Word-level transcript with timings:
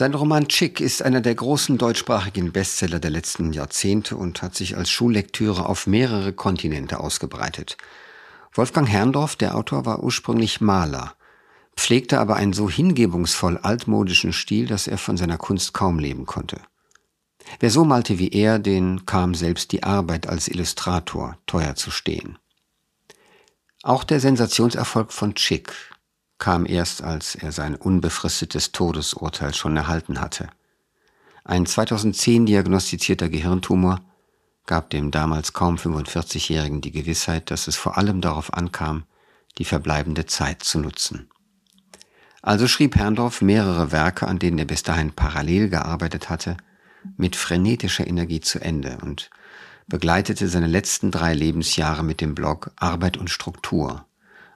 Sein 0.00 0.14
Roman 0.14 0.48
Chick 0.48 0.80
ist 0.80 1.02
einer 1.02 1.20
der 1.20 1.34
großen 1.34 1.76
deutschsprachigen 1.76 2.52
Bestseller 2.52 3.00
der 3.00 3.10
letzten 3.10 3.52
Jahrzehnte 3.52 4.16
und 4.16 4.40
hat 4.40 4.54
sich 4.54 4.78
als 4.78 4.88
Schullektüre 4.88 5.66
auf 5.66 5.86
mehrere 5.86 6.32
Kontinente 6.32 7.00
ausgebreitet. 7.00 7.76
Wolfgang 8.54 8.88
Herrndorf, 8.88 9.36
der 9.36 9.54
Autor, 9.54 9.84
war 9.84 10.02
ursprünglich 10.02 10.62
Maler, 10.62 11.12
pflegte 11.76 12.18
aber 12.18 12.36
einen 12.36 12.54
so 12.54 12.70
hingebungsvoll 12.70 13.58
altmodischen 13.58 14.32
Stil, 14.32 14.68
dass 14.68 14.86
er 14.86 14.96
von 14.96 15.18
seiner 15.18 15.36
Kunst 15.36 15.74
kaum 15.74 15.98
leben 15.98 16.24
konnte. 16.24 16.62
Wer 17.58 17.68
so 17.68 17.84
malte 17.84 18.18
wie 18.18 18.30
er, 18.30 18.58
den 18.58 19.04
kam 19.04 19.34
selbst 19.34 19.70
die 19.70 19.82
Arbeit 19.82 20.26
als 20.26 20.48
Illustrator 20.48 21.36
teuer 21.44 21.74
zu 21.74 21.90
stehen. 21.90 22.38
Auch 23.82 24.04
der 24.04 24.20
Sensationserfolg 24.20 25.12
von 25.12 25.34
Chick 25.34 25.74
kam 26.40 26.66
erst, 26.66 27.04
als 27.04 27.36
er 27.36 27.52
sein 27.52 27.76
unbefristetes 27.76 28.72
Todesurteil 28.72 29.54
schon 29.54 29.76
erhalten 29.76 30.20
hatte. 30.20 30.48
Ein 31.44 31.66
2010 31.66 32.46
diagnostizierter 32.46 33.28
Gehirntumor 33.28 34.00
gab 34.66 34.90
dem 34.90 35.12
damals 35.12 35.52
kaum 35.52 35.76
45-Jährigen 35.76 36.80
die 36.80 36.90
Gewissheit, 36.90 37.52
dass 37.52 37.68
es 37.68 37.76
vor 37.76 37.96
allem 37.96 38.20
darauf 38.20 38.52
ankam, 38.52 39.04
die 39.58 39.64
verbleibende 39.64 40.26
Zeit 40.26 40.62
zu 40.62 40.80
nutzen. 40.80 41.28
Also 42.42 42.66
schrieb 42.66 42.96
Herrndorf 42.96 43.42
mehrere 43.42 43.92
Werke, 43.92 44.26
an 44.26 44.38
denen 44.38 44.58
er 44.58 44.64
bis 44.64 44.82
dahin 44.82 45.12
parallel 45.12 45.68
gearbeitet 45.68 46.30
hatte, 46.30 46.56
mit 47.16 47.36
frenetischer 47.36 48.06
Energie 48.06 48.40
zu 48.40 48.60
Ende 48.60 48.98
und 49.02 49.30
begleitete 49.88 50.48
seine 50.48 50.68
letzten 50.68 51.10
drei 51.10 51.34
Lebensjahre 51.34 52.02
mit 52.02 52.20
dem 52.20 52.34
Blog 52.34 52.70
Arbeit 52.76 53.16
und 53.16 53.28
Struktur, 53.28 54.06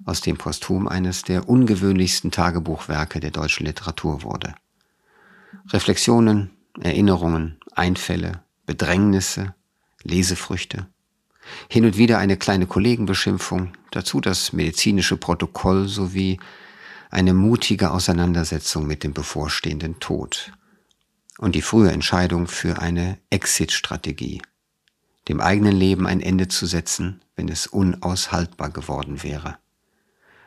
aus 0.04 0.20
dem 0.20 0.36
posthum 0.36 0.88
eines 0.88 1.22
der 1.22 1.48
ungewöhnlichsten 1.48 2.30
Tagebuchwerke 2.30 3.20
der 3.20 3.30
deutschen 3.30 3.66
Literatur 3.66 4.22
wurde. 4.22 4.54
Reflexionen, 5.70 6.50
Erinnerungen, 6.80 7.58
Einfälle, 7.72 8.42
Bedrängnisse, 8.66 9.54
Lesefrüchte, 10.02 10.86
hin 11.68 11.84
und 11.84 11.96
wieder 11.96 12.18
eine 12.18 12.36
kleine 12.36 12.66
Kollegenbeschimpfung, 12.66 13.72
dazu 13.90 14.20
das 14.20 14.52
medizinische 14.52 15.16
Protokoll 15.16 15.88
sowie 15.88 16.38
eine 17.10 17.34
mutige 17.34 17.90
Auseinandersetzung 17.90 18.86
mit 18.86 19.04
dem 19.04 19.12
bevorstehenden 19.12 20.00
Tod 20.00 20.52
und 21.38 21.54
die 21.54 21.62
frühe 21.62 21.90
Entscheidung 21.90 22.46
für 22.46 22.80
eine 22.80 23.18
Exit-Strategie, 23.30 24.42
dem 25.28 25.40
eigenen 25.40 25.76
Leben 25.76 26.06
ein 26.06 26.20
Ende 26.20 26.48
zu 26.48 26.66
setzen, 26.66 27.20
wenn 27.36 27.48
es 27.48 27.66
unaushaltbar 27.66 28.70
geworden 28.70 29.22
wäre. 29.22 29.58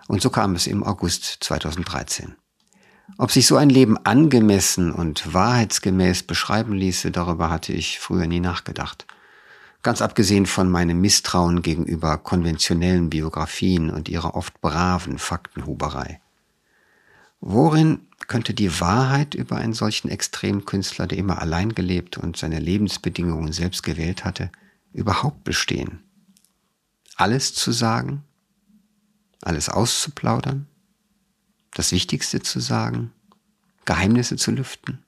Und 0.07 0.21
so 0.21 0.29
kam 0.29 0.55
es 0.55 0.67
im 0.67 0.83
August 0.83 1.37
2013. 1.41 2.35
Ob 3.17 3.31
sich 3.31 3.47
so 3.47 3.57
ein 3.57 3.69
Leben 3.69 3.97
angemessen 4.05 4.91
und 4.91 5.33
wahrheitsgemäß 5.33 6.23
beschreiben 6.23 6.73
ließe, 6.73 7.11
darüber 7.11 7.49
hatte 7.49 7.73
ich 7.73 7.99
früher 7.99 8.27
nie 8.27 8.39
nachgedacht. 8.39 9.05
Ganz 9.81 10.01
abgesehen 10.01 10.45
von 10.45 10.69
meinem 10.69 10.99
Misstrauen 10.99 11.61
gegenüber 11.61 12.17
konventionellen 12.17 13.09
Biografien 13.09 13.89
und 13.89 14.09
ihrer 14.09 14.35
oft 14.35 14.59
braven 14.59 15.17
Faktenhuberei. 15.17 16.19
Worin 17.39 18.07
könnte 18.27 18.53
die 18.53 18.81
Wahrheit 18.81 19.35
über 19.35 19.57
einen 19.57 19.73
solchen 19.73 20.09
Extremkünstler, 20.09 21.07
der 21.07 21.17
immer 21.17 21.41
allein 21.41 21.75
gelebt 21.75 22.17
und 22.17 22.35
seine 22.35 22.59
Lebensbedingungen 22.59 23.53
selbst 23.53 23.83
gewählt 23.83 24.25
hatte, 24.25 24.51
überhaupt 24.91 25.43
bestehen? 25.43 26.03
Alles 27.15 27.53
zu 27.53 27.71
sagen? 27.71 28.23
Alles 29.41 29.69
auszuplaudern? 29.69 30.67
Das 31.73 31.91
Wichtigste 31.91 32.41
zu 32.41 32.59
sagen? 32.59 33.11
Geheimnisse 33.85 34.35
zu 34.35 34.51
lüften? 34.51 35.03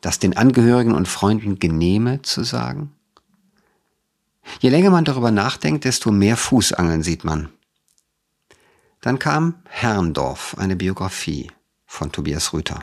Das 0.00 0.18
den 0.18 0.36
Angehörigen 0.36 0.92
und 0.92 1.08
Freunden 1.08 1.58
genehme 1.58 2.22
zu 2.22 2.42
sagen? 2.42 2.92
Je 4.60 4.70
länger 4.70 4.90
man 4.90 5.04
darüber 5.04 5.30
nachdenkt, 5.30 5.84
desto 5.84 6.10
mehr 6.10 6.36
Fußangeln 6.36 7.02
sieht 7.02 7.24
man. 7.24 7.50
Dann 9.00 9.18
kam 9.18 9.62
Herrndorf, 9.68 10.56
eine 10.58 10.76
Biografie 10.76 11.50
von 11.86 12.12
Tobias 12.12 12.52
Rüther. 12.52 12.80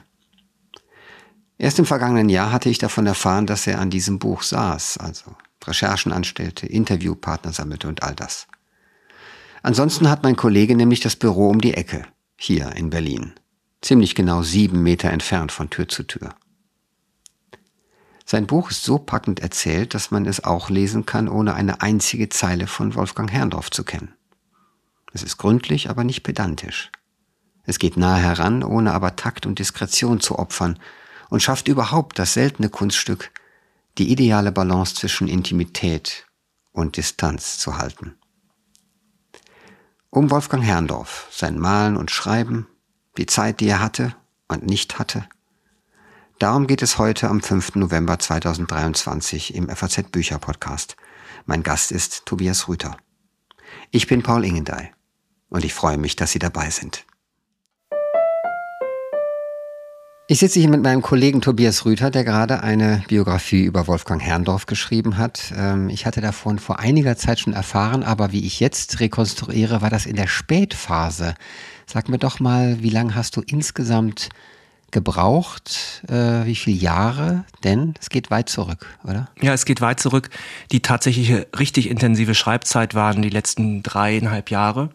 Erst 1.58 1.80
im 1.80 1.86
vergangenen 1.86 2.30
Jahr 2.30 2.52
hatte 2.52 2.70
ich 2.70 2.78
davon 2.78 3.08
erfahren, 3.08 3.48
dass 3.48 3.66
er 3.68 3.80
an 3.80 3.90
diesem 3.90 4.20
Buch 4.20 4.44
saß, 4.44 4.98
also 4.98 5.36
Recherchen 5.66 6.14
anstellte, 6.14 6.68
Interviewpartner 6.68 7.52
sammelte 7.52 7.88
und 7.88 8.04
all 8.04 8.16
das. 8.16 8.48
Ansonsten 9.64 10.10
hat 10.10 10.24
mein 10.24 10.36
Kollege 10.36 10.76
nämlich 10.76 11.00
das 11.00 11.16
Büro 11.16 11.50
um 11.50 11.62
die 11.62 11.74
Ecke, 11.74 12.06
hier 12.38 12.72
in 12.76 12.90
Berlin, 12.90 13.34
ziemlich 13.82 14.16
genau 14.16 14.44
sieben 14.44 14.84
Meter 14.84 15.10
entfernt 15.10 15.52
von 15.52 15.70
Tür 15.70 15.88
zu 15.88 16.04
Tür. 16.04 16.36
Sein 18.26 18.46
Buch 18.46 18.72
ist 18.72 18.84
so 18.84 18.98
packend 18.98 19.40
erzählt, 19.40 19.94
dass 19.94 20.12
man 20.12 20.26
es 20.26 20.44
auch 20.44 20.70
lesen 20.70 21.06
kann, 21.06 21.30
ohne 21.30 21.54
eine 21.54 21.82
einzige 21.82 22.28
Zeile 22.28 22.68
von 22.68 22.94
Wolfgang 22.96 23.32
Herrndorf 23.32 23.72
zu 23.72 23.86
kennen. 23.86 24.14
Es 25.14 25.24
ist 25.24 25.38
gründlich, 25.38 25.90
aber 25.90 26.04
nicht 26.04 26.24
pedantisch. 26.24 26.92
Es 27.64 27.80
geht 27.80 27.96
nahe 27.98 28.22
heran, 28.22 28.64
ohne 28.64 28.94
aber 28.94 29.16
Takt 29.16 29.46
und 29.46 29.60
Diskretion 29.60 30.20
zu 30.20 30.38
opfern 30.38 30.78
und 31.30 31.42
schafft 31.42 31.68
überhaupt 31.68 32.20
das 32.20 32.34
seltene 32.34 32.70
Kunststück, 32.70 33.32
die 33.98 34.12
ideale 34.12 34.52
Balance 34.52 34.96
zwischen 34.96 35.28
Intimität 35.28 36.26
und 36.72 36.98
Distanz 36.98 37.58
zu 37.58 37.78
halten. 37.78 38.16
Um 40.10 40.32
Wolfgang 40.32 40.64
Herrndorf, 40.64 41.28
sein 41.32 41.60
Malen 41.60 41.98
und 41.98 42.12
Schreiben, 42.12 42.68
die 43.18 43.26
Zeit, 43.26 43.60
die 43.60 43.68
er 43.68 43.82
hatte 43.82 44.16
und 44.48 44.66
nicht 44.66 45.00
hatte. 45.00 45.28
Darum 46.40 46.68
geht 46.68 46.82
es 46.82 46.98
heute 46.98 47.30
am 47.30 47.42
5. 47.42 47.76
November 47.76 48.20
2023 48.20 49.56
im 49.56 49.68
FAZ 49.70 50.04
Bücher 50.12 50.38
Podcast. 50.38 50.96
Mein 51.46 51.64
Gast 51.64 51.92
ist 51.92 52.26
Tobias 52.26 52.68
Rüther. 52.68 52.96
Ich 53.90 54.08
bin 54.08 54.22
Paul 54.22 54.46
Ingendey 54.46 54.92
und 55.50 55.66
ich 55.66 55.74
freue 55.74 55.98
mich, 55.98 56.16
dass 56.16 56.32
Sie 56.32 56.40
dabei 56.40 56.70
sind. 56.70 57.07
Ich 60.30 60.40
sitze 60.40 60.60
hier 60.60 60.68
mit 60.68 60.84
meinem 60.84 61.02
Kollegen 61.02 61.40
Tobias 61.40 61.86
Rüther, 61.86 62.12
der 62.12 62.26
gerade 62.26 62.62
eine 62.62 63.02
Biografie 63.08 63.64
über 63.64 63.88
Wolfgang 63.88 64.22
Herrndorf 64.22 64.66
geschrieben 64.66 65.18
hat. 65.18 65.54
Ähm, 65.56 65.88
ich 65.88 66.06
hatte 66.06 66.20
davon 66.20 66.60
vor 66.60 66.80
einiger 66.80 67.16
Zeit 67.16 67.40
schon 67.40 67.54
erfahren, 67.54 68.04
aber 68.04 68.34
wie 68.34 68.46
ich 68.46 68.60
jetzt 68.60 69.00
rekonstruiere, 69.00 69.82
war 69.82 69.90
das 69.90 70.06
in 70.06 70.18
der 70.18 70.28
Spätphase. 70.28 71.34
Sag 71.86 72.10
mir 72.10 72.18
doch 72.18 72.42
mal, 72.42 72.84
wie 72.84 72.90
lange 72.90 73.16
hast 73.16 73.38
du 73.38 73.42
insgesamt 73.42 74.28
gebraucht? 74.92 76.04
Äh, 76.10 76.46
wie 76.46 76.56
viele 76.56 76.76
Jahre? 76.76 77.46
Denn 77.64 77.94
es 77.98 78.10
geht 78.10 78.30
weit 78.30 78.50
zurück, 78.50 78.86
oder? 79.06 79.30
Ja, 79.42 79.54
es 79.54 79.64
geht 79.64 79.80
weit 79.80 80.02
zurück. 80.02 80.30
Die 80.74 80.82
tatsächliche 80.82 81.48
richtig 81.58 81.90
intensive 81.90 82.36
Schreibzeit 82.36 82.96
waren 82.96 83.22
die 83.22 83.30
letzten 83.30 83.82
dreieinhalb 83.82 84.52
Jahre 84.52 84.90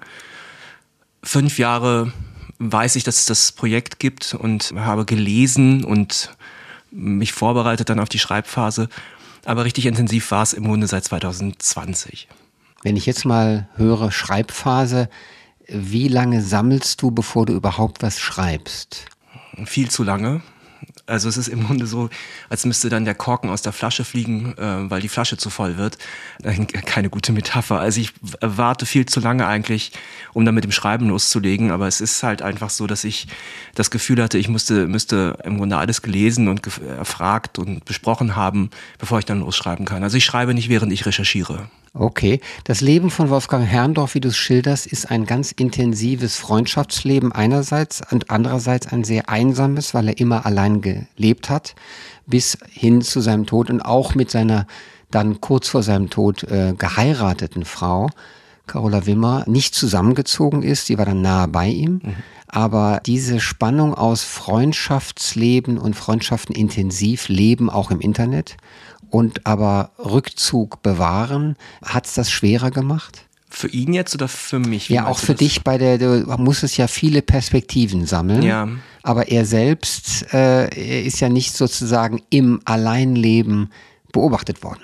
fünf 1.25 1.59
Jahre 1.59 2.13
weiß 2.71 2.97
ich, 2.97 3.05
dass 3.05 3.19
es 3.19 3.25
das 3.25 3.53
Projekt 3.53 3.99
gibt 3.99 4.35
und 4.35 4.73
habe 4.77 5.05
gelesen 5.05 5.85
und 5.85 6.35
mich 6.91 7.33
vorbereitet 7.33 7.89
dann 7.89 7.99
auf 7.99 8.09
die 8.09 8.19
Schreibphase. 8.19 8.89
Aber 9.45 9.65
richtig 9.65 9.87
intensiv 9.87 10.31
war 10.31 10.43
es 10.43 10.53
im 10.53 10.65
Grunde 10.65 10.87
seit 10.87 11.05
2020. 11.05 12.29
Wenn 12.83 12.97
ich 12.97 13.07
jetzt 13.07 13.25
mal 13.25 13.69
höre 13.75 14.13
Schreibphase, 14.13 15.09
wie 15.69 16.09
lange 16.09 16.43
sammelst 16.43 17.01
du, 17.03 17.11
bevor 17.11 17.47
du 17.47 17.53
überhaupt 17.53 18.03
was 18.03 18.21
schreibst? 18.21 19.07
Viel 19.65 19.91
zu 19.91 20.03
lange. 20.03 20.43
Also 21.07 21.29
es 21.29 21.37
ist 21.37 21.49
im 21.49 21.67
Grunde 21.67 21.87
so, 21.87 22.11
als 22.49 22.65
müsste 22.65 22.89
dann 22.89 23.05
der 23.05 23.15
Korken 23.15 23.51
aus 23.51 23.61
der 23.61 23.73
Flasche 23.73 24.05
fliegen, 24.05 24.57
äh, 24.57 24.91
weil 24.91 25.01
die 25.01 25.09
Flasche 25.09 25.37
zu 25.37 25.51
voll 25.51 25.77
wird. 25.77 25.99
Äh, 26.43 26.65
keine 26.65 27.11
gute 27.11 27.33
Metapher. 27.33 27.81
Also 27.81 28.01
ich 28.01 28.13
warte 28.41 28.87
viel 28.87 29.07
zu 29.07 29.19
lange 29.19 29.47
eigentlich, 29.47 29.93
um 30.33 30.45
dann 30.45 30.55
mit 30.55 30.65
dem 30.65 30.73
Schreiben 30.73 31.09
loszulegen. 31.09 31.73
Aber 31.73 31.89
es 31.89 32.01
ist 32.01 32.23
halt 32.23 32.41
einfach 32.41 32.71
so, 32.71 32.87
dass 32.87 33.03
ich 33.03 33.27
das 33.75 33.91
Gefühl 33.91 34.23
hatte, 34.23 34.39
ich 34.39 34.49
musste, 34.49 34.87
müsste 34.87 35.39
im 35.45 35.59
Grunde 35.59 35.77
alles 35.77 36.03
gelesen 36.03 36.47
und 36.47 36.63
erfragt 36.97 37.59
und 37.59 37.85
besprochen 37.85 38.37
haben, 38.37 38.71
bevor 38.99 39.19
ich 39.19 39.25
dann 39.25 39.41
losschreiben 39.41 39.87
kann. 39.87 40.05
Also 40.05 40.17
ich 40.17 40.25
schreibe 40.25 40.55
nicht, 40.55 40.69
während 40.69 40.93
ich 40.93 41.05
recherchiere. 41.05 41.69
Okay. 41.95 42.41
Das 42.65 42.81
Leben 42.81 43.11
von 43.11 43.29
Wolfgang 43.29 43.67
Herrndorf, 43.67 44.15
wie 44.15 44.21
du 44.21 44.29
es 44.29 44.37
schilderst, 44.37 44.87
ist 44.87 45.11
ein 45.11 45.27
ganz 45.27 45.53
intensives 45.53 46.37
Freundschaftsleben 46.37 47.33
einerseits 47.33 48.01
und 48.11 48.31
andererseits 48.31 48.87
ein 48.87 49.05
sehr 49.05 49.29
einsames, 49.29 49.93
weil 49.93 50.09
er 50.09 50.19
immer 50.19 50.47
allein 50.47 50.81
gelebt 50.81 51.51
hat, 51.51 51.75
bis 52.27 52.57
hin 52.71 53.03
zu 53.03 53.21
seinem 53.21 53.45
Tod 53.45 53.69
und 53.69 53.83
auch 53.83 54.15
mit 54.15 54.31
seiner 54.31 54.67
dann 55.11 55.43
kurz 55.43 55.69
vor 55.69 55.83
seinem 55.83 56.09
Tod 56.09 56.45
äh, 56.45 56.73
geheirateten 56.77 57.67
Frau, 57.67 58.09
Carola 58.67 59.05
Wimmer, 59.05 59.45
nicht 59.47 59.75
zusammengezogen 59.75 60.63
ist. 60.63 60.87
Sie 60.87 60.97
war 60.97 61.05
dann 61.05 61.21
nahe 61.21 61.49
bei 61.49 61.69
ihm. 61.69 62.01
Mhm. 62.03 62.15
Aber 62.49 63.01
diese 63.05 63.41
Spannung 63.41 63.95
aus 63.95 64.25
Freundschaftsleben 64.25 65.79
und 65.79 65.97
Freundschaften 65.97 66.55
intensiv 66.55 67.29
leben 67.29 67.69
auch 67.69 67.91
im 67.91 68.01
Internet 68.01 68.57
und 69.13 69.47
aber 69.47 69.91
Rückzug 69.99 70.83
bewahren, 70.83 71.57
hat 71.85 72.07
es 72.07 72.15
das 72.15 72.31
schwerer 72.31 72.71
gemacht? 72.71 73.27
Für 73.51 73.69
ihn 73.69 73.93
jetzt 73.93 74.15
oder 74.15 74.27
für 74.27 74.59
mich? 74.59 74.89
Wie 74.89 74.95
ja, 74.95 75.07
auch 75.07 75.19
für 75.19 75.33
das? 75.33 75.41
dich 75.41 75.63
bei 75.63 75.77
der, 75.77 75.99
du 75.99 76.25
musstest 76.39 76.79
ja 76.79 76.87
viele 76.87 77.21
Perspektiven 77.21 78.07
sammeln. 78.07 78.43
Ja. 78.43 78.69
Aber 79.03 79.29
er 79.29 79.45
selbst 79.45 80.33
äh, 80.33 81.05
ist 81.05 81.21
ja 81.21 81.29
nicht 81.29 81.53
sozusagen 81.53 82.23
im 82.31 82.63
Alleinleben 82.65 83.71
beobachtet 84.13 84.63
worden. 84.63 84.83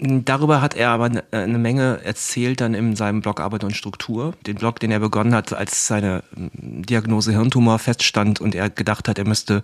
Darüber 0.00 0.60
hat 0.60 0.74
er 0.76 0.90
aber 0.90 1.10
äh, 1.32 1.36
eine 1.36 1.58
Menge 1.58 2.00
erzählt 2.02 2.60
dann 2.60 2.74
in 2.74 2.96
seinem 2.96 3.20
Blog 3.20 3.40
Arbeit 3.40 3.62
und 3.62 3.76
Struktur. 3.76 4.34
Den 4.46 4.56
Blog, 4.56 4.80
den 4.80 4.90
er 4.90 5.00
begonnen 5.00 5.34
hat, 5.34 5.52
als 5.52 5.86
seine 5.86 6.24
mm, 6.34 6.82
Diagnose 6.82 7.30
Hirntumor 7.32 7.78
feststand 7.78 8.40
und 8.40 8.56
er 8.56 8.70
gedacht 8.70 9.08
hat, 9.08 9.18
er 9.18 9.26
müsste 9.26 9.62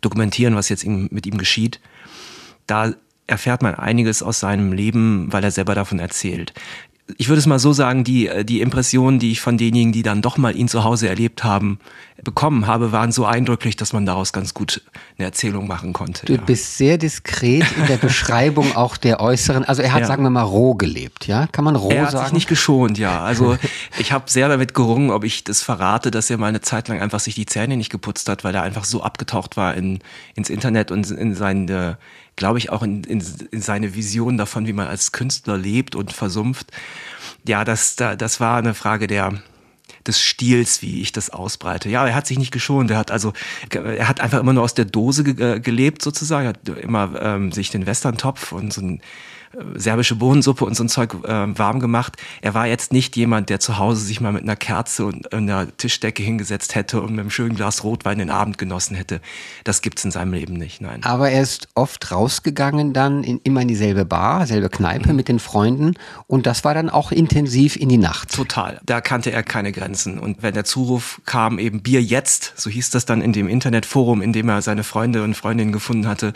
dokumentieren, 0.00 0.56
was 0.56 0.68
jetzt 0.68 0.84
mit 0.86 1.26
ihm 1.26 1.38
geschieht. 1.38 1.80
Da 2.72 2.94
erfährt 3.26 3.60
man 3.60 3.74
einiges 3.74 4.22
aus 4.22 4.40
seinem 4.40 4.72
Leben, 4.72 5.30
weil 5.30 5.44
er 5.44 5.50
selber 5.50 5.74
davon 5.74 5.98
erzählt 5.98 6.54
ich 7.18 7.28
würde 7.28 7.40
es 7.40 7.46
mal 7.46 7.58
so 7.58 7.72
sagen, 7.72 8.04
die, 8.04 8.28
äh, 8.28 8.44
die 8.44 8.60
Impressionen, 8.60 9.18
die 9.18 9.32
ich 9.32 9.40
von 9.40 9.58
denjenigen, 9.58 9.92
die 9.92 10.02
dann 10.02 10.22
doch 10.22 10.38
mal 10.38 10.56
ihn 10.56 10.68
zu 10.68 10.84
Hause 10.84 11.08
erlebt 11.08 11.44
haben, 11.44 11.78
bekommen 12.22 12.66
habe, 12.66 12.92
waren 12.92 13.10
so 13.10 13.24
eindrücklich, 13.24 13.74
dass 13.74 13.92
man 13.92 14.06
daraus 14.06 14.32
ganz 14.32 14.54
gut 14.54 14.82
eine 15.18 15.26
Erzählung 15.26 15.66
machen 15.66 15.92
konnte. 15.92 16.26
Du 16.26 16.34
ja. 16.34 16.40
bist 16.40 16.78
sehr 16.78 16.98
diskret 16.98 17.64
in 17.76 17.86
der 17.88 17.96
Beschreibung 18.00 18.76
auch 18.76 18.96
der 18.96 19.20
äußeren, 19.20 19.64
also 19.64 19.82
er 19.82 19.92
hat, 19.92 20.02
ja. 20.02 20.06
sagen 20.06 20.22
wir 20.22 20.30
mal, 20.30 20.42
roh 20.42 20.74
gelebt, 20.74 21.26
ja? 21.26 21.48
Kann 21.48 21.64
man 21.64 21.74
roh 21.74 21.90
sagen? 21.90 22.00
Er 22.00 22.12
hat 22.12 22.24
sich 22.24 22.32
nicht 22.32 22.48
geschont, 22.48 22.98
ja. 22.98 23.20
Also 23.22 23.56
ich 23.98 24.12
habe 24.12 24.30
sehr 24.30 24.48
damit 24.48 24.74
gerungen, 24.74 25.10
ob 25.10 25.24
ich 25.24 25.42
das 25.44 25.62
verrate, 25.62 26.10
dass 26.10 26.30
er 26.30 26.38
mal 26.38 26.46
eine 26.46 26.60
Zeit 26.60 26.88
lang 26.88 27.00
einfach 27.00 27.20
sich 27.20 27.34
die 27.34 27.46
Zähne 27.46 27.76
nicht 27.76 27.90
geputzt 27.90 28.28
hat, 28.28 28.44
weil 28.44 28.54
er 28.54 28.62
einfach 28.62 28.84
so 28.84 29.02
abgetaucht 29.02 29.56
war 29.56 29.74
in, 29.74 29.98
ins 30.34 30.50
Internet 30.50 30.92
und 30.92 31.10
in 31.10 31.34
seine 31.34 31.98
glaube 32.36 32.58
ich, 32.58 32.70
auch 32.70 32.82
in, 32.82 33.04
in, 33.04 33.22
in 33.50 33.60
seine 33.60 33.94
Vision 33.94 34.38
davon, 34.38 34.66
wie 34.66 34.72
man 34.72 34.88
als 34.88 35.12
Künstler 35.12 35.58
lebt 35.58 35.94
und 35.94 36.12
versumpft. 36.12 36.70
Ja, 37.46 37.64
das, 37.64 37.96
das 37.96 38.40
war 38.40 38.58
eine 38.58 38.74
Frage 38.74 39.06
der, 39.06 39.42
des 40.06 40.20
Stils, 40.20 40.82
wie 40.82 41.02
ich 41.02 41.12
das 41.12 41.30
ausbreite. 41.30 41.88
Ja, 41.88 42.06
er 42.06 42.14
hat 42.14 42.26
sich 42.26 42.38
nicht 42.38 42.52
geschont. 42.52 42.90
Er 42.90 42.98
hat 42.98 43.10
also, 43.10 43.32
er 43.70 44.08
hat 44.08 44.20
einfach 44.20 44.40
immer 44.40 44.52
nur 44.52 44.62
aus 44.62 44.74
der 44.74 44.84
Dose 44.84 45.24
ge 45.24 45.60
gelebt 45.60 46.02
sozusagen. 46.02 46.46
Er 46.46 46.48
hat 46.50 46.68
immer 46.82 47.20
ähm, 47.20 47.52
sich 47.52 47.70
den 47.70 47.86
Western-Topf 47.86 48.52
und 48.52 48.72
so 48.72 48.80
ein 48.80 49.02
serbische 49.74 50.16
Bohnensuppe 50.16 50.64
und 50.64 50.74
so 50.74 50.84
ein 50.84 50.88
Zeug 50.88 51.14
äh, 51.24 51.58
warm 51.58 51.80
gemacht. 51.80 52.16
Er 52.40 52.54
war 52.54 52.66
jetzt 52.66 52.92
nicht 52.92 53.16
jemand, 53.16 53.50
der 53.50 53.60
zu 53.60 53.78
Hause 53.78 54.04
sich 54.04 54.20
mal 54.20 54.32
mit 54.32 54.42
einer 54.42 54.56
Kerze 54.56 55.06
und 55.06 55.32
einer 55.32 55.74
Tischdecke 55.76 56.22
hingesetzt 56.22 56.74
hätte 56.74 57.00
und 57.00 57.10
mit 57.10 57.20
einem 57.20 57.30
schönen 57.30 57.54
Glas 57.54 57.84
Rotwein 57.84 58.18
den 58.18 58.30
Abend 58.30 58.58
genossen 58.58 58.94
hätte. 58.94 59.20
Das 59.64 59.82
gibt's 59.82 60.04
in 60.04 60.10
seinem 60.10 60.32
Leben 60.32 60.54
nicht, 60.54 60.80
nein. 60.80 61.00
Aber 61.04 61.30
er 61.30 61.42
ist 61.42 61.68
oft 61.74 62.10
rausgegangen 62.10 62.92
dann 62.92 63.24
in, 63.24 63.40
immer 63.44 63.62
in 63.62 63.68
dieselbe 63.68 64.04
Bar, 64.04 64.46
selbe 64.46 64.68
Kneipe 64.68 65.10
mhm. 65.10 65.16
mit 65.16 65.28
den 65.28 65.38
Freunden 65.38 65.94
und 66.26 66.46
das 66.46 66.64
war 66.64 66.74
dann 66.74 66.90
auch 66.90 67.12
intensiv 67.12 67.76
in 67.76 67.88
die 67.88 67.98
Nacht. 67.98 68.34
Total. 68.34 68.80
Da 68.84 69.00
kannte 69.00 69.32
er 69.32 69.42
keine 69.42 69.72
Grenzen 69.72 70.18
und 70.18 70.42
wenn 70.42 70.54
der 70.54 70.64
Zuruf 70.64 71.20
kam, 71.26 71.58
eben 71.58 71.82
Bier 71.82 72.02
jetzt, 72.02 72.52
so 72.56 72.70
hieß 72.70 72.90
das 72.90 73.04
dann 73.04 73.20
in 73.22 73.32
dem 73.32 73.48
Internetforum, 73.48 74.22
in 74.22 74.32
dem 74.32 74.48
er 74.48 74.62
seine 74.62 74.84
Freunde 74.84 75.22
und 75.22 75.34
Freundinnen 75.34 75.72
gefunden 75.72 76.06
hatte, 76.06 76.32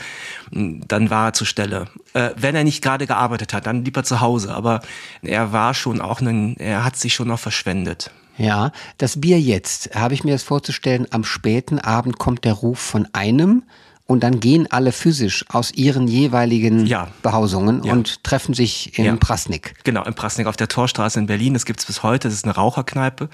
dann 0.51 1.11
war 1.11 1.29
er 1.29 1.33
zur 1.33 1.47
Stelle. 1.47 1.87
Äh, 2.17 2.35
wenn 2.35 2.55
er 2.55 2.65
nicht 2.65 2.83
gerade 2.83 3.07
gearbeitet 3.07 3.53
hat, 3.53 3.67
dann 3.67 3.85
lieber 3.85 4.03
zu 4.03 4.23
Hause. 4.23 4.55
Aber 4.55 4.81
er 5.21 5.53
war 5.53 5.75
schon 5.75 6.01
auch 6.01 6.23
ein, 6.23 6.57
er 6.57 6.83
hat 6.83 6.97
sich 6.97 7.13
schon 7.13 7.29
noch 7.29 7.39
verschwendet. 7.39 8.11
Ja, 8.39 8.73
das 8.97 9.21
Bier 9.21 9.39
jetzt, 9.39 9.95
habe 9.95 10.15
ich 10.15 10.25
mir 10.25 10.33
das 10.33 10.43
vorzustellen, 10.43 11.07
am 11.11 11.25
späten 11.25 11.79
Abend 11.79 12.19
kommt 12.19 12.47
der 12.47 12.55
Ruf 12.55 12.79
von 12.79 13.07
einem 13.13 13.65
und 14.07 14.23
dann 14.23 14.41
gehen 14.41 14.67
alle 14.71 14.93
physisch 14.93 15.45
aus 15.51 15.73
ihren 15.73 16.09
jeweiligen 16.09 16.87
ja. 16.87 17.09
Behausungen 17.23 17.85
ja. 17.85 17.93
und 17.93 18.25
treffen 18.25 18.55
sich 18.55 18.99
in 18.99 19.05
ja. 19.05 19.17
Prasnik. 19.17 19.75
Genau, 19.85 20.03
in 20.05 20.15
Prasnik 20.15 20.47
auf 20.47 20.57
der 20.57 20.69
Torstraße 20.69 21.19
in 21.19 21.27
Berlin. 21.27 21.53
Das 21.53 21.67
gibt 21.67 21.81
es 21.81 21.87
bis 21.87 22.03
heute. 22.03 22.29
Das 22.29 22.35
ist 22.35 22.47
eine 22.47 22.55
Raucherkneipe. 22.55 23.29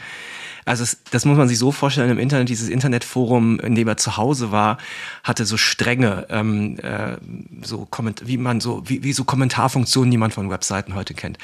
Also 0.64 0.84
es, 0.84 0.98
das 1.10 1.24
muss 1.24 1.36
man 1.36 1.48
sich 1.48 1.58
so 1.58 1.72
vorstellen, 1.72 2.10
im 2.10 2.18
Internet, 2.18 2.48
dieses 2.48 2.68
Internetforum, 2.68 3.58
in 3.60 3.74
dem 3.74 3.88
er 3.88 3.96
zu 3.96 4.16
Hause 4.16 4.52
war, 4.52 4.78
hatte 5.24 5.44
so 5.44 5.56
strenge, 5.56 6.26
ähm, 6.30 6.78
äh, 6.78 7.16
so 7.62 7.86
Komment 7.86 8.22
wie 8.26 8.36
man 8.36 8.60
so, 8.60 8.82
wie, 8.86 9.02
wie 9.02 9.12
so 9.12 9.24
Kommentarfunktionen, 9.24 10.10
die 10.10 10.16
man 10.16 10.30
von 10.30 10.50
Webseiten 10.50 10.94
heute 10.94 11.14
kennt. 11.14 11.38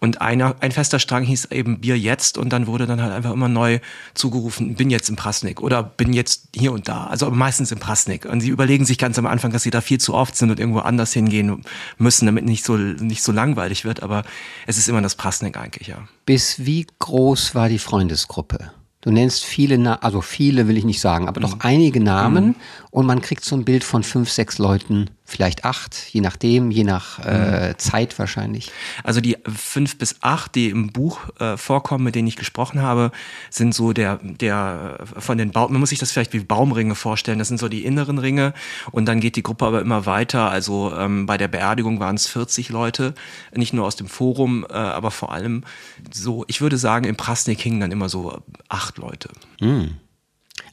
Und 0.00 0.20
einer, 0.20 0.56
ein 0.60 0.72
fester 0.72 0.98
Strang 0.98 1.24
hieß 1.24 1.46
eben 1.46 1.80
Bier 1.80 1.98
jetzt 1.98 2.38
und 2.38 2.52
dann 2.52 2.66
wurde 2.66 2.86
dann 2.86 3.02
halt 3.02 3.12
einfach 3.12 3.32
immer 3.32 3.48
neu 3.48 3.80
zugerufen, 4.14 4.74
bin 4.74 4.90
jetzt 4.90 5.08
im 5.10 5.16
Prasnik 5.16 5.60
oder 5.60 5.82
bin 5.82 6.12
jetzt 6.12 6.48
hier 6.54 6.72
und 6.72 6.88
da. 6.88 7.06
Also 7.06 7.30
meistens 7.30 7.72
im 7.72 7.78
Prasnik. 7.78 8.24
Und 8.24 8.40
sie 8.40 8.48
überlegen 8.48 8.84
sich 8.84 8.98
ganz 8.98 9.18
am 9.18 9.26
Anfang, 9.26 9.52
dass 9.52 9.62
sie 9.62 9.70
da 9.70 9.80
viel 9.80 9.98
zu 9.98 10.14
oft 10.14 10.36
sind 10.36 10.50
und 10.50 10.58
irgendwo 10.58 10.80
anders 10.80 11.12
hingehen 11.12 11.64
müssen, 11.98 12.26
damit 12.26 12.44
nicht 12.44 12.64
so, 12.64 12.76
nicht 12.76 13.22
so 13.22 13.32
langweilig 13.32 13.84
wird. 13.84 14.02
Aber 14.02 14.24
es 14.66 14.78
ist 14.78 14.88
immer 14.88 15.02
das 15.02 15.14
Prasnik 15.14 15.56
eigentlich, 15.56 15.88
ja. 15.88 15.98
Bis 16.24 16.64
wie 16.64 16.86
groß 16.98 17.54
war 17.54 17.68
die 17.68 17.78
Freundesgruppe? 17.78 18.70
Du 19.00 19.10
nennst 19.10 19.44
viele, 19.44 19.78
Na 19.78 19.96
also 19.96 20.20
viele 20.20 20.68
will 20.68 20.76
ich 20.76 20.84
nicht 20.84 21.00
sagen, 21.00 21.28
aber 21.28 21.40
mhm. 21.40 21.44
doch 21.44 21.60
einige 21.60 22.00
Namen 22.00 22.46
mhm. 22.46 22.54
und 22.92 23.06
man 23.06 23.20
kriegt 23.20 23.44
so 23.44 23.56
ein 23.56 23.64
Bild 23.64 23.82
von 23.82 24.04
fünf, 24.04 24.30
sechs 24.30 24.58
Leuten, 24.58 25.10
vielleicht 25.32 25.64
acht, 25.64 25.96
je 26.12 26.20
nachdem, 26.20 26.70
je 26.70 26.84
nach 26.84 27.18
äh, 27.24 27.70
mhm. 27.70 27.78
Zeit 27.78 28.18
wahrscheinlich. 28.18 28.70
Also 29.02 29.22
die 29.22 29.38
fünf 29.46 29.96
bis 29.96 30.16
acht, 30.20 30.54
die 30.54 30.68
im 30.68 30.92
Buch 30.92 31.20
äh, 31.40 31.56
vorkommen, 31.56 32.04
mit 32.04 32.14
denen 32.14 32.28
ich 32.28 32.36
gesprochen 32.36 32.82
habe, 32.82 33.10
sind 33.48 33.74
so 33.74 33.94
der, 33.94 34.20
der 34.22 34.98
von 35.02 35.38
den 35.38 35.50
Baum, 35.50 35.72
man 35.72 35.80
muss 35.80 35.88
sich 35.88 35.98
das 35.98 36.12
vielleicht 36.12 36.34
wie 36.34 36.40
Baumringe 36.40 36.94
vorstellen, 36.94 37.38
das 37.38 37.48
sind 37.48 37.58
so 37.58 37.68
die 37.68 37.84
inneren 37.84 38.18
Ringe 38.18 38.52
und 38.90 39.06
dann 39.06 39.20
geht 39.20 39.36
die 39.36 39.42
Gruppe 39.42 39.64
aber 39.64 39.80
immer 39.80 40.04
weiter. 40.04 40.50
Also 40.50 40.94
ähm, 40.94 41.24
bei 41.24 41.38
der 41.38 41.48
Beerdigung 41.48 41.98
waren 41.98 42.16
es 42.16 42.26
40 42.26 42.68
Leute, 42.68 43.14
nicht 43.54 43.72
nur 43.72 43.86
aus 43.86 43.96
dem 43.96 44.08
Forum, 44.08 44.66
äh, 44.68 44.74
aber 44.74 45.10
vor 45.10 45.32
allem 45.32 45.64
so, 46.12 46.44
ich 46.46 46.60
würde 46.60 46.76
sagen, 46.76 47.06
im 47.06 47.16
Prasnik 47.16 47.60
hingen 47.60 47.80
dann 47.80 47.90
immer 47.90 48.10
so 48.10 48.42
acht 48.68 48.98
Leute. 48.98 49.30
Mhm. 49.60 49.96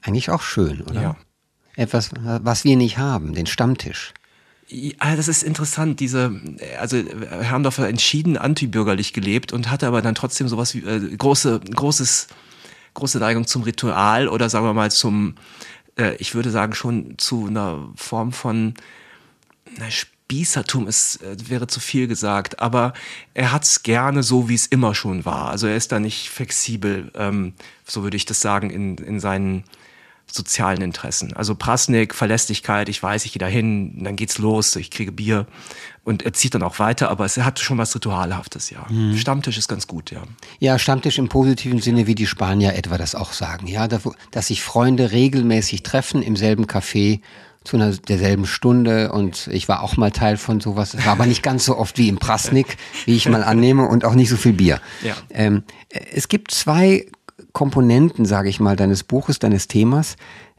Eigentlich 0.02 0.30
auch 0.30 0.42
schön, 0.42 0.82
oder? 0.82 1.02
Ja. 1.02 1.16
Etwas, 1.76 2.12
was 2.22 2.66
wir 2.66 2.76
nicht 2.76 2.98
haben, 2.98 3.34
den 3.34 3.46
Stammtisch. 3.46 4.14
Ja, 4.72 5.16
das 5.16 5.28
ist 5.28 5.42
interessant. 5.42 6.00
Diese, 6.00 6.40
also 6.80 6.98
Herrndorf 6.98 7.80
hat 7.80 7.90
entschieden 7.90 8.38
antibürgerlich 8.38 9.14
gelebt 9.14 9.52
und 9.52 9.72
hatte 9.72 9.88
aber 9.88 10.04
dann 10.04 10.14
trotzdem 10.14 10.48
sowas 10.48 10.76
wie 10.76 10.80
äh, 10.80 11.16
große, 11.18 11.60
großes, 11.60 12.28
große 12.94 13.18
Neigung 13.18 13.48
zum 13.48 13.64
Ritual 13.64 14.28
oder 14.28 14.48
sagen 14.48 14.66
wir 14.66 14.74
mal 14.74 14.92
zum, 14.92 15.36
äh, 15.98 16.16
ich 16.18 16.36
würde 16.36 16.52
sagen 16.52 16.76
schon 16.76 17.18
zu 17.18 17.48
einer 17.48 17.90
Form 17.96 18.32
von 18.32 18.76
na, 19.78 19.90
Spießertum 19.90 20.88
ist, 20.88 21.24
äh, 21.24 21.36
wäre 21.50 21.66
zu 21.66 21.80
viel 21.80 22.08
gesagt, 22.08 22.60
aber 22.60 22.94
er 23.34 23.52
hat 23.52 23.64
es 23.64 23.82
gerne 23.82 24.22
so, 24.22 24.50
wie 24.50 24.56
es 24.56 24.68
immer 24.68 24.94
schon 24.94 25.26
war. 25.26 25.50
Also 25.50 25.66
er 25.66 25.76
ist 25.76 25.92
da 25.92 26.00
nicht 26.00 26.30
flexibel, 26.30 27.12
ähm, 27.16 27.54
so 27.86 28.04
würde 28.04 28.18
ich 28.18 28.26
das 28.26 28.40
sagen, 28.40 28.70
in, 28.70 28.98
in 29.00 29.20
seinen 29.20 29.64
sozialen 30.32 30.82
Interessen. 30.82 31.34
Also 31.34 31.56
Prasnik, 31.56 32.14
Verlässlichkeit, 32.14 32.90
ich 32.90 33.02
weiß, 33.02 33.26
ich 33.26 33.34
gehe 33.34 33.40
da 33.40 33.48
hin, 33.48 34.04
dann 34.04 34.16
geht's 34.16 34.38
los, 34.38 34.76
ich 34.76 34.92
kriege 34.92 35.12
Bier 35.12 35.48
und 36.04 36.24
er 36.24 36.34
zieht 36.34 36.56
dann 36.56 36.64
auch 36.64 36.80
weiter, 36.80 37.10
aber 37.10 37.26
es 37.26 37.38
hat 37.38 37.60
schon 37.60 37.78
was 37.78 37.94
Ritualhaftes, 37.96 38.70
ja. 38.70 38.86
Mhm. 38.90 39.18
Stammtisch 39.18 39.58
ist 39.58 39.68
ganz 39.68 39.88
gut, 39.88 40.12
ja. 40.12 40.24
Ja, 40.60 40.80
Stammtisch 40.80 41.18
im 41.18 41.30
positiven 41.30 41.82
Sinne, 41.82 42.08
wie 42.08 42.16
die 42.16 42.28
Spanier 42.28 42.76
etwa 42.76 42.98
das 42.98 43.16
auch 43.16 43.34
sagen, 43.34 43.68
ja, 43.68 43.88
dass 43.88 44.48
sich 44.48 44.64
Freunde 44.64 45.12
regelmäßig 45.12 45.84
treffen 45.84 46.22
im 46.22 46.36
selben 46.36 46.66
Café 46.66 47.22
zu 47.64 47.76
einer 47.76 47.92
derselben 47.92 48.46
Stunde 48.46 49.12
und 49.12 49.48
ich 49.52 49.68
war 49.68 49.84
auch 49.84 49.98
mal 49.98 50.12
Teil 50.12 50.38
von 50.38 50.62
sowas, 50.62 50.96
war 51.06 51.12
aber 51.12 51.26
nicht 51.26 51.44
ganz 51.44 51.66
so 51.66 51.78
oft 51.78 51.98
wie 51.98 52.08
im 52.08 52.18
Prasnik, 52.18 52.78
wie 53.06 53.16
ich 53.16 53.28
mal 53.28 53.44
annehme 53.44 53.88
und 53.88 54.06
auch 54.06 54.16
nicht 54.16 54.30
so 54.30 54.38
viel 54.38 54.54
Bier. 54.54 54.80
Ja. 55.04 55.16
Ähm, 55.30 55.64
es 55.90 56.30
gibt 56.30 56.52
zwei 56.52 57.06
Komponenten, 57.54 58.26
sage 58.26 58.50
ich 58.50 58.60
mal, 58.60 58.76
deines 58.76 59.04
Buches, 59.04 59.40
deines 59.40 59.68
Themas, 59.68 60.16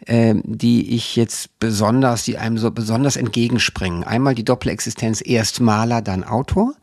äh, 0.07 0.35
die 0.45 0.95
ich 0.95 1.17
jetzt 1.17 1.59
besonders, 1.61 2.25
die 2.25 2.39
einem 2.39 2.59
so 2.59 2.71
besonders 2.71 3.17
entgegenspringen. 3.17 4.05
Einmal 4.05 4.35
die 4.35 4.45
Doppelexistenz, 4.45 5.23
erst 5.25 5.61
Maler, 5.61 6.03
dann 6.03 6.25
Autor. 6.25 6.75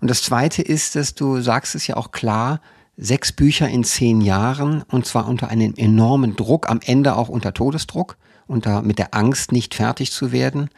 Und 0.00 0.10
das 0.10 0.22
zweite 0.22 0.62
ist, 0.62 0.96
dass 0.96 1.14
du 1.14 1.40
sagst 1.40 1.74
es 1.74 1.86
ja 1.86 1.96
auch 1.96 2.10
klar, 2.10 2.60
sechs 2.96 3.32
Bücher 3.32 3.68
in 3.68 3.84
zehn 3.84 4.20
Jahren 4.20 4.82
und 4.88 5.06
zwar 5.06 5.28
unter 5.28 5.48
einem 5.48 5.74
enormen 5.76 6.36
Druck, 6.36 6.68
am 6.68 6.80
Ende 6.84 7.16
auch 7.16 7.28
unter 7.28 7.54
Todesdruck 7.54 8.16
unter, 8.50 8.82
mit 8.82 8.98
der 8.98 9.14
Angst, 9.14 9.52
nicht 9.52 9.74
fertig 9.74 10.10
zu 10.10 10.32
werden. 10.32 10.68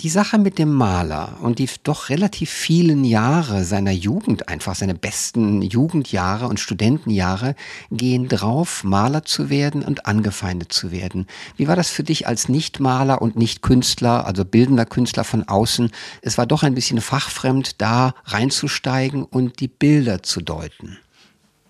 Die 0.00 0.08
Sache 0.08 0.38
mit 0.38 0.58
dem 0.58 0.72
Maler 0.72 1.38
und 1.40 1.58
die 1.58 1.68
doch 1.82 2.10
relativ 2.10 2.50
vielen 2.50 3.04
Jahre 3.04 3.64
seiner 3.64 3.90
Jugend, 3.90 4.48
einfach 4.48 4.74
seine 4.74 4.94
besten 4.94 5.62
Jugendjahre 5.62 6.46
und 6.46 6.60
Studentenjahre, 6.60 7.54
gehen 7.90 8.28
drauf, 8.28 8.84
Maler 8.84 9.24
zu 9.24 9.48
werden 9.48 9.82
und 9.82 10.06
angefeindet 10.06 10.72
zu 10.72 10.92
werden. 10.92 11.26
Wie 11.56 11.68
war 11.68 11.76
das 11.76 11.88
für 11.88 12.02
dich 12.02 12.26
als 12.26 12.48
Nicht-Maler 12.48 13.22
und 13.22 13.36
Nicht-Künstler, 13.36 14.26
also 14.26 14.44
bildender 14.44 14.86
Künstler 14.86 15.24
von 15.24 15.48
außen? 15.48 15.90
Es 16.20 16.36
war 16.36 16.46
doch 16.46 16.62
ein 16.62 16.74
bisschen 16.74 17.00
fachfremd, 17.00 17.80
da 17.80 18.14
reinzusteigen 18.26 19.24
und 19.24 19.60
die 19.60 19.68
Bilder 19.68 20.22
zu 20.22 20.42
deuten. 20.42 20.98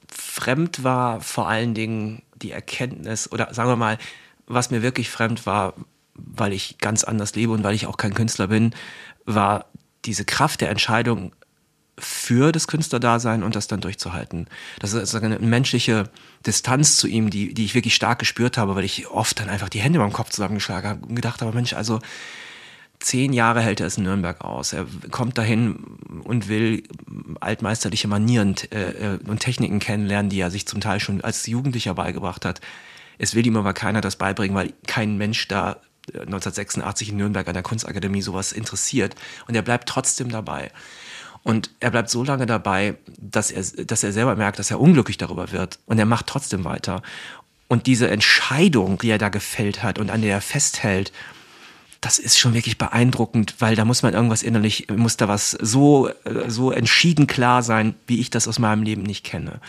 Fremd 0.09 0.83
war 0.83 1.21
vor 1.21 1.49
allen 1.49 1.75
Dingen 1.75 2.23
die 2.35 2.51
Erkenntnis 2.51 3.31
oder 3.31 3.55
sagen 3.55 3.69
wir 3.69 3.77
mal, 3.77 3.99
was 4.47 4.71
mir 4.71 4.83
wirklich 4.83 5.11
fremd 5.11 5.47
war, 5.47 5.75
weil 6.15 6.53
ich 6.53 6.79
ganz 6.79 7.05
anders 7.05 7.35
lebe 7.35 7.53
und 7.53 7.65
weil 7.65 7.75
ich 7.75 7.87
auch 7.87 7.97
kein 7.97 8.15
Künstler 8.15 8.49
bin, 8.49 8.75
war 9.25 9.67
diese 10.05 10.25
Kraft 10.25 10.61
der 10.61 10.71
Entscheidung, 10.71 11.33
für 11.99 12.53
das 12.53 12.67
Künstlerdasein 12.67 13.43
und 13.43 13.55
das 13.55 13.69
dann 13.69 13.81
durchzuhalten. 13.81 14.47
Das 14.81 14.93
ist 14.93 15.15
eine 15.15 15.39
menschliche 15.39 16.11
Distanz 16.47 16.97
zu 16.97 17.07
ihm, 17.07 17.31
die, 17.31 17.53
die 17.53 17.65
ich 17.65 17.75
wirklich 17.75 17.95
stark 17.95 18.19
gespürt 18.19 18.57
habe, 18.57 18.75
weil 18.75 18.85
ich 18.85 19.09
oft 19.09 19.39
dann 19.39 19.49
einfach 19.49 19.69
die 19.69 19.81
Hände 19.81 19.99
beim 19.99 20.13
Kopf 20.13 20.31
zusammengeschlagen 20.31 20.89
habe 20.89 21.07
und 21.07 21.15
gedacht 21.15 21.43
habe, 21.43 21.55
Mensch, 21.55 21.75
also 21.75 22.01
zehn 22.99 23.33
Jahre 23.33 23.61
hält 23.61 23.81
er 23.81 23.87
es 23.87 23.99
in 23.99 24.05
Nürnberg 24.05 24.41
aus. 24.43 24.73
Er 24.73 24.87
kommt 25.11 25.37
dahin 25.37 25.77
und 26.25 26.49
will 26.49 26.85
altmeisterliche 27.41 28.09
Manieren 28.09 28.55
äh, 28.71 29.15
äh, 29.15 29.19
und 29.27 29.41
Techniken 29.41 29.79
kennenlernen, 29.79 30.31
die 30.31 30.41
er 30.41 30.51
sich 30.51 30.67
zum 30.67 30.81
Teil 30.81 30.99
schon 30.99 31.21
als 31.21 31.47
Jugendlicher 31.47 31.95
beigebracht 31.95 32.45
hat. 32.45 32.61
Es 33.23 33.37
will 33.37 33.47
ihm 33.47 33.57
aber 33.57 33.73
keiner 33.73 34.01
das 34.01 34.17
beibringen, 34.17 34.57
weil 34.57 34.73
kein 34.89 35.17
Mensch 35.17 35.47
da 35.47 35.77
1986 36.09 37.07
äh, 37.07 37.11
in 37.13 37.19
Nürnberg 37.19 37.47
an 37.47 37.55
der 37.55 37.63
Kunstakademie 37.63 38.21
sowas 38.21 38.51
interessiert. 38.51 39.15
Und 39.47 39.55
er 39.55 39.63
bleibt 39.63 39.89
trotzdem 39.89 40.29
dabei. 40.29 40.73
Und 41.45 41.71
er 41.79 41.93
bleibt 41.93 42.11
so 42.11 42.25
lange 42.25 42.47
dabei, 42.47 42.97
dass 43.21 43.53
er, 43.53 43.63
dass 43.85 44.03
er 44.03 44.13
selber 44.13 44.35
merkt, 44.35 44.59
dass 44.59 44.73
er 44.73 44.81
unglücklich 44.81 45.19
darüber 45.19 45.53
wird. 45.53 45.79
Und 45.87 46.01
er 46.01 46.05
macht 46.05 46.27
trotzdem 46.27 46.65
weiter. 46.65 47.01
Und 47.69 47.87
diese 47.87 48.11
Entscheidung, 48.11 48.99
die 48.99 49.11
er 49.11 49.19
da 49.19 49.29
gefällt 49.29 49.85
hat 49.85 50.01
und 50.01 50.11
an 50.11 50.23
der 50.23 50.35
er 50.35 50.41
festhält, 50.41 51.13
das 52.03 52.19
ist 52.19 52.37
schon 52.37 52.53
wirklich 52.53 52.79
beeindruckend, 52.79 53.55
weil 53.61 53.77
da 53.77 53.85
muss 53.85 54.03
man 54.03 54.13
irgendwas 54.13 54.43
innerlich, 54.43 54.89
muss 54.95 55.17
da 55.17 55.29
was 55.29 55.53
so, 55.53 56.11
so 56.49 56.73
entschieden 56.73 57.29
klar 57.29 57.63
sein, 57.63 57.95
wie 58.09 58.19
ich 58.19 58.29
das 58.29 58.49
aus 58.49 58.59
meinem 58.59 58.83
Leben 58.83 59.05
nicht 59.05 59.25
kenne. 59.25 59.61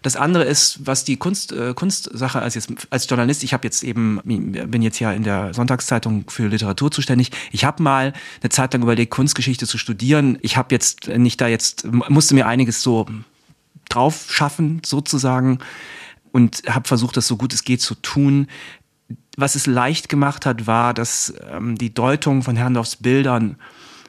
Das 0.00 0.14
andere 0.14 0.44
ist, 0.44 0.86
was 0.86 1.02
die 1.02 1.16
Kunst, 1.16 1.50
äh, 1.50 1.74
Kunstsache 1.74 2.40
als 2.40 2.54
jetzt 2.54 2.70
als 2.90 3.08
Journalist, 3.10 3.42
ich 3.42 3.52
habe 3.52 3.66
jetzt 3.66 3.82
eben 3.82 4.20
bin 4.22 4.82
jetzt 4.82 5.00
ja 5.00 5.12
in 5.12 5.24
der 5.24 5.52
Sonntagszeitung 5.52 6.30
für 6.30 6.46
Literatur 6.46 6.92
zuständig. 6.92 7.32
Ich 7.50 7.64
habe 7.64 7.82
mal 7.82 8.12
eine 8.40 8.50
Zeit 8.50 8.72
lang 8.72 8.82
überlegt, 8.82 9.10
Kunstgeschichte 9.10 9.66
zu 9.66 9.76
studieren. 9.76 10.38
Ich 10.42 10.56
habe 10.56 10.68
jetzt 10.72 11.08
nicht 11.08 11.40
da 11.40 11.48
jetzt 11.48 11.86
musste 11.90 12.34
mir 12.34 12.46
einiges 12.46 12.82
so 12.82 13.06
drauf 13.88 14.28
schaffen 14.30 14.80
sozusagen 14.86 15.58
und 16.30 16.62
habe 16.68 16.86
versucht, 16.86 17.16
das 17.16 17.26
so 17.26 17.36
gut 17.36 17.52
es 17.52 17.64
geht 17.64 17.82
zu 17.82 17.96
tun 17.96 18.46
was 19.40 19.54
es 19.54 19.66
leicht 19.66 20.08
gemacht 20.08 20.46
hat, 20.46 20.66
war, 20.66 20.94
dass 20.94 21.34
ähm, 21.50 21.76
die 21.76 21.92
Deutung 21.92 22.42
von 22.42 22.56
Herrndorfs 22.56 22.96
Bildern, 22.96 23.56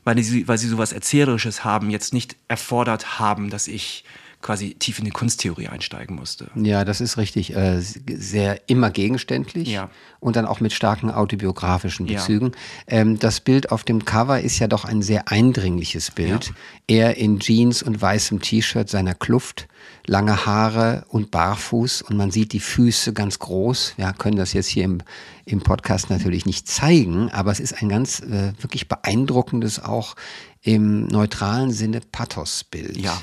weil 0.03 0.21
sie, 0.21 0.47
weil 0.47 0.57
sie 0.57 0.67
sowas 0.67 0.93
Erzählerisches 0.93 1.63
haben, 1.63 1.89
jetzt 1.89 2.13
nicht 2.13 2.35
erfordert 2.47 3.19
haben, 3.19 3.49
dass 3.49 3.67
ich 3.67 4.03
quasi 4.41 4.75
tief 4.75 4.99
in 4.99 5.05
die 5.05 5.11
Kunsttheorie 5.11 5.67
einsteigen 5.67 6.15
musste. 6.15 6.49
Ja, 6.55 6.83
das 6.85 7.01
ist 7.01 7.17
richtig. 7.17 7.55
Äh, 7.55 7.81
sehr 7.81 8.69
immer 8.69 8.89
gegenständlich 8.89 9.69
ja. 9.69 9.89
und 10.19 10.35
dann 10.35 10.45
auch 10.45 10.59
mit 10.59 10.73
starken 10.73 11.11
autobiografischen 11.11 12.05
Bezügen. 12.05 12.51
Ja. 12.87 12.99
Ähm, 12.99 13.19
das 13.19 13.39
Bild 13.39 13.71
auf 13.71 13.83
dem 13.83 14.05
Cover 14.05 14.41
ist 14.41 14.59
ja 14.59 14.67
doch 14.67 14.85
ein 14.85 15.01
sehr 15.01 15.29
eindringliches 15.29 16.11
Bild. 16.11 16.47
Ja. 16.47 16.53
Er 16.87 17.17
in 17.17 17.39
Jeans 17.39 17.83
und 17.83 18.01
weißem 18.01 18.41
T-Shirt 18.41 18.89
seiner 18.89 19.13
Kluft, 19.13 19.67
lange 20.05 20.45
Haare 20.45 21.05
und 21.09 21.31
barfuß 21.31 22.01
und 22.01 22.17
man 22.17 22.31
sieht 22.31 22.53
die 22.53 22.59
Füße 22.59 23.13
ganz 23.13 23.39
groß. 23.39 23.95
Ja, 23.97 24.13
können 24.13 24.37
das 24.37 24.53
jetzt 24.53 24.67
hier 24.67 24.83
im, 24.85 24.99
im 25.45 25.61
Podcast 25.61 26.09
natürlich 26.09 26.45
nicht 26.45 26.67
zeigen, 26.67 27.29
aber 27.31 27.51
es 27.51 27.59
ist 27.59 27.81
ein 27.81 27.89
ganz 27.89 28.19
äh, 28.19 28.53
wirklich 28.59 28.87
beeindruckendes 28.87 29.83
auch 29.83 30.15
im 30.61 31.07
neutralen 31.07 31.71
Sinne 31.71 32.01
Pathos-Bild. 32.11 32.97
Ja 32.97 33.21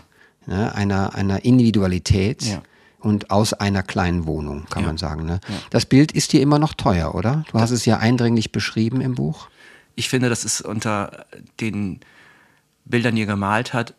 ne, 0.48 0.74
einer, 0.74 1.14
einer 1.14 1.44
Individualität. 1.44 2.42
Ja. 2.42 2.62
Und 3.00 3.30
aus 3.30 3.52
einer 3.52 3.84
kleinen 3.84 4.26
Wohnung, 4.26 4.66
kann 4.70 4.82
ja. 4.82 4.88
man 4.88 4.98
sagen. 4.98 5.24
Ne? 5.24 5.38
Ja. 5.48 5.54
Das 5.70 5.86
Bild 5.86 6.10
ist 6.10 6.32
dir 6.32 6.42
immer 6.42 6.58
noch 6.58 6.74
teuer, 6.74 7.14
oder? 7.14 7.44
Du 7.52 7.60
hast 7.60 7.70
es 7.70 7.84
ja 7.84 7.98
eindringlich 7.98 8.50
beschrieben 8.50 9.00
im 9.00 9.14
Buch. 9.14 9.48
Ich 9.94 10.08
finde, 10.08 10.28
das 10.28 10.44
ist 10.44 10.62
unter 10.62 11.26
den 11.60 12.00
Bildern, 12.84 13.14
die 13.14 13.22
er 13.22 13.26
gemalt 13.26 13.72
hat, 13.72 13.94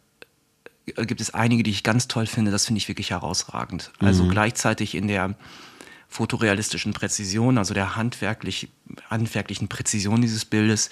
gibt 0.85 1.21
es 1.21 1.33
einige, 1.33 1.63
die 1.63 1.71
ich 1.71 1.83
ganz 1.83 2.09
toll 2.09 2.25
finde. 2.25 2.51
Das 2.51 2.65
finde 2.65 2.79
ich 2.79 2.89
wirklich 2.89 3.11
herausragend. 3.11 3.91
Also 3.99 4.23
mhm. 4.23 4.31
gleichzeitig 4.31 4.95
in 4.95 5.07
der 5.07 5.35
fotorealistischen 6.09 6.93
Präzision, 6.93 7.57
also 7.57 7.73
der 7.73 7.95
handwerklich, 7.95 8.69
handwerklichen 9.09 9.69
Präzision 9.69 10.21
dieses 10.21 10.43
Bildes, 10.43 10.89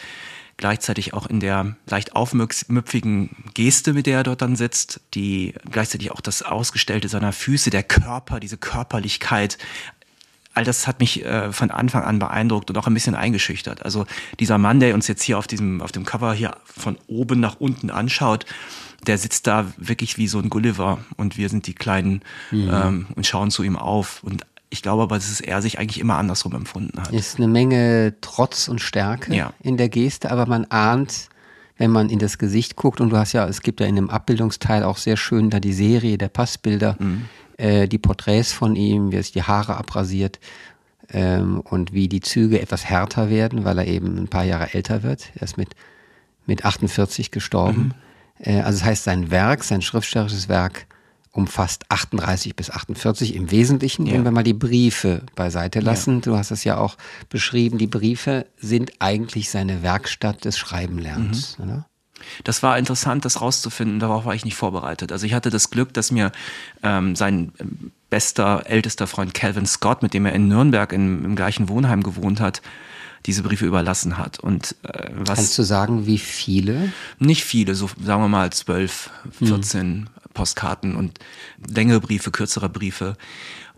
gleichzeitig 0.57 1.13
auch 1.13 1.27
in 1.27 1.39
der 1.39 1.75
leicht 1.85 2.15
aufmüpfigen 2.15 3.29
Geste, 3.53 3.93
mit 3.93 4.07
der 4.07 4.17
er 4.17 4.23
dort 4.23 4.41
dann 4.41 4.55
sitzt, 4.55 5.01
die 5.13 5.53
gleichzeitig 5.71 6.11
auch 6.11 6.21
das 6.21 6.41
Ausgestellte 6.41 7.07
seiner 7.09 7.31
Füße, 7.31 7.69
der 7.69 7.83
Körper, 7.83 8.39
diese 8.39 8.57
Körperlichkeit, 8.57 9.57
all 10.57 10.63
das 10.63 10.87
hat 10.87 10.99
mich 10.99 11.23
äh, 11.23 11.53
von 11.53 11.69
Anfang 11.69 12.03
an 12.03 12.17
beeindruckt 12.17 12.71
und 12.71 12.77
auch 12.79 12.87
ein 12.87 12.93
bisschen 12.95 13.13
eingeschüchtert. 13.13 13.85
Also 13.85 14.07
dieser 14.39 14.57
Mann, 14.57 14.79
der 14.79 14.95
uns 14.95 15.07
jetzt 15.07 15.21
hier 15.21 15.37
auf 15.37 15.45
diesem, 15.45 15.81
auf 15.81 15.91
dem 15.91 16.03
Cover 16.03 16.33
hier 16.33 16.57
von 16.65 16.97
oben 17.05 17.39
nach 17.39 17.57
unten 17.59 17.91
anschaut, 17.91 18.47
der 19.05 19.19
sitzt 19.19 19.45
da 19.45 19.71
wirklich 19.77 20.17
wie 20.17 20.27
so 20.27 20.39
ein 20.39 20.49
Gulliver 20.49 20.97
und 21.15 21.37
wir 21.37 21.49
sind 21.49 21.67
die 21.67 21.75
Kleinen 21.75 22.23
mhm. 22.49 22.71
ähm, 22.73 23.07
und 23.15 23.27
schauen 23.27 23.51
zu 23.51 23.61
ihm 23.61 23.75
auf. 23.75 24.23
Und 24.23 24.47
ich 24.69 24.81
glaube 24.81 25.03
aber, 25.03 25.15
dass 25.15 25.39
er 25.39 25.61
sich 25.61 25.79
eigentlich 25.79 25.99
immer 25.99 26.17
andersrum 26.17 26.53
empfunden 26.53 26.99
hat. 27.01 27.11
Ist 27.13 27.37
eine 27.37 27.47
Menge 27.47 28.15
Trotz 28.21 28.67
und 28.67 28.81
Stärke 28.81 29.33
ja. 29.33 29.53
in 29.61 29.77
der 29.77 29.89
Geste, 29.89 30.31
aber 30.31 30.45
man 30.45 30.65
ahnt, 30.65 31.29
wenn 31.77 31.91
man 31.91 32.09
in 32.09 32.19
das 32.19 32.37
Gesicht 32.37 32.75
guckt, 32.75 32.99
und 32.99 33.09
du 33.09 33.17
hast 33.17 33.33
ja, 33.33 33.47
es 33.47 33.61
gibt 33.61 33.79
ja 33.79 33.85
in 33.85 33.95
dem 33.95 34.09
Abbildungsteil 34.09 34.83
auch 34.83 34.97
sehr 34.97 35.15
schön 35.15 35.49
da 35.49 35.59
die 35.59 35.73
Serie 35.73 36.17
der 36.17 36.29
Passbilder, 36.29 36.97
mhm. 36.99 37.25
äh, 37.57 37.87
die 37.87 37.97
Porträts 37.97 38.51
von 38.51 38.75
ihm, 38.75 39.11
wie 39.11 39.17
er 39.17 39.23
sich 39.23 39.31
die 39.31 39.43
Haare 39.43 39.77
abrasiert 39.77 40.39
ähm, 41.13 41.61
und 41.61 41.93
wie 41.93 42.09
die 42.09 42.21
Züge 42.21 42.59
etwas 42.59 42.85
härter 42.85 43.29
werden, 43.29 43.63
weil 43.63 43.77
er 43.77 43.87
eben 43.87 44.17
ein 44.17 44.27
paar 44.27 44.43
Jahre 44.43 44.73
älter 44.73 45.03
wird. 45.03 45.29
Er 45.35 45.43
ist 45.43 45.57
mit, 45.57 45.75
mit 46.45 46.65
48 46.65 47.31
gestorben. 47.31 47.93
Mhm. 48.39 48.53
Äh, 48.53 48.61
also 48.61 48.79
das 48.79 48.83
heißt, 48.87 49.03
sein 49.05 49.31
Werk, 49.31 49.63
sein 49.63 49.81
schriftstellerisches 49.81 50.49
Werk, 50.49 50.86
umfasst 51.37 51.85
38 51.89 52.55
bis 52.55 52.71
48 52.71 53.35
im 53.35 53.51
Wesentlichen, 53.51 54.07
ja. 54.07 54.13
wenn 54.13 54.23
wir 54.23 54.31
mal 54.31 54.43
die 54.43 54.55
Briefe 54.55 55.21
beiseite 55.35 55.79
lassen. 55.79 56.15
Ja. 56.15 56.21
Du 56.21 56.37
hast 56.37 56.49
es 56.49 56.63
ja 56.63 56.77
auch 56.77 56.97
beschrieben, 57.29 57.77
die 57.77 57.87
Briefe 57.87 58.47
sind 58.57 58.93
eigentlich 58.99 59.51
seine 59.51 59.83
Werkstatt 59.83 60.43
des 60.45 60.57
Schreibenlernens. 60.57 61.59
Mhm. 61.59 61.85
Das 62.43 62.63
war 62.63 62.79
interessant, 62.79 63.23
das 63.23 63.41
rauszufinden, 63.41 63.99
darauf 63.99 64.25
war 64.25 64.33
ich 64.33 64.43
nicht 64.43 64.55
vorbereitet. 64.55 65.11
Also 65.11 65.27
ich 65.27 65.35
hatte 65.35 65.51
das 65.51 65.69
Glück, 65.69 65.93
dass 65.93 66.09
mir 66.11 66.31
ähm, 66.81 67.15
sein 67.15 67.51
ähm, 67.59 67.91
bester, 68.09 68.63
ältester 68.65 69.05
Freund 69.05 69.35
Calvin 69.35 69.67
Scott, 69.67 70.01
mit 70.01 70.15
dem 70.15 70.25
er 70.25 70.33
in 70.33 70.47
Nürnberg 70.47 70.91
in, 70.91 71.23
im 71.23 71.35
gleichen 71.35 71.69
Wohnheim 71.69 72.01
gewohnt 72.01 72.39
hat, 72.39 72.63
diese 73.27 73.43
Briefe 73.43 73.67
überlassen 73.67 74.17
hat. 74.17 74.39
Und 74.39 74.75
äh, 74.81 75.11
was 75.13 75.37
Kannst 75.37 75.57
du 75.59 75.63
sagen, 75.63 76.07
wie 76.07 76.17
viele? 76.17 76.91
Nicht 77.19 77.43
viele, 77.43 77.75
so 77.75 77.87
sagen 78.03 78.23
wir 78.23 78.27
mal 78.27 78.51
zwölf, 78.51 79.11
14 79.37 79.81
hm. 79.81 80.07
Postkarten 80.37 80.95
und 80.95 81.17
längere 81.67 81.99
Briefe, 81.99 82.29
kürzere 82.29 82.69
Briefe. 82.69 83.17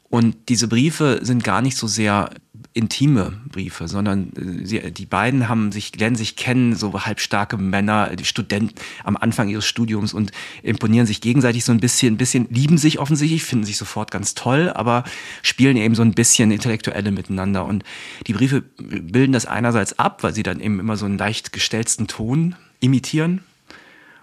Und 0.09 0.49
diese 0.49 0.67
Briefe 0.67 1.19
sind 1.21 1.43
gar 1.43 1.61
nicht 1.61 1.77
so 1.77 1.87
sehr 1.87 2.31
intime 2.73 3.39
Briefe, 3.47 3.87
sondern 3.87 4.33
äh, 4.33 4.65
sie, 4.65 4.91
die 4.91 5.05
beiden 5.05 5.47
haben 5.47 5.71
sich, 5.71 5.97
lernen 5.97 6.15
sich 6.15 6.35
kennen, 6.35 6.75
so 6.75 6.93
halbstarke 6.93 7.57
Männer, 7.57 8.15
die 8.15 8.25
Studenten 8.25 8.73
am 9.03 9.15
Anfang 9.15 9.47
ihres 9.47 9.65
Studiums 9.65 10.13
und 10.13 10.31
imponieren 10.63 11.05
sich 11.05 11.21
gegenseitig 11.21 11.63
so 11.63 11.71
ein 11.71 11.79
bisschen, 11.79 12.15
ein 12.15 12.17
bisschen, 12.17 12.47
lieben 12.49 12.77
sich 12.77 12.99
offensichtlich, 12.99 13.43
finden 13.43 13.65
sich 13.65 13.77
sofort 13.77 14.11
ganz 14.11 14.33
toll, 14.33 14.71
aber 14.73 15.03
spielen 15.43 15.77
eben 15.77 15.95
so 15.95 16.01
ein 16.01 16.13
bisschen 16.13 16.51
Intellektuelle 16.51 17.11
miteinander. 17.11 17.65
Und 17.65 17.83
die 18.27 18.33
Briefe 18.33 18.61
bilden 18.79 19.31
das 19.31 19.45
einerseits 19.45 19.97
ab, 19.97 20.23
weil 20.23 20.33
sie 20.33 20.43
dann 20.43 20.59
eben 20.59 20.79
immer 20.79 20.97
so 20.97 21.05
einen 21.05 21.17
leicht 21.17 21.53
gestelzten 21.53 22.07
Ton 22.07 22.55
imitieren 22.81 23.43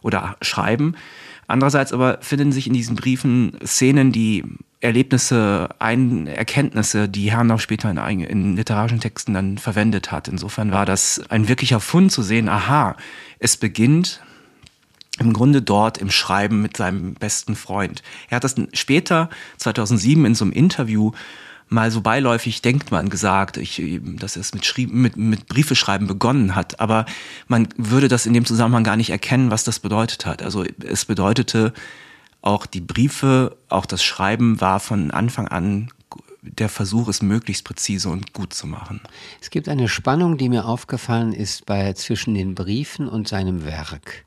oder 0.02 0.37
schreiben. 0.43 0.97
Andererseits 1.47 1.93
aber 1.93 2.19
finden 2.21 2.53
sich 2.53 2.67
in 2.67 2.73
diesen 2.73 2.97
Briefen 2.97 3.57
Szenen, 3.65 4.12
die 4.12 4.45
Erlebnisse, 4.81 5.69
ein, 5.79 6.26
Erkenntnisse, 6.26 7.09
die 7.09 7.31
Herrn 7.31 7.59
später 7.59 7.91
in, 7.91 8.21
in 8.21 8.57
literarischen 8.57 9.00
Texten 9.00 9.35
dann 9.35 9.59
verwendet 9.59 10.12
hat. 10.12 10.29
Insofern 10.29 10.71
war 10.71 10.87
das 10.87 11.23
ein 11.29 11.49
wirklicher 11.49 11.81
Fund 11.81 12.12
zu 12.12 12.23
sehen, 12.23 12.49
aha, 12.49 12.97
es 13.38 13.57
beginnt 13.57 14.21
im 15.19 15.33
Grunde 15.33 15.62
dort 15.62 15.99
im 15.99 16.11
Schreiben 16.11 16.61
mit 16.61 16.76
seinem 16.76 17.15
besten 17.15 17.57
Freund. 17.57 18.03
Er 18.29 18.37
hat 18.37 18.45
das 18.45 18.55
später, 18.75 19.31
2007, 19.57 20.25
in 20.26 20.35
so 20.35 20.45
einem 20.45 20.53
Interview 20.53 21.12
mal 21.69 21.91
so 21.91 22.01
beiläufig 22.01 22.63
denkt 22.63 22.91
man 22.91 23.09
gesagt, 23.09 23.57
ich, 23.57 23.83
dass 24.03 24.37
es 24.37 24.55
mit, 24.55 24.65
Schrieb, 24.65 24.93
mit, 24.93 25.17
mit 25.17 25.47
Briefeschreiben 25.47 26.07
begonnen 26.07 26.55
hat. 26.55 26.81
Aber 26.81 27.07
man 27.49 27.69
würde 27.77 28.09
das 28.09 28.27
in 28.27 28.33
dem 28.33 28.45
Zusammenhang 28.45 28.85
gar 28.85 28.97
nicht 28.97 29.11
erkennen, 29.11 29.51
was 29.51 29.65
das 29.65 29.81
bedeutet 29.81 30.27
hat. 30.27 30.43
Also 30.43 30.65
es 30.85 31.05
bedeutete 31.05 31.73
auch 32.43 32.67
die 32.67 32.81
Briefe, 32.81 33.57
auch 33.69 33.87
das 33.87 34.05
Schreiben 34.05 34.61
war 34.61 34.79
von 34.79 35.11
Anfang 35.11 35.49
an 35.49 35.91
der 36.43 36.69
Versuch, 36.69 37.09
es 37.09 37.23
möglichst 37.23 37.65
präzise 37.65 38.09
und 38.09 38.33
gut 38.33 38.53
zu 38.53 38.69
machen. 38.69 39.01
Es 39.41 39.51
gibt 39.51 39.69
eine 39.69 39.89
Spannung, 39.89 40.39
die 40.39 40.49
mir 40.49 40.67
aufgefallen 40.67 41.33
ist 41.33 41.67
bei 41.67 41.93
zwischen 41.95 42.35
den 42.35 42.55
Briefen 42.55 43.09
und 43.09 43.27
seinem 43.27 43.65
Werk. 43.65 44.25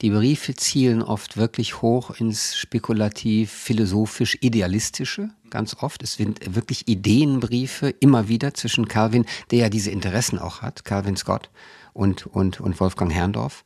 Die 0.00 0.10
Briefe 0.10 0.54
zielen 0.54 1.02
oft 1.02 1.36
wirklich 1.36 1.82
hoch 1.82 2.10
ins 2.10 2.56
spekulativ, 2.56 3.50
philosophisch, 3.50 4.38
idealistische, 4.40 5.30
ganz 5.50 5.76
oft. 5.80 6.02
Es 6.04 6.14
sind 6.14 6.54
wirklich 6.54 6.86
Ideenbriefe 6.86 7.88
immer 7.88 8.28
wieder 8.28 8.54
zwischen 8.54 8.86
Calvin, 8.86 9.26
der 9.50 9.58
ja 9.58 9.68
diese 9.68 9.90
Interessen 9.90 10.38
auch 10.38 10.62
hat, 10.62 10.84
Calvin 10.84 11.16
Scott 11.16 11.50
und, 11.94 12.26
und, 12.26 12.60
und 12.60 12.78
Wolfgang 12.78 13.12
Herrndorf. 13.12 13.64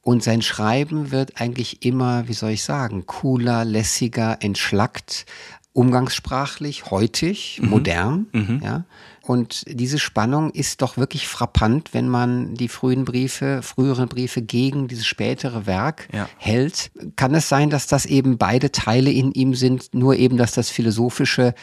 Und 0.00 0.22
sein 0.22 0.40
Schreiben 0.40 1.10
wird 1.10 1.40
eigentlich 1.40 1.84
immer, 1.84 2.28
wie 2.28 2.34
soll 2.34 2.50
ich 2.50 2.62
sagen, 2.62 3.04
cooler, 3.06 3.64
lässiger, 3.64 4.38
entschlackt, 4.40 5.26
umgangssprachlich, 5.74 6.90
heutig, 6.90 7.60
mhm. 7.60 7.68
modern, 7.68 8.26
mhm. 8.32 8.60
ja. 8.62 8.84
Und 9.26 9.64
diese 9.66 9.98
Spannung 9.98 10.50
ist 10.50 10.82
doch 10.82 10.98
wirklich 10.98 11.26
frappant, 11.26 11.94
wenn 11.94 12.08
man 12.08 12.54
die 12.54 12.68
frühen 12.68 13.06
Briefe, 13.06 13.62
früheren 13.62 14.06
Briefe 14.06 14.42
gegen 14.42 14.86
dieses 14.86 15.06
spätere 15.06 15.66
Werk 15.66 16.08
ja. 16.12 16.28
hält. 16.36 16.90
Kann 17.16 17.34
es 17.34 17.48
sein, 17.48 17.70
dass 17.70 17.86
das 17.86 18.04
eben 18.04 18.36
beide 18.36 18.70
Teile 18.70 19.10
in 19.10 19.32
ihm 19.32 19.54
sind, 19.54 19.94
nur 19.94 20.16
eben, 20.16 20.36
dass 20.36 20.52
das 20.52 20.68
philosophische 20.68 21.54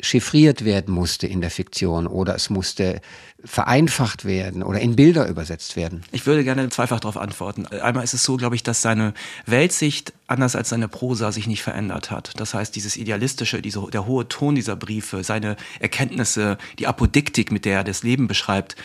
chiffriert 0.00 0.64
werden 0.64 0.94
musste 0.94 1.26
in 1.26 1.40
der 1.40 1.50
Fiktion 1.50 2.06
oder 2.06 2.34
es 2.36 2.50
musste 2.50 3.00
vereinfacht 3.44 4.24
werden 4.24 4.62
oder 4.62 4.80
in 4.80 4.94
Bilder 4.94 5.28
übersetzt 5.28 5.76
werden? 5.76 6.02
Ich 6.12 6.26
würde 6.26 6.44
gerne 6.44 6.68
zweifach 6.68 7.00
darauf 7.00 7.16
antworten. 7.16 7.66
Einmal 7.66 8.04
ist 8.04 8.14
es 8.14 8.22
so, 8.22 8.36
glaube 8.36 8.54
ich, 8.54 8.62
dass 8.62 8.80
seine 8.80 9.12
Weltsicht 9.46 10.12
anders 10.26 10.54
als 10.54 10.68
seine 10.68 10.88
Prosa 10.88 11.32
sich 11.32 11.46
nicht 11.46 11.62
verändert 11.62 12.10
hat. 12.10 12.32
Das 12.36 12.54
heißt, 12.54 12.76
dieses 12.76 12.96
idealistische, 12.96 13.60
diese, 13.60 13.86
der 13.92 14.06
hohe 14.06 14.28
Ton 14.28 14.54
dieser 14.54 14.76
Briefe, 14.76 15.24
seine 15.24 15.56
Erkenntnisse, 15.80 16.58
die 16.78 16.86
Apodiktik, 16.86 17.50
mit 17.50 17.64
der 17.64 17.78
er 17.78 17.84
das 17.84 18.02
Leben 18.02 18.28
beschreibt, 18.28 18.76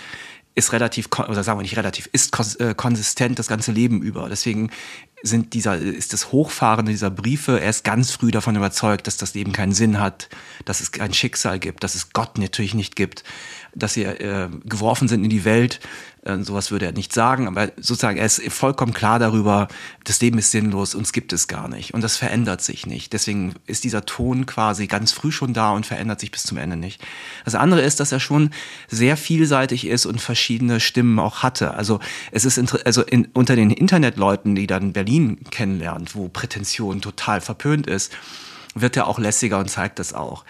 ist 0.56 0.72
relativ, 0.72 1.10
oder 1.18 1.44
sagen 1.44 1.60
wir 1.60 1.64
nicht 1.64 1.78
relativ, 1.78 2.08
ist 2.12 2.60
äh, 2.60 2.76
konsistent 2.76 3.40
das 3.40 3.48
ganze 3.48 3.72
Leben 3.72 4.02
über. 4.02 4.30
Deswegen 4.30 4.70
sind 5.26 5.54
dieser, 5.54 5.78
ist 5.78 6.12
das 6.12 6.34
Hochfahren 6.34 6.86
dieser 6.86 7.10
Briefe, 7.10 7.60
er 7.60 7.70
ist 7.70 7.86
ganz 7.86 8.12
früh 8.12 8.30
davon 8.30 8.58
überzeugt, 8.58 9.08
dass 9.08 9.16
das 9.16 9.34
Leben 9.34 9.54
keinen 9.54 9.72
Sinn 9.72 10.00
hat, 10.00 10.28
dass 10.66 10.82
es 10.82 11.00
ein 11.00 11.14
Schicksal 11.14 11.60
gibt, 11.60 11.84
dass 11.86 11.96
es 11.96 12.12
Gott 12.12 12.38
natürlich 12.38 12.74
nicht 12.74 12.98
gibt, 12.98 13.24
dass 13.74 13.94
sie 13.94 14.04
äh, 14.04 14.50
geworfen 14.66 15.08
sind 15.08 15.24
in 15.24 15.30
die 15.30 15.46
Welt. 15.46 15.80
Äh, 16.24 16.40
sowas 16.40 16.72
würde 16.72 16.86
er 16.86 16.92
nicht 16.92 17.14
sagen, 17.14 17.48
aber 17.48 17.72
sozusagen 17.78 18.18
er 18.18 18.26
ist 18.26 18.42
vollkommen 18.52 18.94
klar 18.94 19.20
darüber, 19.20 19.68
das 20.04 20.22
Leben 20.22 20.38
ist 20.38 20.52
sinnlos, 20.52 20.96
uns 20.96 21.12
gibt 21.12 21.34
es 21.34 21.48
gar 21.48 21.68
nicht. 21.68 21.94
Und 21.94 22.02
das 22.02 22.18
verändert 22.18 22.62
sich 22.62 22.86
nicht. 22.86 23.14
Deswegen 23.14 23.54
ist 23.66 23.84
dieser 23.84 24.06
Ton 24.06 24.46
quasi 24.46 24.88
ganz 24.88 25.12
früh 25.12 25.32
schon 25.32 25.54
da 25.54 25.72
und 25.72 25.86
verändert 25.86 26.20
sich 26.20 26.32
bis 26.32 26.44
zum 26.44 26.58
Ende 26.58 26.78
nicht. 26.78 27.02
Das 27.46 27.56
andere 27.56 27.82
ist, 27.82 28.00
dass 28.00 28.12
er 28.12 28.20
schon 28.20 28.52
sehr 28.90 29.18
vielseitig 29.18 29.88
ist 29.88 30.06
und 30.06 30.22
verschiedene 30.22 30.80
Stimmen 30.80 31.20
auch 31.20 31.44
hatte. 31.44 31.74
Also 31.74 32.00
es 32.32 32.46
ist 32.46 32.60
also 32.86 33.02
in, 33.04 33.28
unter 33.34 33.56
den 33.56 33.72
Internetleuten, 33.72 34.56
die 34.56 34.68
dann 34.68 34.94
Berlin 34.94 35.13
kennenlernt, 35.52 36.16
wo 36.16 36.30
Prätension 36.30 37.02
total 37.02 37.42
verpönt 37.42 37.88
ist, 37.88 38.14
wird 38.76 38.98
er 38.98 39.08
auch 39.08 39.20
lässiger 39.20 39.60
und 39.60 39.70
zeigt 39.70 40.00
das 40.00 40.14
auch. 40.14 40.46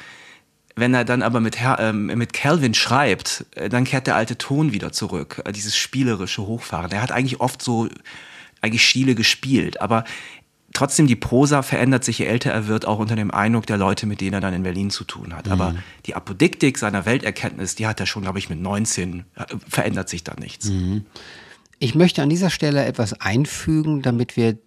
Wenn 0.76 0.94
er 0.94 1.06
dann 1.06 1.22
aber 1.22 1.40
mit, 1.40 1.60
Her 1.60 1.78
ähm, 1.80 2.08
mit 2.08 2.34
Calvin 2.34 2.74
schreibt, 2.74 3.46
äh, 3.56 3.70
dann 3.70 3.84
kehrt 3.84 4.08
der 4.08 4.16
alte 4.16 4.38
Ton 4.38 4.74
wieder 4.74 4.92
zurück, 4.92 5.42
äh, 5.46 5.52
dieses 5.52 5.78
spielerische 5.78 6.48
Hochfahren. 6.48 6.92
Er 6.92 7.02
hat 7.02 7.12
eigentlich 7.12 7.42
oft 7.42 7.62
so 7.62 7.90
eigentlich 8.62 8.88
Stile 8.88 9.14
gespielt, 9.14 9.82
aber 9.82 10.04
trotzdem 10.74 11.06
die 11.06 11.16
Prosa 11.16 11.62
verändert 11.62 12.04
sich, 12.04 12.20
je 12.20 12.26
älter 12.26 12.52
er 12.52 12.68
wird, 12.68 12.86
auch 12.86 12.98
unter 12.98 13.16
dem 13.16 13.32
Eindruck 13.32 13.68
der 13.68 13.78
Leute, 13.78 14.08
mit 14.08 14.20
denen 14.20 14.34
er 14.34 14.42
dann 14.42 14.54
in 14.54 14.64
Berlin 14.64 14.90
zu 14.90 15.04
tun 15.04 15.36
hat. 15.36 15.46
Mhm. 15.46 15.52
Aber 15.52 15.76
die 16.06 16.16
Apodiktik 16.16 16.78
seiner 16.78 17.06
Welterkenntnis, 17.06 17.76
die 17.76 17.86
hat 17.86 18.00
er 18.00 18.08
schon, 18.08 18.24
glaube 18.24 18.40
ich, 18.40 18.50
mit 18.50 18.60
19, 18.60 19.26
äh, 19.36 19.46
verändert 19.68 20.10
sich 20.10 20.24
da 20.24 20.34
nichts. 20.40 20.70
Mhm. 20.70 21.06
Ich 21.84 21.96
möchte 21.96 22.22
an 22.22 22.30
dieser 22.30 22.50
Stelle 22.50 22.86
etwas 22.86 23.12
einfügen, 23.20 24.02
damit 24.02 24.38
wir 24.38 24.58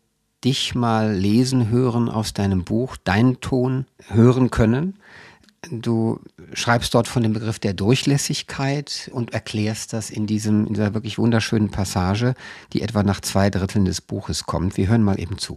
dich 0.45 0.75
mal 0.75 1.15
lesen 1.15 1.71
hören 1.71 2.11
aus 2.11 2.35
deinem 2.35 2.63
Buch, 2.63 2.99
deinen 2.99 3.41
Ton 3.41 3.87
hören 4.09 4.51
können. 4.51 4.99
Du 5.71 6.21
schreibst 6.53 6.93
dort 6.93 7.09
von 7.09 7.23
dem 7.23 7.33
Begriff 7.33 7.59
der 7.59 7.73
Durchlässigkeit 7.73 9.11
und 9.15 9.33
erklärst 9.33 9.95
das 9.95 10.11
in, 10.11 10.27
diesem, 10.27 10.67
in 10.67 10.75
dieser 10.75 10.93
wirklich 10.93 11.17
wunderschönen 11.17 11.71
Passage, 11.71 12.35
die 12.75 12.83
etwa 12.83 13.03
nach 13.03 13.23
zwei 13.23 13.49
Dritteln 13.49 13.87
des 13.87 14.03
Buches 14.03 14.45
kommt. 14.45 14.77
Wir 14.77 14.89
hören 14.89 15.03
mal 15.03 15.19
eben 15.19 15.39
zu. 15.39 15.57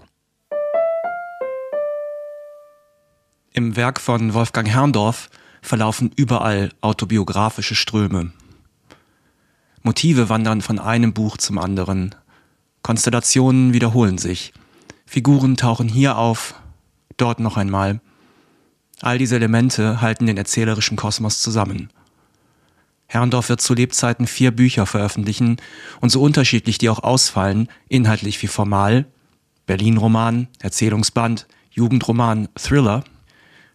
Im 3.51 3.75
Werk 3.75 3.99
von 3.99 4.33
Wolfgang 4.33 4.69
Herrndorf 4.69 5.29
verlaufen 5.61 6.13
überall 6.15 6.71
autobiografische 6.79 7.75
Ströme. 7.75 8.31
Motive 9.81 10.29
wandern 10.29 10.61
von 10.61 10.79
einem 10.79 11.13
Buch 11.13 11.37
zum 11.37 11.57
anderen. 11.57 12.15
Konstellationen 12.81 13.73
wiederholen 13.73 14.17
sich. 14.17 14.53
Figuren 15.05 15.57
tauchen 15.57 15.87
hier 15.87 16.17
auf, 16.17 16.55
dort 17.17 17.39
noch 17.39 17.57
einmal. 17.57 18.01
All 19.01 19.17
diese 19.17 19.35
Elemente 19.35 20.01
halten 20.01 20.27
den 20.27 20.37
erzählerischen 20.37 20.97
Kosmos 20.97 21.41
zusammen. 21.41 21.89
Herrndorf 23.07 23.49
wird 23.49 23.61
zu 23.61 23.73
Lebzeiten 23.73 24.27
vier 24.27 24.51
Bücher 24.51 24.85
veröffentlichen 24.85 25.57
und 25.99 26.09
so 26.09 26.21
unterschiedlich 26.21 26.77
die 26.77 26.89
auch 26.89 26.99
ausfallen, 26.99 27.67
inhaltlich 27.87 28.41
wie 28.43 28.47
formal, 28.47 29.05
Berlin-Roman, 29.65 30.47
Erzählungsband, 30.59 31.47
Jugendroman, 31.71 32.49
Thriller, 32.55 33.03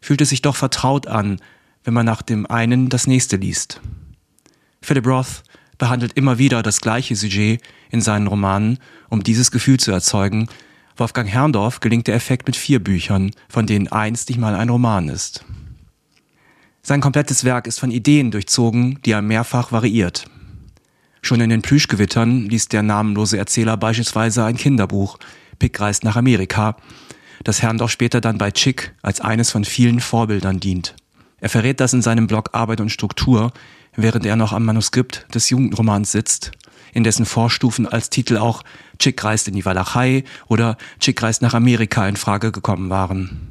fühlt 0.01 0.21
es 0.21 0.29
sich 0.29 0.43
doch 0.43 0.55
vertraut 0.55 1.07
an, 1.07 1.41
wenn 1.83 1.95
man 1.95 2.07
nach 2.07 2.23
dem 2.23 2.47
einen 2.47 2.91
das 2.91 3.07
nächste 3.07 3.37
liest. 3.37 3.81
Philip 4.83 5.07
Roth 5.07 5.43
behandelt 5.85 6.15
immer 6.15 6.39
wieder 6.39 6.63
das 6.63 6.81
gleiche 6.81 7.15
Sujet 7.15 7.61
in 7.91 8.01
seinen 8.01 8.27
Romanen, 8.27 8.79
um 9.11 9.23
dieses 9.23 9.51
Gefühl 9.51 9.79
zu 9.79 9.93
erzeugen, 9.93 10.49
Wolfgang 10.97 11.29
Herrndorf 11.29 11.81
gelingt 11.81 12.07
der 12.07 12.15
Effekt 12.15 12.47
mit 12.47 12.57
vier 12.57 12.83
Büchern, 12.83 13.33
von 13.51 13.67
denen 13.67 13.89
eins 13.89 14.27
nicht 14.27 14.39
mal 14.39 14.55
ein 14.55 14.71
Roman 14.71 15.11
ist. 15.11 15.45
Sein 16.81 17.03
komplettes 17.03 17.45
Werk 17.45 17.67
ist 17.67 17.81
von 17.81 17.91
Ideen 17.91 18.31
durchzogen, 18.31 18.99
die 19.05 19.11
er 19.11 19.21
mehrfach 19.21 19.73
variiert. 19.73 20.25
Schon 21.21 21.43
in 21.43 21.51
den 21.51 21.61
Plüschgewittern 21.61 22.47
liest 22.47 22.73
der 22.73 22.83
namenlose 22.83 23.37
Erzähler 23.37 23.77
beispielsweise 23.77 24.43
ein 24.43 24.57
Kinderbuch, 24.57 25.19
Pick 25.59 25.79
reist 25.79 26.03
nach 26.03 26.17
Amerika, 26.17 26.79
das 27.43 27.61
Herrndorf 27.61 27.91
später 27.91 28.23
dann 28.23 28.39
bei 28.39 28.53
Chick 28.53 28.95
als 29.03 29.21
eines 29.21 29.51
von 29.51 29.67
vielen 29.67 30.01
Vorbildern 30.01 30.61
dient. 30.61 30.95
Er 31.41 31.51
verrät 31.51 31.79
das 31.79 31.93
in 31.93 32.01
seinem 32.01 32.27
Blog 32.27 32.49
Arbeit 32.53 32.81
und 32.81 32.89
Struktur, 32.89 33.53
während 33.97 34.27
er 34.27 34.37
noch 34.37 34.53
am 34.53 34.65
Manuskript 34.65 35.27
des 35.35 35.51
Jugendromans 35.51 36.13
sitzt 36.13 36.53
in 36.95 37.05
dessen 37.05 37.27
Vorstufen 37.27 37.87
als 37.87 38.09
Titel 38.09 38.39
auch 38.39 38.63
Chick 38.99 39.23
reist 39.23 39.49
in 39.49 39.55
die 39.55 39.65
Walachei 39.65 40.25
oder 40.47 40.79
Chick 41.01 41.23
reist 41.23 41.43
nach 41.43 41.53
Amerika 41.53 42.09
in 42.09 42.17
Frage 42.17 42.53
gekommen 42.53 42.89
waren. 42.89 43.51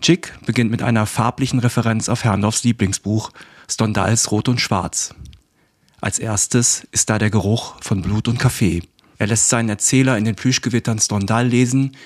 Chick 0.00 0.32
beginnt 0.46 0.70
mit 0.70 0.82
einer 0.82 1.04
farblichen 1.06 1.58
Referenz 1.58 2.08
auf 2.08 2.24
Herrndorfs 2.24 2.64
Lieblingsbuch 2.64 3.30
Stendhals 3.68 4.30
Rot 4.30 4.48
und 4.48 4.60
Schwarz. 4.60 5.14
Als 6.00 6.18
erstes 6.18 6.86
ist 6.92 7.10
da 7.10 7.18
der 7.18 7.30
Geruch 7.30 7.74
von 7.82 8.02
Blut 8.02 8.28
und 8.28 8.38
Kaffee. 8.38 8.82
Er 9.18 9.26
lässt 9.26 9.48
seinen 9.48 9.68
Erzähler 9.68 10.16
in 10.16 10.24
den 10.24 10.36
Plüschgewittern 10.36 11.00
Stendhal 11.00 11.48
lesen. 11.48 11.96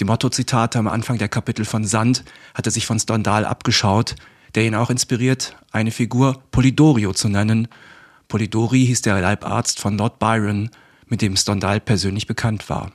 Die 0.00 0.04
Mottozitate 0.04 0.78
am 0.78 0.88
Anfang 0.88 1.18
der 1.18 1.28
Kapitel 1.28 1.64
von 1.64 1.84
Sand 1.84 2.24
hat 2.54 2.66
er 2.66 2.72
sich 2.72 2.86
von 2.86 2.98
Stendhal 2.98 3.44
abgeschaut, 3.44 4.16
der 4.54 4.64
ihn 4.64 4.74
auch 4.74 4.90
inspiriert, 4.90 5.56
eine 5.72 5.90
Figur 5.90 6.42
Polidorio 6.50 7.12
zu 7.12 7.28
nennen 7.28 7.68
Polidori 8.28 8.86
hieß 8.86 9.02
der 9.02 9.20
Leibarzt 9.20 9.78
von 9.78 9.98
Lord 9.98 10.18
Byron, 10.18 10.70
mit 11.06 11.22
dem 11.22 11.36
Stendhal 11.36 11.80
persönlich 11.80 12.26
bekannt 12.26 12.68
war. 12.68 12.90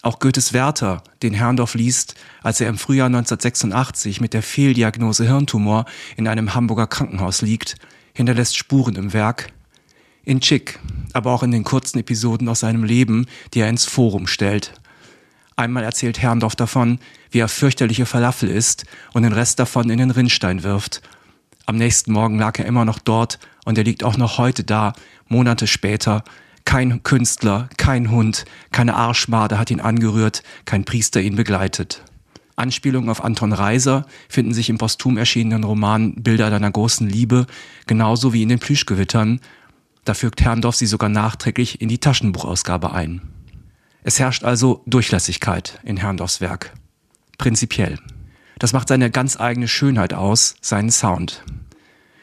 Auch 0.00 0.20
Goethes 0.20 0.52
Werther, 0.52 1.02
den 1.22 1.34
Herrndorf 1.34 1.74
liest, 1.74 2.14
als 2.42 2.60
er 2.60 2.68
im 2.68 2.78
Frühjahr 2.78 3.06
1986 3.06 4.20
mit 4.20 4.32
der 4.32 4.42
Fehldiagnose 4.42 5.26
Hirntumor 5.26 5.84
in 6.16 6.28
einem 6.28 6.54
Hamburger 6.54 6.86
Krankenhaus 6.86 7.42
liegt, 7.42 7.74
hinterlässt 8.14 8.56
Spuren 8.56 8.94
im 8.94 9.12
Werk. 9.12 9.52
In 10.24 10.40
Chick, 10.40 10.78
aber 11.12 11.32
auch 11.32 11.42
in 11.42 11.50
den 11.50 11.64
kurzen 11.64 11.98
Episoden 11.98 12.48
aus 12.48 12.60
seinem 12.60 12.84
Leben, 12.84 13.26
die 13.54 13.60
er 13.60 13.68
ins 13.68 13.84
Forum 13.86 14.26
stellt. 14.26 14.72
Einmal 15.58 15.82
erzählt 15.82 16.22
Herrndorf 16.22 16.54
davon, 16.54 17.00
wie 17.32 17.40
er 17.40 17.48
fürchterliche 17.48 18.06
Falafel 18.06 18.48
isst 18.48 18.84
und 19.12 19.24
den 19.24 19.32
Rest 19.32 19.58
davon 19.58 19.90
in 19.90 19.98
den 19.98 20.12
Rinnstein 20.12 20.62
wirft. 20.62 21.02
Am 21.66 21.74
nächsten 21.74 22.12
Morgen 22.12 22.38
lag 22.38 22.60
er 22.60 22.64
immer 22.64 22.84
noch 22.84 23.00
dort 23.00 23.40
und 23.64 23.76
er 23.76 23.82
liegt 23.82 24.04
auch 24.04 24.16
noch 24.16 24.38
heute 24.38 24.62
da, 24.62 24.92
Monate 25.26 25.66
später. 25.66 26.22
Kein 26.64 27.02
Künstler, 27.02 27.68
kein 27.76 28.12
Hund, 28.12 28.44
keine 28.70 28.94
Arschmade 28.94 29.58
hat 29.58 29.72
ihn 29.72 29.80
angerührt, 29.80 30.44
kein 30.64 30.84
Priester 30.84 31.20
ihn 31.20 31.34
begleitet. 31.34 32.04
Anspielungen 32.54 33.10
auf 33.10 33.24
Anton 33.24 33.52
Reiser 33.52 34.06
finden 34.28 34.54
sich 34.54 34.70
im 34.70 34.78
posthum 34.78 35.18
erschienenen 35.18 35.64
Roman 35.64 36.14
Bilder 36.22 36.50
deiner 36.50 36.70
großen 36.70 37.08
Liebe, 37.08 37.48
genauso 37.88 38.32
wie 38.32 38.44
in 38.44 38.48
den 38.48 38.60
Plüschgewittern. 38.60 39.40
Da 40.04 40.14
fügt 40.14 40.40
Herrndorf 40.40 40.76
sie 40.76 40.86
sogar 40.86 41.08
nachträglich 41.08 41.80
in 41.80 41.88
die 41.88 41.98
Taschenbuchausgabe 41.98 42.92
ein. 42.92 43.22
Es 44.02 44.18
herrscht 44.18 44.44
also 44.44 44.82
Durchlässigkeit 44.86 45.80
in 45.82 45.96
Herrndorfs 45.96 46.40
Werk. 46.40 46.72
Prinzipiell. 47.36 47.98
Das 48.58 48.72
macht 48.72 48.88
seine 48.88 49.10
ganz 49.10 49.38
eigene 49.38 49.68
Schönheit 49.68 50.14
aus, 50.14 50.56
seinen 50.60 50.90
Sound. 50.90 51.44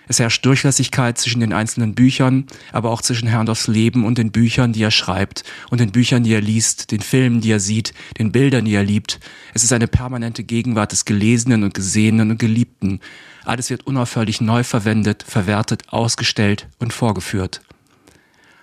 Es 0.08 0.20
herrscht 0.20 0.46
Durchlässigkeit 0.46 1.18
zwischen 1.18 1.40
den 1.40 1.54
einzelnen 1.54 1.96
Büchern, 1.96 2.46
aber 2.72 2.92
auch 2.92 3.02
zwischen 3.02 3.28
Herrndorfs 3.28 3.68
Leben 3.68 4.06
und 4.06 4.18
den 4.18 4.32
Büchern, 4.32 4.72
die 4.72 4.84
er 4.84 4.92
schreibt 4.92 5.44
und 5.72 5.80
den 5.80 5.92
Büchern, 5.92 6.24
die 6.24 6.34
er 6.34 6.42
liest, 6.42 6.92
den 6.92 7.02
Filmen, 7.02 7.42
die 7.42 7.52
er 7.52 7.60
sieht, 7.60 7.94
den 8.20 8.32
Bildern, 8.32 8.66
die 8.66 8.76
er 8.76 8.84
liebt. 8.84 9.20
Es 9.54 9.64
ist 9.64 9.74
eine 9.74 9.88
permanente 9.88 10.44
Gegenwart 10.44 10.92
des 10.92 11.06
Gelesenen 11.06 11.64
und 11.64 11.74
Gesehenen 11.74 12.32
und 12.32 12.38
Geliebten. 12.38 13.00
Alles 13.46 13.70
wird 13.70 13.88
unaufhörlich 13.88 14.42
neu 14.42 14.64
verwendet, 14.64 15.24
verwertet, 15.28 15.84
ausgestellt 15.90 16.68
und 16.80 16.94
vorgeführt. 16.94 17.62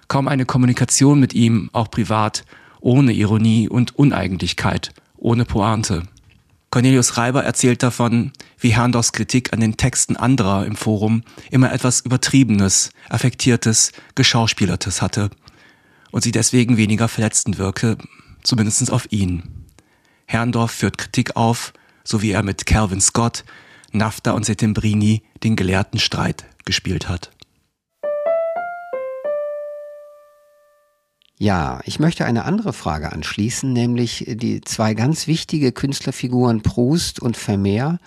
Kaum 0.07 0.29
eine 0.29 0.44
Kommunikation 0.44 1.18
mit 1.18 1.35
ihm, 1.35 1.70
auch 1.72 1.90
privat, 1.90 2.44
ohne 2.83 3.12
Ironie 3.12 3.68
und 3.68 3.97
Uneigentlichkeit, 3.97 4.92
ohne 5.16 5.45
Pointe. 5.45 6.03
Cornelius 6.71 7.16
Reiber 7.16 7.45
erzählt 7.45 7.83
davon, 7.83 8.33
wie 8.59 8.75
Herrndorfs 8.75 9.12
Kritik 9.12 9.53
an 9.53 9.61
den 9.61 9.77
Texten 9.77 10.16
anderer 10.16 10.64
im 10.66 10.75
Forum 10.75 11.23
immer 11.51 11.73
etwas 11.73 12.01
Übertriebenes, 12.01 12.90
Affektiertes, 13.09 13.92
Geschauspielertes 14.14 15.03
hatte 15.03 15.31
und 16.12 16.23
sie 16.23 16.33
deswegen 16.33 16.77
weniger 16.77 17.09
verletzend 17.09 17.59
wirke, 17.59 17.99
zumindest 18.42 18.90
auf 18.90 19.11
ihn. 19.11 19.66
Herrndorf 20.27 20.71
führt 20.71 20.99
Kritik 20.99 21.37
auf, 21.37 21.73
so 22.05 22.23
wie 22.23 22.31
er 22.31 22.42
mit 22.42 22.64
Calvin 22.64 23.01
Scott, 23.01 23.45
Nafta 23.92 24.33
und 24.33 24.47
Settembrini 24.47 25.23
den 25.45 25.57
gelehrten 25.57 26.01
Streit 26.01 26.47
gespielt 26.64 27.09
hat. 27.09 27.31
Ja, 31.42 31.81
ich 31.87 31.98
möchte 31.98 32.24
eine 32.24 32.44
andere 32.44 32.72
Frage 32.72 33.11
anschließen, 33.11 33.72
nämlich 33.72 34.26
die 34.28 34.61
zwei 34.61 34.94
ganz 34.94 35.26
wichtige 35.26 35.72
Künstlerfiguren 35.72 36.62
Proust 36.62 37.18
und 37.18 37.37
Vermeer. 37.37 37.98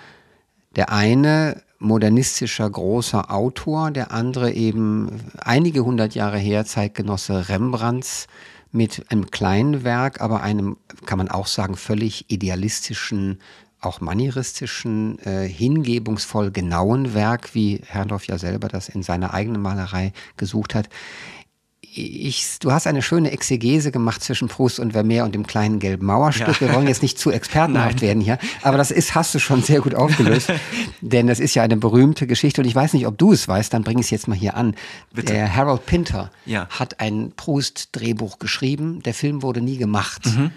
Der 0.77 0.89
eine 0.89 1.61
modernistischer 1.77 2.69
großer 2.69 3.29
Autor, 3.29 3.91
der 3.91 4.13
andere 4.13 4.53
eben 4.53 5.19
einige 5.37 5.83
hundert 5.83 6.15
Jahre 6.15 6.37
her 6.37 6.63
Zeitgenosse 6.63 7.49
Rembrandts 7.49 8.27
mit 8.71 9.11
einem 9.11 9.29
kleinen 9.29 9.83
Werk, 9.83 10.21
aber 10.21 10.41
einem, 10.41 10.77
kann 11.05 11.17
man 11.17 11.27
auch 11.27 11.47
sagen, 11.47 11.75
völlig 11.75 12.31
idealistischen, 12.31 13.41
auch 13.81 13.99
manieristischen, 13.99 15.19
äh, 15.19 15.45
hingebungsvoll 15.45 16.51
genauen 16.51 17.13
Werk, 17.13 17.53
wie 17.53 17.81
Herrndorf 17.85 18.27
ja 18.27 18.37
selber 18.37 18.69
das 18.69 18.87
in 18.87 19.03
seiner 19.03 19.33
eigenen 19.33 19.61
Malerei 19.61 20.13
gesucht 20.37 20.73
hat 20.73 20.87
ich, 21.93 22.59
du 22.59 22.71
hast 22.71 22.87
eine 22.87 23.01
schöne 23.01 23.31
Exegese 23.31 23.91
gemacht 23.91 24.23
zwischen 24.23 24.47
Proust 24.47 24.79
und 24.79 24.93
Vermeer 24.93 25.23
und 25.23 25.35
dem 25.35 25.45
kleinen 25.45 25.79
gelben 25.79 26.05
Mauerstück. 26.05 26.59
Ja. 26.61 26.67
Wir 26.67 26.73
wollen 26.73 26.87
jetzt 26.87 27.01
nicht 27.01 27.19
zu 27.19 27.31
expertenhaft 27.31 28.01
werden 28.01 28.21
hier, 28.21 28.37
aber 28.61 28.77
das 28.77 28.91
ist, 28.91 29.15
hast 29.15 29.33
du 29.35 29.39
schon 29.39 29.63
sehr 29.63 29.81
gut 29.81 29.95
aufgelöst, 29.95 30.51
denn 31.01 31.27
das 31.27 31.39
ist 31.39 31.55
ja 31.55 31.63
eine 31.63 31.77
berühmte 31.77 32.27
Geschichte 32.27 32.61
und 32.61 32.67
ich 32.67 32.75
weiß 32.75 32.93
nicht, 32.93 33.07
ob 33.07 33.17
du 33.17 33.31
es 33.31 33.47
weißt, 33.47 33.73
dann 33.73 33.83
bring 33.83 33.99
ich 33.99 34.05
es 34.05 34.09
jetzt 34.11 34.27
mal 34.27 34.35
hier 34.35 34.55
an. 34.55 34.75
Bitte. 35.13 35.33
Der 35.33 35.55
Harold 35.55 35.85
Pinter 35.85 36.31
ja. 36.45 36.67
hat 36.69 36.99
ein 36.99 37.33
Proust-Drehbuch 37.35 38.39
geschrieben, 38.39 39.01
der 39.03 39.13
Film 39.13 39.41
wurde 39.41 39.61
nie 39.61 39.77
gemacht. 39.77 40.25
Mhm. 40.25 40.51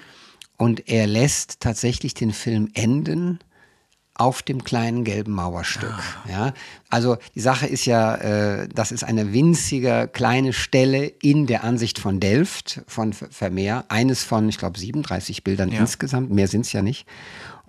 Und 0.56 0.88
er 0.88 1.06
lässt 1.06 1.60
tatsächlich 1.60 2.14
den 2.14 2.32
Film 2.32 2.68
enden 2.74 3.38
auf 4.18 4.42
dem 4.42 4.64
kleinen 4.64 5.04
gelben 5.04 5.32
Mauerstück. 5.32 5.94
Ah. 6.26 6.30
Ja, 6.30 6.54
also 6.90 7.16
die 7.34 7.40
Sache 7.40 7.66
ist 7.66 7.86
ja, 7.86 8.16
äh, 8.16 8.68
das 8.68 8.92
ist 8.92 9.04
eine 9.04 9.32
winzige 9.32 10.10
kleine 10.12 10.52
Stelle 10.52 11.06
in 11.06 11.46
der 11.46 11.64
Ansicht 11.64 11.98
von 11.98 12.20
Delft 12.20 12.82
von 12.86 13.12
Vermeer. 13.12 13.84
Eines 13.88 14.24
von, 14.24 14.48
ich 14.48 14.58
glaube, 14.58 14.78
37 14.78 15.44
Bildern 15.44 15.70
ja. 15.70 15.80
insgesamt. 15.80 16.30
Mehr 16.30 16.48
sind 16.48 16.62
es 16.62 16.72
ja 16.72 16.82
nicht. 16.82 17.06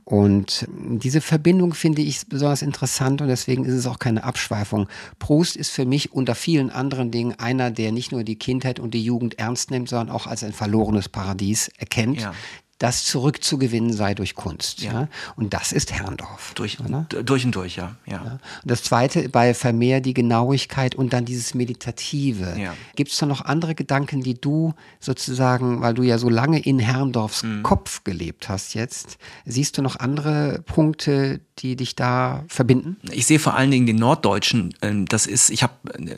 Und 0.06 0.68
diese 0.72 1.22
Verbindung 1.22 1.76
finde 1.76 2.02
ich 2.02 2.28
besonders 2.28 2.64
interessant 2.64 3.22
und 3.22 3.28
deswegen 3.28 3.64
ist 3.64 3.76
es 3.76 3.86
auch 3.86 4.00
keine 4.00 4.24
Abschweifung. 4.24 4.88
Proust 5.20 5.56
ist 5.56 5.70
für 5.70 5.86
mich 5.86 6.12
unter 6.14 6.34
vielen 6.34 6.72
anderen 6.72 7.12
Dingen 7.12 7.38
einer, 7.38 7.70
der 7.70 7.92
nicht 7.92 8.12
nur 8.12 8.24
die 8.24 8.38
Kindheit 8.38 8.80
und 8.80 8.96
die 8.96 9.04
Jugend 9.04 9.38
ernst 9.38 9.70
nimmt, 9.70 9.88
sondern 9.88 10.10
auch 10.10 10.26
als 10.26 10.44
ein 10.44 10.52
verlorenes 10.52 11.10
Paradies 11.10 11.68
erkennt. 11.78 12.22
Ja 12.22 12.34
das 12.80 13.04
zurückzugewinnen 13.04 13.92
sei 13.94 14.16
durch 14.16 14.36
Kunst. 14.36 14.82
Ja. 14.82 14.94
ja? 14.94 15.08
Und 15.36 15.54
das 15.54 15.74
ist 15.74 15.92
Herrndorf. 15.92 16.54
Durch, 16.56 16.78
durch 17.10 17.46
und 17.46 17.54
durch, 17.54 17.76
ja. 17.76 17.96
ja. 18.06 18.14
ja. 18.14 18.32
Und 18.32 18.72
das 18.72 18.84
zweite 18.84 19.28
bei 19.28 19.54
Vermeer 19.54 20.00
die 20.00 20.14
Genauigkeit 20.14 20.96
und 20.96 21.12
dann 21.12 21.26
dieses 21.26 21.54
Meditative. 21.54 22.58
Ja. 22.58 22.74
Gibt 22.96 23.12
es 23.12 23.18
da 23.18 23.26
noch 23.26 23.44
andere 23.44 23.76
Gedanken, 23.76 24.22
die 24.22 24.40
du 24.40 24.74
sozusagen, 25.02 25.82
weil 25.82 25.94
du 25.94 26.04
ja 26.04 26.18
so 26.18 26.30
lange 26.30 26.60
in 26.60 26.80
Herrndorfs 26.80 27.44
mhm. 27.44 27.64
Kopf 27.64 28.06
gelebt 28.06 28.48
hast 28.48 28.74
jetzt, 28.74 29.18
siehst 29.46 29.78
du 29.78 29.82
noch 29.82 29.98
andere 29.98 30.64
Punkte, 30.66 31.42
die 31.60 31.76
dich 31.76 31.98
da 31.98 32.46
verbinden? 32.48 32.96
Ich 33.12 33.26
sehe 33.26 33.40
vor 33.40 33.56
allen 33.56 33.72
Dingen 33.72 33.88
den 33.88 33.98
Norddeutschen. 33.98 34.74
Ähm, 34.82 35.06
das 35.06 35.26
ist, 35.26 35.50
ich 35.50 35.64
habe, 35.64 35.74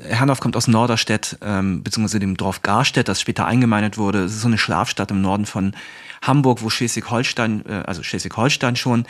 Herrndorf 0.07 0.39
kommt 0.39 0.55
aus 0.55 0.67
Norderstedt, 0.67 1.39
ähm, 1.41 1.81
beziehungsweise 1.81 2.19
dem 2.19 2.37
Dorf 2.37 2.61
Garstedt, 2.61 3.07
das 3.07 3.19
später 3.19 3.47
eingemeindet 3.47 3.97
wurde. 3.97 4.25
Es 4.25 4.33
ist 4.33 4.41
so 4.41 4.47
eine 4.47 4.59
Schlafstadt 4.59 5.09
im 5.09 5.21
Norden 5.21 5.47
von 5.47 5.73
Hamburg, 6.21 6.61
wo 6.61 6.69
Schleswig-Holstein, 6.69 7.65
äh, 7.65 7.83
also 7.85 8.03
Schleswig-Holstein 8.03 8.75
schon, 8.75 9.05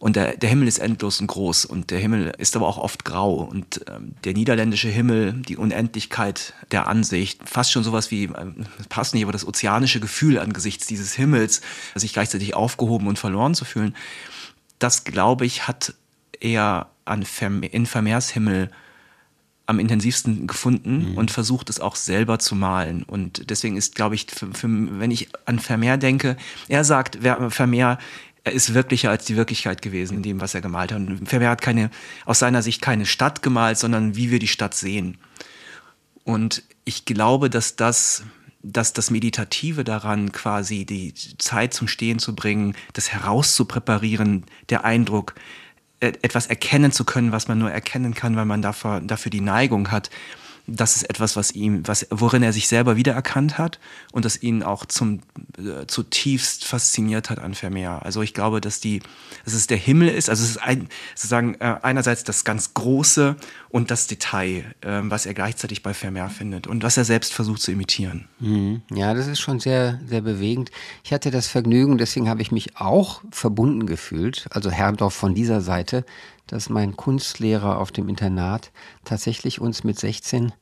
und 0.00 0.16
der, 0.16 0.38
der 0.38 0.48
Himmel 0.48 0.66
ist 0.66 0.78
endlos 0.78 1.20
und 1.20 1.26
groß 1.26 1.66
und 1.66 1.90
der 1.90 1.98
Himmel 1.98 2.32
ist 2.38 2.56
aber 2.56 2.66
auch 2.66 2.78
oft 2.78 3.04
grau 3.04 3.34
und 3.34 3.82
ähm, 3.86 4.14
der 4.24 4.32
niederländische 4.32 4.88
Himmel, 4.88 5.34
die 5.34 5.58
Unendlichkeit 5.58 6.54
der 6.70 6.86
Ansicht, 6.86 7.46
fast 7.46 7.70
schon 7.70 7.84
sowas 7.84 8.10
wie, 8.10 8.24
äh, 8.24 8.46
passt 8.88 9.12
nicht, 9.12 9.22
aber 9.22 9.32
das 9.32 9.46
ozeanische 9.46 10.00
Gefühl 10.00 10.38
angesichts 10.38 10.86
dieses 10.86 11.12
Himmels, 11.12 11.60
sich 11.94 12.14
gleichzeitig 12.14 12.54
aufgehoben 12.54 13.08
und 13.08 13.18
verloren 13.18 13.54
zu 13.54 13.66
fühlen, 13.66 13.94
das 14.78 15.04
glaube 15.04 15.44
ich 15.44 15.68
hat 15.68 15.92
er 16.40 16.88
an 17.04 17.22
Verme 17.22 17.66
in 17.66 17.84
Vermeers 17.84 18.30
Himmel 18.30 18.70
am 19.70 19.78
intensivsten 19.78 20.46
gefunden 20.46 21.12
mhm. 21.12 21.16
und 21.16 21.30
versucht 21.30 21.70
es 21.70 21.80
auch 21.80 21.96
selber 21.96 22.38
zu 22.38 22.54
malen. 22.54 23.04
Und 23.04 23.48
deswegen 23.50 23.76
ist, 23.76 23.94
glaube 23.94 24.16
ich, 24.16 24.26
für, 24.26 24.52
für, 24.52 24.68
wenn 24.68 25.10
ich 25.10 25.28
an 25.46 25.60
Vermeer 25.60 25.96
denke, 25.96 26.36
er 26.68 26.84
sagt, 26.84 27.18
Vermeer 27.48 27.98
er 28.42 28.52
ist 28.52 28.74
wirklicher 28.74 29.10
als 29.10 29.26
die 29.26 29.36
Wirklichkeit 29.36 29.82
gewesen 29.82 30.16
in 30.16 30.22
dem, 30.22 30.40
was 30.40 30.54
er 30.54 30.60
gemalt 30.60 30.92
hat. 30.92 30.98
Und 30.98 31.28
Vermeer 31.28 31.50
hat 31.50 31.62
keine, 31.62 31.90
aus 32.24 32.38
seiner 32.38 32.62
Sicht 32.62 32.80
keine 32.80 33.06
Stadt 33.06 33.42
gemalt, 33.42 33.78
sondern 33.78 34.16
wie 34.16 34.30
wir 34.30 34.38
die 34.38 34.48
Stadt 34.48 34.74
sehen. 34.74 35.18
Und 36.24 36.62
ich 36.84 37.04
glaube, 37.04 37.50
dass 37.50 37.76
das, 37.76 38.24
dass 38.62 38.92
das 38.92 39.10
Meditative 39.10 39.84
daran, 39.84 40.32
quasi 40.32 40.86
die 40.86 41.14
Zeit 41.38 41.74
zum 41.74 41.86
Stehen 41.86 42.18
zu 42.18 42.34
bringen, 42.34 42.74
das 42.94 43.12
herauszupräparieren, 43.12 44.44
der 44.70 44.84
Eindruck, 44.84 45.34
etwas 46.00 46.46
erkennen 46.46 46.92
zu 46.92 47.04
können, 47.04 47.32
was 47.32 47.48
man 47.48 47.58
nur 47.58 47.70
erkennen 47.70 48.14
kann, 48.14 48.36
weil 48.36 48.46
man 48.46 48.62
dafür, 48.62 49.00
dafür 49.00 49.30
die 49.30 49.42
Neigung 49.42 49.90
hat. 49.90 50.10
Das 50.66 50.94
ist 50.94 51.02
etwas, 51.02 51.36
was 51.36 51.50
ihm, 51.50 51.86
was, 51.86 52.06
worin 52.10 52.42
er 52.42 52.52
sich 52.52 52.68
selber 52.68 52.96
wiedererkannt 52.96 53.58
hat 53.58 53.80
und 54.12 54.24
das 54.24 54.42
ihn 54.42 54.62
auch 54.62 54.86
zum 54.86 55.20
äh, 55.58 55.86
zutiefst 55.86 56.64
fasziniert 56.64 57.28
hat 57.28 57.38
an 57.38 57.54
Vermeer. 57.54 58.02
Also 58.04 58.22
ich 58.22 58.34
glaube, 58.34 58.60
dass 58.60 58.78
die, 58.78 59.02
dass 59.44 59.54
es 59.54 59.66
der 59.66 59.78
Himmel 59.78 60.08
ist, 60.08 60.30
also 60.30 60.44
es 60.44 60.50
ist 60.50 60.58
ein, 60.58 60.88
sozusagen 61.14 61.54
äh, 61.56 61.76
einerseits 61.82 62.24
das 62.24 62.44
ganz 62.44 62.72
Große 62.74 63.36
und 63.70 63.90
das 63.90 64.06
Detail, 64.06 64.74
äh, 64.80 65.00
was 65.04 65.26
er 65.26 65.34
gleichzeitig 65.34 65.82
bei 65.82 65.94
Vermeer 65.94 66.28
findet 66.28 66.66
und 66.66 66.82
was 66.82 66.96
er 66.96 67.04
selbst 67.04 67.32
versucht 67.32 67.62
zu 67.62 67.70
imitieren. 67.70 68.28
Mhm. 68.40 68.82
Ja, 68.92 69.14
das 69.14 69.26
ist 69.26 69.40
schon 69.40 69.60
sehr, 69.60 70.00
sehr 70.06 70.20
bewegend. 70.20 70.70
Ich 71.04 71.12
hatte 71.12 71.30
das 71.30 71.46
Vergnügen, 71.46 71.96
deswegen 71.96 72.28
habe 72.28 72.42
ich 72.42 72.52
mich 72.52 72.76
auch 72.76 73.22
verbunden 73.30 73.86
gefühlt, 73.86 74.46
also 74.50 74.70
Herrndorf 74.70 75.14
von 75.14 75.34
dieser 75.34 75.60
Seite, 75.60 76.04
dass 76.46 76.68
mein 76.68 76.96
Kunstlehrer 76.96 77.78
auf 77.78 77.92
dem 77.92 78.08
Internat 78.08 78.72
tatsächlich 79.04 79.60
uns 79.60 79.84
mit 79.84 79.98
16 79.98 80.52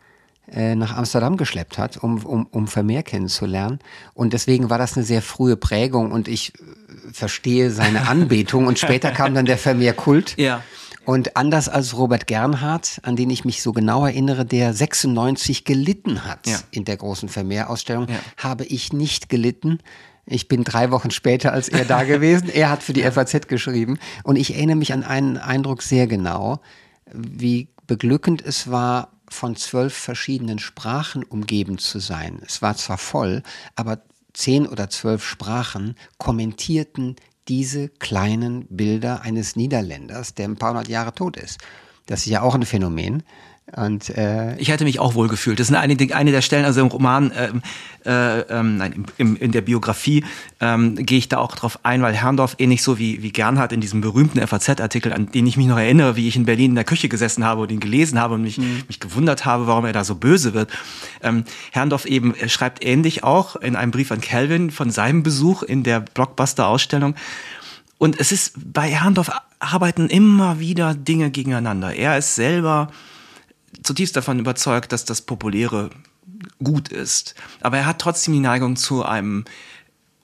äh, 0.53 0.75
nach 0.75 0.97
Amsterdam 0.97 1.37
geschleppt 1.37 1.79
hat, 1.79 1.99
um, 1.99 2.25
um, 2.25 2.47
um 2.47 2.68
Vermeer 2.68 3.03
kennenzulernen. 3.03 3.81
Und 4.14 4.33
deswegen 4.33 4.71
war 4.71 4.79
das 4.79 4.97
eine 4.97 5.05
sehr 5.05 5.23
frühe 5.23 5.57
Prägung 5.57 6.12
und 6.12 6.29
ich 6.29 6.55
äh, 6.55 7.12
verstehe 7.12 7.71
seine 7.71 8.09
Anbetung. 8.09 8.66
Und 8.66 8.79
später 8.79 9.11
kam 9.11 9.35
dann 9.35 9.47
der 9.47 9.59
Vermeer-Kult. 9.59 10.37
Ja. 10.38 10.62
Und 11.09 11.38
anders 11.38 11.71
als 11.71 11.97
Robert 11.97 12.27
Gernhardt, 12.27 13.01
an 13.03 13.16
den 13.16 13.31
ich 13.31 13.47
mich 13.47 13.62
so 13.62 13.73
genau 13.73 14.05
erinnere, 14.05 14.44
der 14.44 14.75
96 14.75 15.64
gelitten 15.64 16.27
hat 16.27 16.47
ja. 16.47 16.59
in 16.71 16.85
der 16.85 16.99
großen 16.99 17.31
Vermeer-Ausstellung, 17.31 18.09
ja. 18.11 18.18
habe 18.37 18.66
ich 18.66 18.92
nicht 18.92 19.31
gelitten. 19.31 19.79
Ich 20.27 20.49
bin 20.49 20.64
drei 20.64 20.90
Wochen 20.90 21.11
später 21.11 21.51
als 21.51 21.71
er 21.71 21.87
da 21.87 22.03
gewesen. 22.05 22.51
Er 22.51 22.68
hat 22.68 22.83
für 22.83 22.92
die 22.92 23.05
FAZ 23.05 23.49
geschrieben. 23.49 23.99
Und 24.23 24.37
ich 24.37 24.55
erinnere 24.55 24.77
mich 24.77 24.92
an 24.92 25.03
einen 25.03 25.38
Eindruck 25.38 25.81
sehr 25.81 26.07
genau, 26.07 26.61
wie 27.11 27.68
beglückend 27.87 28.42
es 28.44 28.71
war, 28.71 29.12
von 29.31 29.57
zwölf 29.57 29.94
verschiedenen 29.94 30.59
Sprachen 30.59 31.25
umgeben 31.25 31.79
zu 31.79 32.01
sein. 32.01 32.42
Es 32.44 32.61
war 32.61 32.77
zwar 32.77 32.99
voll, 32.99 33.42
aber 33.77 34.03
zehn 34.35 34.66
oder 34.66 34.90
zwölf 34.90 35.25
Sprachen 35.25 35.94
kommentierten 36.18 37.16
diese 37.48 37.88
kleinen 37.88 38.66
Bilder 38.68 39.22
eines 39.22 39.56
Niederländers, 39.56 40.34
der 40.34 40.48
ein 40.48 40.56
paar 40.56 40.70
hundert 40.70 40.88
Jahre 40.88 41.14
tot 41.14 41.37
ist. 41.37 41.58
Das 42.06 42.20
ist 42.20 42.26
ja 42.26 42.42
auch 42.42 42.54
ein 42.54 42.64
Phänomen. 42.64 43.22
Und, 43.76 44.11
äh, 44.16 44.57
ich 44.57 44.70
hätte 44.70 44.85
mich 44.85 44.98
auch 44.98 45.14
wohl 45.14 45.28
gefühlt. 45.28 45.61
Das 45.61 45.68
ist 45.68 45.76
eine, 45.76 45.96
eine 46.14 46.31
der 46.31 46.40
Stellen, 46.40 46.64
also 46.64 46.81
im 46.81 46.87
Roman, 46.87 47.33
ähm, 47.37 47.62
äh, 48.07 48.40
äh, 48.40 48.62
nein, 48.62 49.04
im, 49.18 49.37
in 49.37 49.52
der 49.52 49.61
Biografie 49.61 50.24
ähm, 50.61 50.96
gehe 50.96 51.18
ich 51.18 51.28
da 51.28 51.37
auch 51.37 51.54
drauf 51.54 51.81
ein, 51.83 52.00
weil 52.00 52.14
Herrndorf 52.14 52.57
ähnlich 52.59 52.83
so 52.83 52.98
wie, 52.98 53.22
wie 53.22 53.31
Gernhardt 53.31 53.72
in 53.72 53.83
diesem 53.83 54.00
berühmten 54.00 54.44
FAZ-Artikel, 54.46 55.12
an 55.12 55.31
den 55.31 55.46
ich 55.46 55.59
mich 55.59 55.66
noch 55.66 55.78
erinnere, 55.78 56.16
wie 56.16 56.28
ich 56.28 56.37
in 56.37 56.46
Berlin 56.46 56.70
in 56.70 56.74
der 56.76 56.85
Küche 56.85 57.11
gesessen 57.11 57.44
habe 57.44 57.62
und 57.62 57.70
ihn 57.70 57.81
gelesen 57.81 58.18
habe 58.18 58.35
und 58.35 58.42
mich, 58.42 58.57
mhm. 58.57 58.85
mich 58.88 59.00
gewundert 59.00 59.44
habe, 59.44 59.66
warum 59.66 59.85
er 59.85 59.92
da 59.92 60.02
so 60.02 60.14
böse 60.14 60.54
wird. 60.54 60.70
Ähm, 61.22 61.44
Herrndorf 61.70 62.07
eben 62.07 62.35
schreibt 62.46 62.83
ähnlich 62.83 63.22
auch 63.22 63.57
in 63.57 63.76
einem 63.76 63.90
Brief 63.90 64.11
an 64.12 64.22
Calvin 64.22 64.70
von 64.70 64.90
seinem 64.90 65.22
Besuch 65.22 65.62
in 65.62 65.83
der 65.83 66.00
Blockbuster-Ausstellung. 66.00 67.16
Und 67.98 68.18
es 68.18 68.33
ist 68.33 68.54
bei 68.72 68.88
Herrndorf 68.88 69.31
arbeiten 69.59 70.09
immer 70.09 70.61
wieder 70.61 70.94
Dinge 70.94 71.31
gegeneinander. 71.31 71.94
Er 71.94 72.16
ist 72.16 72.35
selber 72.35 72.90
zutiefst 73.83 74.16
davon 74.16 74.38
überzeugt, 74.38 74.92
dass 74.92 75.04
das 75.04 75.22
Populäre 75.22 75.90
gut 76.62 76.88
ist. 76.88 77.35
Aber 77.61 77.78
er 77.78 77.87
hat 77.87 78.00
trotzdem 78.00 78.35
die 78.35 78.40
Neigung 78.40 78.76
zu 78.76 79.04
einem 79.04 79.44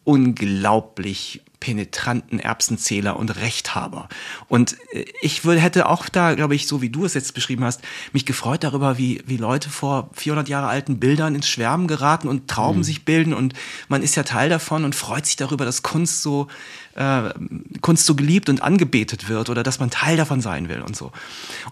unglaublich 0.05 1.43
penetranten 1.65 2.41
Erbsenzähler 2.41 3.17
und 3.17 3.37
Rechthaber. 3.37 4.11
Und 4.49 4.77
äh, 4.93 5.07
ich 5.23 5.47
würde, 5.47 5.63
hätte 5.63 5.89
auch 5.89 6.11
da, 6.11 6.35
glaube 6.35 6.55
ich, 6.55 6.67
so 6.67 6.83
wie 6.83 6.91
du 6.91 7.07
es 7.07 7.15
jetzt 7.15 7.33
beschrieben 7.33 7.65
hast, 7.65 7.81
mich 8.13 8.27
gefreut 8.27 8.65
darüber, 8.65 8.99
wie, 8.99 9.23
wie 9.25 9.39
Leute 9.39 9.71
vor 9.71 10.11
400 10.13 10.51
Jahre 10.51 10.67
alten 10.67 11.01
Bildern 11.01 11.35
ins 11.35 11.49
Schwärmen 11.49 11.89
geraten 11.89 12.29
und 12.29 12.49
Trauben 12.49 12.81
mhm. 12.81 12.85
sich 12.85 13.07
bilden 13.07 13.33
und 13.33 13.55
man 13.89 14.03
ist 14.03 14.15
ja 14.15 14.25
Teil 14.25 14.51
davon 14.51 14.85
und 14.85 14.95
freut 14.95 15.25
sich 15.25 15.37
darüber, 15.37 15.65
dass 15.65 15.83
Kunst 15.83 16.21
so 16.21 16.49
äh, 16.97 17.31
Kunst 17.81 18.07
so 18.07 18.15
geliebt 18.15 18.49
und 18.49 18.63
angebetet 18.63 19.29
wird 19.29 19.51
oder 19.51 19.63
dass 19.63 19.81
man 19.81 19.91
Teil 19.91 20.17
davon 20.17 20.41
sein 20.41 20.69
will 20.69 20.81
und 20.83 20.97
so. 20.97 21.13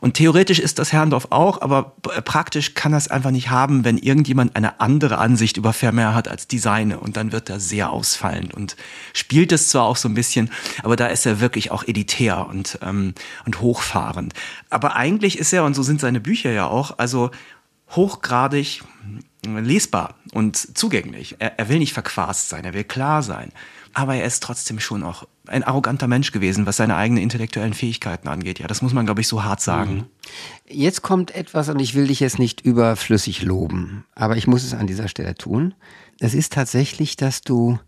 Und 0.01 0.15
theoretisch 0.15 0.59
ist 0.59 0.79
das 0.79 0.93
Herrndorf 0.93 1.29
auch, 1.31 1.61
aber 1.61 1.95
praktisch 2.25 2.75
kann 2.75 2.93
das 2.93 3.09
einfach 3.09 3.31
nicht 3.31 3.51
haben, 3.51 3.85
wenn 3.85 3.99
irgendjemand 3.99 4.57
eine 4.57 4.81
andere 4.81 5.19
Ansicht 5.19 5.57
über 5.57 5.73
Vermeer 5.73 6.15
hat 6.15 6.29
als 6.29 6.49
die 6.49 6.59
seine 6.59 6.99
und 6.99 7.17
dann 7.17 7.33
wird 7.33 7.51
er 7.51 7.61
sehr 7.61 7.91
ausfallend 7.91 8.55
und 8.55 8.77
spielt 9.13 9.53
es 9.53 9.69
zwar 9.69 9.85
auch 9.85 9.97
so 9.97 10.09
ein 10.09 10.15
bisschen, 10.15 10.51
aber 10.83 10.97
da 10.97 11.07
ist 11.07 11.27
er 11.27 11.41
wirklich 11.41 11.71
auch 11.71 11.85
editär 11.85 12.47
und, 12.49 12.79
ähm, 12.83 13.15
und 13.47 13.61
hochfahrend. 13.61 14.35
Aber 14.71 14.97
eigentlich 14.97 15.39
ist 15.39 15.53
er, 15.53 15.65
und 15.65 15.75
so 15.75 15.83
sind 15.83 16.01
seine 16.01 16.21
Bücher 16.21 16.51
ja 16.51 16.67
auch, 16.67 16.99
also 16.99 17.31
hochgradig 17.91 18.83
lesbar 19.45 20.15
und 20.33 20.57
zugänglich. 20.57 21.37
Er, 21.39 21.59
er 21.59 21.69
will 21.69 21.79
nicht 21.79 21.93
verquast 21.93 22.49
sein, 22.49 22.65
er 22.65 22.75
will 22.75 22.85
klar 22.85 23.23
sein 23.23 23.53
aber 23.95 24.17
er 24.17 24.25
ist 24.25 24.43
trotzdem 24.43 24.81
schon 24.81 25.03
auch 25.03 25.27
ein 25.47 25.65
arroganter 25.65 26.07
Mensch 26.07 26.33
gewesen, 26.33 26.67
was 26.67 26.77
seine 26.77 26.97
eigenen 26.97 27.23
intellektuellen 27.23 27.75
Fähigkeiten 27.75 28.29
angeht. 28.29 28.59
Ja, 28.59 28.67
das 28.67 28.83
muss 28.83 28.93
man, 28.93 29.07
glaube 29.07 29.21
ich, 29.21 29.29
so 29.29 29.43
hart 29.45 29.61
sagen. 29.61 29.95
Mhm. 29.95 30.05
Jetzt 30.69 31.03
kommt 31.03 31.35
etwas, 31.35 31.69
und 31.69 31.81
ich 31.81 31.95
will 31.95 32.07
dich 32.07 32.21
jetzt 32.21 32.39
nicht 32.39 32.61
überflüssig 32.61 33.43
loben, 33.43 34.05
aber 34.15 34.37
ich 34.37 34.47
muss 34.47 34.65
es 34.65 34.75
an 34.75 34.87
dieser 34.87 35.09
Stelle 35.09 35.35
tun. 35.35 35.75
Es 36.21 36.35
ist 36.35 36.53
tatsächlich, 36.53 37.17
dass 37.17 37.43
du, 37.43 37.79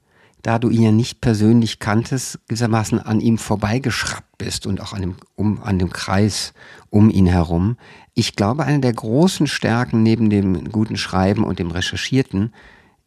da 0.43 0.59
du 0.59 0.69
ihn 0.69 0.83
ja 0.83 0.93
nicht 0.93 1.21
persönlich 1.21 1.79
kanntest, 1.79 2.41
gewissermaßen 2.49 2.99
an 2.99 3.21
ihm 3.21 3.39
vorbeigeschraubt 3.39 4.25
bist 4.37 4.67
und 4.67 4.81
auch 4.81 4.93
an 4.93 5.01
dem, 5.01 5.17
um, 5.37 5.63
an 5.63 5.79
dem 5.79 5.91
Kreis 5.91 6.53
um 6.91 7.09
ihn 7.09 7.27
herum. 7.27 7.77
Ich 8.15 8.35
glaube, 8.35 8.65
eine 8.65 8.81
der 8.81 8.93
großen 8.93 9.47
Stärken 9.47 10.03
neben 10.03 10.29
dem 10.29 10.71
guten 10.71 10.97
Schreiben 10.97 11.45
und 11.45 11.61
dem 11.61 11.71
Recherchierten 11.71 12.53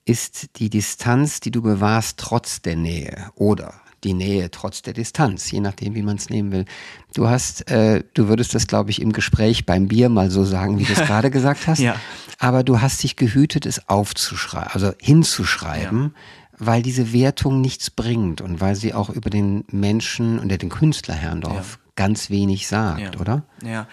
ist 0.08 0.58
die 0.58 0.70
Distanz, 0.70 1.42
die 1.42 1.52
du 1.52 1.62
bewahrst, 1.62 2.18
trotz 2.18 2.62
der 2.62 2.78
Nähe 2.78 3.30
oder 3.36 3.74
die 4.04 4.14
Nähe 4.14 4.50
trotz 4.52 4.82
der 4.82 4.94
Distanz, 4.94 5.52
je 5.52 5.60
nachdem, 5.60 5.96
wie 5.96 6.02
man 6.02 6.18
es 6.18 6.30
nehmen 6.30 6.52
will. 6.52 6.66
Du 7.14 7.28
hast, 7.28 7.70
äh, 7.70 8.04
du 8.14 8.28
würdest 8.28 8.56
das, 8.56 8.68
glaube 8.68 8.92
ich, 8.92 9.02
im 9.02 9.12
Gespräch 9.12 9.66
beim 9.66 9.88
Bier 9.88 10.10
mal 10.10 10.30
so 10.30 10.44
sagen, 10.46 10.80
wie 10.80 10.86
du 10.86 10.94
es 10.94 11.00
gerade 11.08 11.32
gesagt 11.32 11.68
hast. 11.68 11.80
Ja. 11.80 11.96
Aber 12.40 12.64
du 12.64 12.80
hast 12.80 13.04
dich 13.04 13.16
gehütet, 13.16 13.66
es 13.66 13.90
aufzuschreiben, 13.90 14.70
also 14.72 14.94
hinzuschreiben, 15.02 16.14
ja. 16.14 16.66
weil 16.66 16.84
diese 16.84 17.12
Wertung 17.12 17.60
nichts 17.60 17.90
bringt 17.90 18.40
und 18.40 18.62
weil 18.62 18.76
sie 18.76 18.94
auch 18.94 19.10
über 19.10 19.30
den 19.30 19.66
Menschen 19.72 20.40
und 20.40 20.50
den 20.50 20.70
Künstler 20.70 21.16
Herrndorf 21.16 21.80
ja. 21.82 21.92
ganz 21.96 22.30
wenig 22.30 22.68
sagt, 22.68 23.20
oder? 23.20 23.44
Ja, 23.64 23.88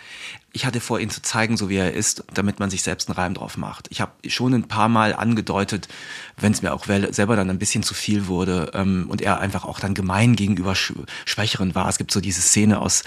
ich 0.54 0.64
hatte 0.64 0.80
vor, 0.80 1.00
ihn 1.00 1.10
zu 1.10 1.20
zeigen, 1.20 1.56
so 1.56 1.68
wie 1.68 1.76
er 1.76 1.92
ist, 1.92 2.22
damit 2.32 2.60
man 2.60 2.70
sich 2.70 2.84
selbst 2.84 3.08
einen 3.08 3.16
Reim 3.16 3.34
drauf 3.34 3.56
macht. 3.56 3.88
Ich 3.90 4.00
habe 4.00 4.12
schon 4.28 4.54
ein 4.54 4.68
paar 4.68 4.88
Mal 4.88 5.12
angedeutet, 5.12 5.88
wenn 6.36 6.52
es 6.52 6.62
mir 6.62 6.72
auch 6.72 6.86
selber 6.86 7.34
dann 7.34 7.50
ein 7.50 7.58
bisschen 7.58 7.82
zu 7.82 7.92
viel 7.92 8.28
wurde 8.28 8.70
ähm, 8.72 9.06
und 9.08 9.20
er 9.20 9.40
einfach 9.40 9.64
auch 9.64 9.80
dann 9.80 9.94
gemein 9.94 10.36
gegenüber 10.36 10.76
Schwächeren 10.76 11.74
war. 11.74 11.88
Es 11.88 11.98
gibt 11.98 12.12
so 12.12 12.20
diese 12.20 12.40
Szene 12.40 12.80
aus, 12.80 13.02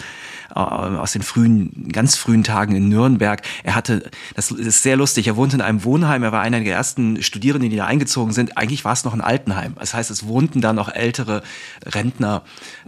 äh, 0.54 0.60
aus 0.60 1.14
den 1.14 1.22
frühen, 1.22 1.88
ganz 1.94 2.18
frühen 2.18 2.44
Tagen 2.44 2.76
in 2.76 2.90
Nürnberg. 2.90 3.42
Er 3.64 3.76
hatte, 3.76 4.12
das 4.36 4.52
ist 4.52 4.84
sehr 4.84 4.98
lustig, 4.98 5.28
er 5.28 5.38
wohnte 5.38 5.56
in 5.56 5.62
einem 5.62 5.86
Wohnheim, 5.86 6.24
er 6.24 6.34
war 6.34 6.42
einer 6.42 6.60
der 6.60 6.76
ersten 6.76 7.24
Studierenden, 7.24 7.70
die 7.70 7.78
da 7.78 7.86
eingezogen 7.86 8.34
sind. 8.34 8.58
Eigentlich 8.58 8.84
war 8.84 8.92
es 8.92 9.06
noch 9.06 9.14
ein 9.14 9.22
Altenheim. 9.22 9.76
Das 9.80 9.94
heißt, 9.94 10.12
es 10.12 10.28
wohnten 10.28 10.60
da 10.60 10.74
noch 10.74 10.90
ältere 10.90 11.44
Rentner 11.86 12.44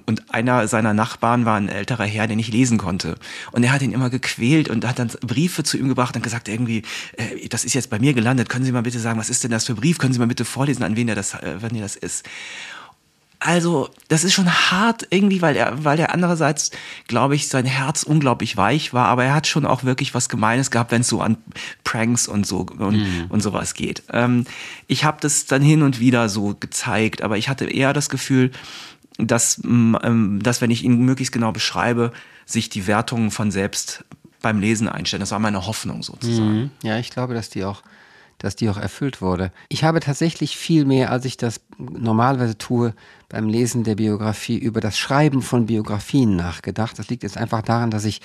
und 0.05 0.33
einer 0.33 0.67
seiner 0.67 0.93
Nachbarn 0.93 1.45
war 1.45 1.55
ein 1.55 1.69
älterer 1.69 2.05
Herr, 2.05 2.27
der 2.27 2.35
nicht 2.35 2.51
lesen 2.51 2.77
konnte. 2.77 3.15
Und 3.53 3.63
er 3.63 3.71
hat 3.71 3.81
ihn 3.81 3.93
immer 3.93 4.09
gequält 4.09 4.48
gequält 4.49 4.69
und 4.69 4.87
hat 4.87 4.99
dann 4.99 5.09
Briefe 5.21 5.63
zu 5.63 5.77
ihm 5.77 5.87
gebracht 5.87 6.15
und 6.15 6.21
gesagt, 6.21 6.47
irgendwie, 6.47 6.83
äh, 7.17 7.47
das 7.49 7.65
ist 7.65 7.73
jetzt 7.73 7.89
bei 7.89 7.99
mir 7.99 8.13
gelandet, 8.13 8.49
können 8.49 8.65
Sie 8.65 8.71
mal 8.71 8.81
bitte 8.81 8.99
sagen, 8.99 9.19
was 9.19 9.29
ist 9.29 9.43
denn 9.43 9.51
das 9.51 9.65
für 9.65 9.75
Brief? 9.75 9.97
Können 9.97 10.13
Sie 10.13 10.19
mal 10.19 10.27
bitte 10.27 10.45
vorlesen, 10.45 10.83
an 10.83 10.95
wen 10.95 11.07
er 11.07 11.15
das, 11.15 11.33
äh, 11.33 11.57
wann 11.59 11.75
er 11.75 11.81
das 11.81 11.95
ist? 11.95 12.27
Also, 13.41 13.89
das 14.09 14.25
ist 14.25 14.33
schon 14.33 14.51
hart 14.51 15.07
irgendwie, 15.11 15.41
weil 15.41 15.55
er, 15.55 15.85
weil 15.85 15.97
er 15.97 16.13
andererseits, 16.13 16.71
glaube 17.07 17.35
ich, 17.35 17.47
sein 17.47 17.65
Herz 17.65 18.03
unglaublich 18.03 18.57
weich 18.57 18.93
war, 18.93 19.05
aber 19.05 19.23
er 19.23 19.33
hat 19.33 19.47
schon 19.47 19.65
auch 19.65 19.85
wirklich 19.85 20.13
was 20.13 20.27
Gemeines 20.27 20.71
gehabt, 20.71 20.91
wenn 20.91 21.01
es 21.01 21.07
so 21.07 21.21
an 21.21 21.37
Pranks 21.85 22.27
und 22.27 22.45
so 22.45 22.65
und, 22.77 22.97
mhm. 22.97 23.25
und 23.29 23.41
sowas 23.41 23.75
geht. 23.75 24.03
Ähm, 24.11 24.43
ich 24.87 25.05
habe 25.05 25.19
das 25.21 25.45
dann 25.45 25.61
hin 25.61 25.83
und 25.83 26.01
wieder 26.01 26.27
so 26.27 26.53
gezeigt, 26.59 27.21
aber 27.21 27.37
ich 27.37 27.47
hatte 27.47 27.65
eher 27.65 27.93
das 27.93 28.09
Gefühl, 28.09 28.51
dass, 29.17 29.61
ähm, 29.63 30.39
dass 30.43 30.59
wenn 30.59 30.71
ich 30.71 30.83
ihn 30.83 30.99
möglichst 31.05 31.33
genau 31.33 31.53
beschreibe, 31.53 32.11
sich 32.45 32.67
die 32.69 32.87
Wertungen 32.87 33.31
von 33.31 33.51
selbst 33.51 34.03
beim 34.41 34.59
Lesen 34.59 34.87
einstellen. 34.87 35.21
Das 35.21 35.31
war 35.31 35.39
meine 35.39 35.65
Hoffnung 35.65 36.03
sozusagen. 36.03 36.53
Mhm. 36.53 36.71
Ja, 36.83 36.97
ich 36.97 37.09
glaube, 37.09 37.33
dass 37.33 37.49
die 37.49 37.63
auch 37.63 37.81
dass 38.39 38.55
die 38.55 38.69
auch 38.69 38.77
erfüllt 38.77 39.21
wurde. 39.21 39.51
Ich 39.67 39.83
habe 39.83 39.99
tatsächlich 39.99 40.57
viel 40.57 40.85
mehr, 40.85 41.11
als 41.11 41.25
ich 41.25 41.37
das 41.37 41.61
normalerweise 41.77 42.57
tue, 42.57 42.93
beim 43.27 43.47
Lesen 43.47 43.83
der 43.83 43.95
Biografie 43.95 44.57
über 44.57 44.81
das 44.81 44.97
Schreiben 44.97 45.41
von 45.41 45.67
Biografien 45.67 46.35
nachgedacht. 46.35 46.97
Das 46.97 47.09
liegt 47.09 47.23
jetzt 47.23 47.37
einfach 47.37 47.61
daran, 47.61 47.91
dass 47.91 48.05
ich 48.05 48.21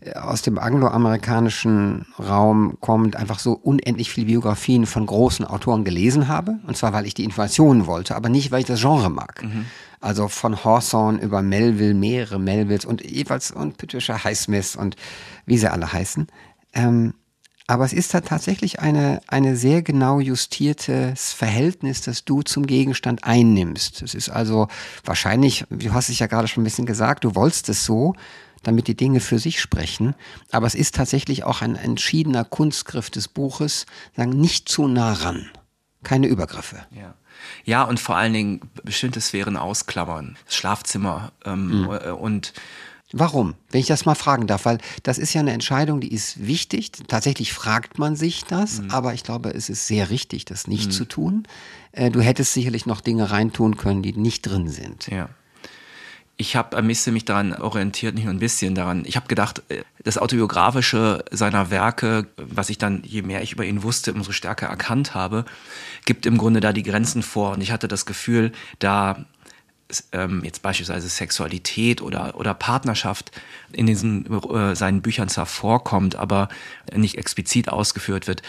äh, 0.00 0.14
aus 0.14 0.42
dem 0.42 0.58
angloamerikanischen 0.58 2.06
Raum 2.18 2.76
kommend 2.80 3.14
einfach 3.14 3.38
so 3.38 3.52
unendlich 3.52 4.10
viele 4.10 4.26
Biografien 4.26 4.84
von 4.84 5.06
großen 5.06 5.46
Autoren 5.46 5.84
gelesen 5.84 6.26
habe. 6.26 6.58
Und 6.66 6.76
zwar, 6.76 6.92
weil 6.92 7.06
ich 7.06 7.14
die 7.14 7.24
Informationen 7.24 7.86
wollte, 7.86 8.16
aber 8.16 8.28
nicht, 8.28 8.50
weil 8.50 8.60
ich 8.60 8.66
das 8.66 8.80
Genre 8.80 9.10
mag. 9.10 9.44
Mhm. 9.44 9.66
Also 10.02 10.28
von 10.28 10.64
Hawthorne 10.64 11.20
über 11.20 11.42
Melville, 11.42 11.94
mehrere 11.94 12.38
Melvilles 12.38 12.84
und 12.84 13.02
jeweils 13.02 13.52
und 13.52 13.78
Patricia 13.78 14.22
Highsmith 14.22 14.76
und 14.76 14.96
wie 15.46 15.56
sie 15.56 15.70
alle 15.70 15.92
heißen. 15.92 16.26
Ähm, 16.74 17.14
aber 17.68 17.84
es 17.84 17.92
ist 17.92 18.12
da 18.12 18.20
tatsächlich 18.20 18.80
eine, 18.80 19.20
eine 19.28 19.56
sehr 19.56 19.82
genau 19.82 20.18
justiertes 20.18 21.32
Verhältnis, 21.32 22.02
das 22.02 22.24
du 22.24 22.42
zum 22.42 22.66
Gegenstand 22.66 23.22
einnimmst. 23.24 24.02
Es 24.02 24.14
ist 24.14 24.28
also 24.28 24.68
wahrscheinlich, 25.04 25.64
du 25.70 25.92
hast 25.94 26.08
es 26.08 26.18
ja 26.18 26.26
gerade 26.26 26.48
schon 26.48 26.62
ein 26.62 26.64
bisschen 26.64 26.86
gesagt, 26.86 27.24
du 27.24 27.34
wolltest 27.36 27.68
es 27.68 27.84
so, 27.84 28.14
damit 28.64 28.88
die 28.88 28.96
Dinge 28.96 29.20
für 29.20 29.38
sich 29.38 29.60
sprechen. 29.60 30.14
Aber 30.50 30.66
es 30.66 30.74
ist 30.74 30.96
tatsächlich 30.96 31.44
auch 31.44 31.62
ein 31.62 31.76
entschiedener 31.76 32.44
Kunstgriff 32.44 33.10
des 33.10 33.28
Buches, 33.28 33.86
sagen, 34.16 34.32
nicht 34.32 34.68
zu 34.68 34.88
nah 34.88 35.12
ran. 35.12 35.48
Keine 36.02 36.26
Übergriffe. 36.26 36.80
Ja. 36.90 37.14
Ja, 37.64 37.82
und 37.82 38.00
vor 38.00 38.16
allen 38.16 38.32
Dingen 38.32 38.60
bestimmte 38.84 39.20
Sphären 39.20 39.56
ausklammern. 39.56 40.36
Das 40.46 40.56
Schlafzimmer 40.56 41.32
ähm, 41.44 41.82
mhm. 41.82 41.88
und 42.18 42.52
Warum? 43.14 43.54
Wenn 43.70 43.80
ich 43.82 43.86
das 43.86 44.06
mal 44.06 44.14
fragen 44.14 44.46
darf, 44.46 44.64
weil 44.64 44.78
das 45.02 45.18
ist 45.18 45.34
ja 45.34 45.42
eine 45.42 45.52
Entscheidung, 45.52 46.00
die 46.00 46.14
ist 46.14 46.46
wichtig. 46.46 46.92
Tatsächlich 47.08 47.52
fragt 47.52 47.98
man 47.98 48.16
sich 48.16 48.44
das, 48.44 48.80
mhm. 48.80 48.90
aber 48.90 49.12
ich 49.12 49.22
glaube, 49.22 49.50
es 49.50 49.68
ist 49.68 49.86
sehr 49.86 50.08
richtig, 50.08 50.46
das 50.46 50.66
nicht 50.66 50.86
mhm. 50.86 50.92
zu 50.92 51.04
tun. 51.04 51.42
Äh, 51.92 52.10
du 52.10 52.22
hättest 52.22 52.54
sicherlich 52.54 52.86
noch 52.86 53.02
Dinge 53.02 53.30
reintun 53.30 53.76
können, 53.76 54.02
die 54.02 54.14
nicht 54.14 54.42
drin 54.42 54.68
sind. 54.68 55.08
Ja 55.08 55.28
ich 56.36 56.56
habe 56.56 56.76
ein 56.76 56.86
bisschen 56.86 57.12
mich 57.12 57.24
daran 57.24 57.54
orientiert, 57.54 58.14
nicht 58.14 58.24
nur 58.24 58.32
ein 58.32 58.38
bisschen 58.38 58.74
daran. 58.74 59.04
Ich 59.06 59.16
habe 59.16 59.28
gedacht, 59.28 59.62
äh, 59.68 59.82
das 60.02 60.18
Autobiografische 60.18 61.24
seiner 61.30 61.70
Werke, 61.70 62.26
was 62.36 62.70
ich 62.70 62.78
dann, 62.78 63.02
je 63.04 63.22
mehr 63.22 63.42
ich 63.42 63.52
über 63.52 63.64
ihn 63.64 63.82
wusste, 63.82 64.12
umso 64.12 64.32
stärker 64.32 64.66
erkannt 64.66 65.14
habe, 65.14 65.44
gibt 66.04 66.26
im 66.26 66.38
Grunde 66.38 66.60
da 66.60 66.72
die 66.72 66.82
Grenzen 66.82 67.22
vor. 67.22 67.52
Und 67.52 67.60
ich 67.60 67.70
hatte 67.70 67.88
das 67.88 68.06
Gefühl, 68.06 68.52
da 68.78 69.24
ähm, 70.12 70.42
jetzt 70.44 70.62
beispielsweise 70.62 71.08
Sexualität 71.08 72.00
oder, 72.02 72.36
oder 72.36 72.54
Partnerschaft 72.54 73.30
in 73.72 73.86
diesen 73.86 74.26
äh, 74.50 74.74
seinen 74.74 75.02
Büchern 75.02 75.28
zwar 75.28 75.46
vorkommt, 75.46 76.16
aber 76.16 76.48
nicht 76.94 77.18
explizit 77.18 77.68
ausgeführt 77.68 78.26
wird, 78.26 78.42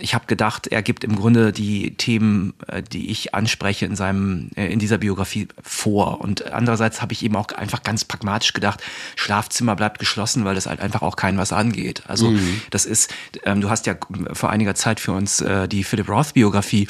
ich 0.00 0.14
habe 0.14 0.26
gedacht, 0.26 0.66
er 0.66 0.82
gibt 0.82 1.04
im 1.04 1.16
Grunde 1.16 1.52
die 1.52 1.94
Themen, 1.96 2.54
äh, 2.66 2.82
die 2.82 3.10
ich 3.10 3.34
anspreche 3.34 3.86
in 3.86 3.96
seinem 3.96 4.50
äh, 4.56 4.66
in 4.66 4.78
dieser 4.78 4.98
Biografie 4.98 5.48
vor. 5.62 6.20
Und 6.20 6.50
andererseits 6.52 7.02
habe 7.02 7.12
ich 7.12 7.24
eben 7.24 7.36
auch 7.36 7.48
einfach 7.48 7.82
ganz 7.82 8.04
pragmatisch 8.04 8.52
gedacht, 8.52 8.82
Schlafzimmer 9.16 9.76
bleibt 9.76 9.98
geschlossen, 9.98 10.44
weil 10.44 10.54
das 10.54 10.66
halt 10.66 10.80
einfach 10.80 11.02
auch 11.02 11.16
kein 11.16 11.38
was 11.38 11.52
angeht. 11.52 12.02
Also 12.06 12.30
mhm. 12.30 12.62
das 12.70 12.86
ist, 12.86 13.12
ähm, 13.44 13.60
du 13.60 13.70
hast 13.70 13.86
ja 13.86 13.94
vor 14.32 14.50
einiger 14.50 14.74
Zeit 14.74 15.00
für 15.00 15.12
uns 15.12 15.40
äh, 15.40 15.68
die 15.68 15.84
Philip 15.84 16.08
Roth 16.08 16.34
Biografie 16.34 16.88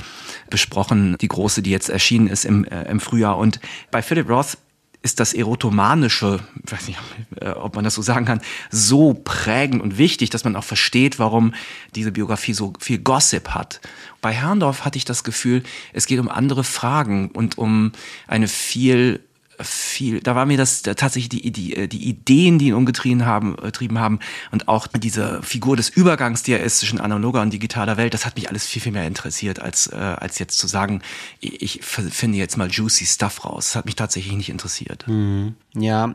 besprochen, 0.50 1.16
die 1.20 1.28
große, 1.28 1.62
die 1.62 1.70
jetzt 1.70 1.88
erschienen 1.88 2.28
ist 2.28 2.44
im, 2.44 2.64
im 2.64 3.00
Frühjahr. 3.00 3.38
Und 3.38 3.60
bei 3.90 4.02
Philip 4.02 4.28
Roth 4.28 4.58
ist 5.02 5.20
das 5.20 5.32
Erotomanische, 5.32 6.40
weiß 6.64 6.88
nicht, 6.88 6.98
äh, 7.40 7.50
ob 7.50 7.76
man 7.76 7.84
das 7.84 7.94
so 7.94 8.02
sagen 8.02 8.26
kann, 8.26 8.40
so 8.70 9.14
prägend 9.14 9.80
und 9.80 9.96
wichtig, 9.96 10.30
dass 10.30 10.44
man 10.44 10.56
auch 10.56 10.64
versteht, 10.64 11.18
warum 11.18 11.54
diese 11.94 12.12
Biografie 12.12 12.52
so 12.52 12.72
viel 12.80 12.98
Gossip 12.98 13.50
hat. 13.50 13.80
Bei 14.20 14.32
Herrndorf 14.32 14.84
hatte 14.84 14.98
ich 14.98 15.04
das 15.04 15.22
Gefühl, 15.22 15.62
es 15.92 16.06
geht 16.06 16.18
um 16.18 16.28
andere 16.28 16.64
Fragen 16.64 17.30
und 17.30 17.58
um 17.58 17.92
eine 18.26 18.48
viel 18.48 19.20
viel, 19.60 20.20
da 20.20 20.34
war 20.34 20.46
mir 20.46 20.56
das 20.56 20.82
da 20.82 20.94
tatsächlich 20.94 21.28
die, 21.28 21.50
die, 21.50 21.76
äh, 21.76 21.88
die 21.88 22.08
Ideen, 22.08 22.58
die 22.58 22.68
ihn 22.68 22.74
umgetrieben 22.74 23.26
haben, 23.26 23.56
getrieben 23.56 23.96
äh, 23.96 24.00
haben 24.00 24.18
und 24.50 24.68
auch 24.68 24.86
diese 24.86 25.42
Figur 25.42 25.76
des 25.76 25.88
Übergangs, 25.88 26.42
die 26.42 26.52
er 26.52 26.62
ist 26.62 26.78
zwischen 26.78 27.00
analoger 27.00 27.42
und 27.42 27.52
digitaler 27.52 27.96
Welt, 27.96 28.14
das 28.14 28.26
hat 28.26 28.36
mich 28.36 28.48
alles 28.48 28.66
viel, 28.66 28.82
viel 28.82 28.92
mehr 28.92 29.06
interessiert, 29.06 29.60
als, 29.60 29.88
äh, 29.88 29.96
als 29.96 30.38
jetzt 30.38 30.58
zu 30.58 30.66
sagen, 30.66 31.02
ich 31.40 31.80
finde 31.82 32.38
jetzt 32.38 32.56
mal 32.56 32.68
juicy 32.70 33.06
Stuff 33.06 33.44
raus. 33.44 33.66
Das 33.66 33.76
hat 33.76 33.86
mich 33.86 33.96
tatsächlich 33.96 34.34
nicht 34.34 34.50
interessiert. 34.50 35.06
Mhm. 35.08 35.54
Ja, 35.74 36.14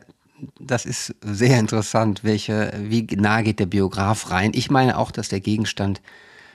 das 0.59 0.85
ist 0.85 1.15
sehr 1.21 1.59
interessant, 1.59 2.23
welche, 2.23 2.73
wie 2.77 3.03
nah 3.15 3.41
geht 3.41 3.59
der 3.59 3.65
Biograf 3.65 4.31
rein. 4.31 4.51
Ich 4.53 4.69
meine 4.69 4.97
auch, 4.97 5.11
dass 5.11 5.29
der 5.29 5.39
Gegenstand 5.39 6.01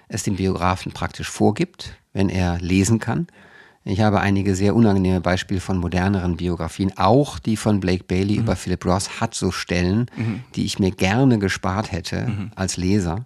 es 0.08 0.22
dem 0.22 0.36
Biografen 0.36 0.92
praktisch 0.92 1.28
vorgibt, 1.28 1.94
wenn 2.12 2.28
er 2.28 2.58
lesen 2.60 2.98
kann. 2.98 3.28
Ich 3.88 4.02
habe 4.02 4.20
einige 4.20 4.54
sehr 4.54 4.76
unangenehme 4.76 5.22
Beispiele 5.22 5.60
von 5.60 5.78
moderneren 5.78 6.36
Biografien. 6.36 6.92
Auch 6.98 7.38
die 7.38 7.56
von 7.56 7.80
Blake 7.80 8.04
Bailey 8.04 8.34
mhm. 8.34 8.40
über 8.40 8.54
Philip 8.54 8.84
Ross 8.84 9.18
hat 9.18 9.34
so 9.34 9.50
Stellen, 9.50 10.10
mhm. 10.14 10.40
die 10.54 10.66
ich 10.66 10.78
mir 10.78 10.90
gerne 10.90 11.38
gespart 11.38 11.90
hätte 11.90 12.26
mhm. 12.26 12.50
als 12.54 12.76
Leser, 12.76 13.24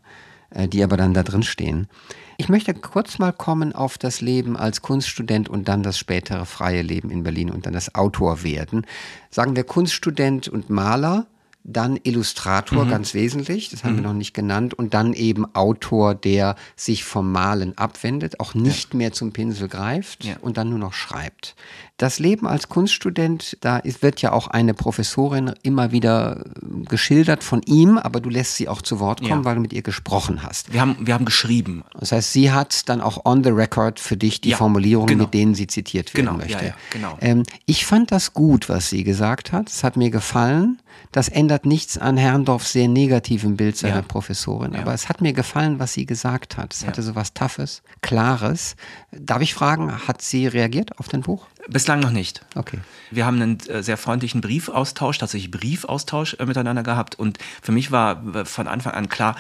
äh, 0.51 0.69
die 0.69 0.85
aber 0.85 0.97
dann 0.97 1.15
da 1.15 1.25
drin 1.25 1.43
stehen. 1.43 1.89
Ich 2.37 2.49
möchte 2.49 2.75
kurz 2.75 3.19
mal 3.19 3.33
kommen 3.33 3.75
auf 3.75 3.99
das 3.99 4.21
Leben 4.21 4.57
als 4.57 4.83
Kunststudent 4.83 5.49
und 5.49 5.67
dann 5.67 5.83
das 5.83 5.99
spätere 5.99 6.47
freie 6.47 6.83
Leben 6.83 7.11
in 7.11 7.25
Berlin 7.25 7.51
und 7.51 7.67
dann 7.67 7.73
das 7.73 7.97
Autor 7.97 8.45
werden. 8.45 8.87
Sagen 9.31 9.57
wir 9.57 9.65
Kunststudent 9.65 10.47
und 10.47 10.71
Maler 10.71 11.27
dann 11.65 11.99
Illustrator 12.03 12.85
mhm. 12.85 12.91
ganz 12.91 13.15
wesentlich, 13.15 13.71
das 13.71 13.85
haben 13.85 13.93
mhm. 13.93 13.97
wir 13.97 14.03
noch 14.03 14.13
nicht 14.15 14.35
genannt, 14.35 14.75
und 14.75 14.95
dann 14.95 15.13
eben 15.13 15.55
Autor, 15.55 16.15
der 16.15 16.57
sich 16.77 17.05
vom 17.05 17.31
Malen 17.31 17.77
abwendet, 17.79 18.41
auch 18.41 18.55
nicht 18.55 18.93
ja. 18.93 18.99
mehr 18.99 19.13
zum 19.13 19.33
Pinsel 19.33 19.69
greift 19.69 20.25
ja. 20.25 20.37
und 20.41 20.57
dann 20.57 20.71
nur 20.71 20.79
noch 20.79 20.93
schreibt. 20.93 21.55
Das 22.03 22.19
Leben 22.19 22.49
als 22.49 22.69
Kunststudent, 22.69 23.59
da 23.61 23.81
wird 24.01 24.23
ja 24.23 24.33
auch 24.33 24.49
eine 24.49 24.75
Professorin 24.75 25.53
immer 25.63 25.93
wieder 25.93 26.45
äh, 26.47 26.85
geschildert 26.87 27.45
von 27.45 27.63
ihm, 27.63 27.97
aber 27.97 28.19
du 28.19 28.29
lässt 28.29 28.57
sie 28.57 28.69
auch 28.69 28.83
zu 28.83 28.99
Wort 28.99 29.21
kommen, 29.21 29.43
ja. 29.43 29.45
weil 29.45 29.55
du 29.55 29.61
mit 29.61 29.73
ihr 29.73 29.83
gesprochen 29.83 30.43
hast. 30.43 30.73
Wir 30.73 30.81
haben, 30.81 30.97
wir 30.99 31.15
haben 31.15 31.25
geschrieben. 31.25 31.85
Das 31.97 32.11
heißt, 32.11 32.33
sie 32.33 32.51
hat 32.51 32.89
dann 32.89 33.01
auch 33.01 33.25
on 33.25 33.45
the 33.45 33.51
record 33.51 34.01
für 34.01 34.17
dich 34.17 34.41
die 34.41 34.53
Formulierungen, 34.53 35.11
genau. 35.11 35.25
mit 35.27 35.35
denen 35.35 35.55
sie 35.55 35.69
zitiert 35.69 36.13
werden 36.13 36.27
genau. 36.27 36.39
möchte. 36.39 36.75
genau. 36.91 37.17
Ähm, 37.21 37.45
ich 37.67 37.87
fand 37.87 38.11
das 38.11 38.35
gut, 38.35 38.69
was 38.69 38.91
sie 38.91 39.05
gesagt 39.05 39.53
hat. 39.53 39.69
Es 39.69 39.85
hat 39.85 39.97
mir 39.97 40.11
gefallen. 40.11 40.83
Das 41.13 41.29
ändert 41.29 41.67
nichts 41.67 41.99
an 41.99 42.17
Herrndorfs 42.17 42.73
sehr 42.73 42.89
negativen 42.89 43.57
Bild 43.57 43.77
seiner 43.77 43.97
ja. 43.97 44.03
Professorin. 44.03 44.75
Aber 44.75 44.93
es 44.93 45.09
hat 45.09 45.21
mir 45.21 45.33
gefallen, 45.33 45.79
was 45.79 45.93
sie 45.93 46.05
gesagt 46.05 46.57
hat. 46.57 46.75
Es 46.75 46.83
ja. 46.83 46.89
hatte 46.89 47.03
so 47.03 47.15
was 47.15 47.33
Toughes, 47.33 47.83
Klares. 48.01 48.75
Darf 49.13 49.41
ich 49.41 49.55
fragen, 49.55 50.07
hat 50.09 50.21
sie 50.21 50.49
reagiert 50.49 50.99
auf 50.99 51.09
dein 51.09 51.21
Buch? 51.21 51.47
Bislang 51.69 52.01
noch 52.01 52.11
nicht. 52.11 52.45
Okay. 52.55 52.79
Wir 53.11 53.25
haben 53.25 53.41
einen 53.41 53.61
äh, 53.69 53.83
sehr 53.83 53.97
freundlichen 53.97 54.41
Briefaustausch, 54.41 55.19
tatsächlich 55.19 55.51
Briefaustausch 55.51 56.35
äh, 56.35 56.47
miteinander 56.47 56.83
gehabt. 56.83 57.19
Und 57.19 57.39
für 57.63 57.73
mich 57.73 57.91
war 57.91 58.25
äh, 58.35 58.45
von 58.45 58.67
Anfang 58.67 58.95
an 58.95 59.09
klar, 59.09 59.37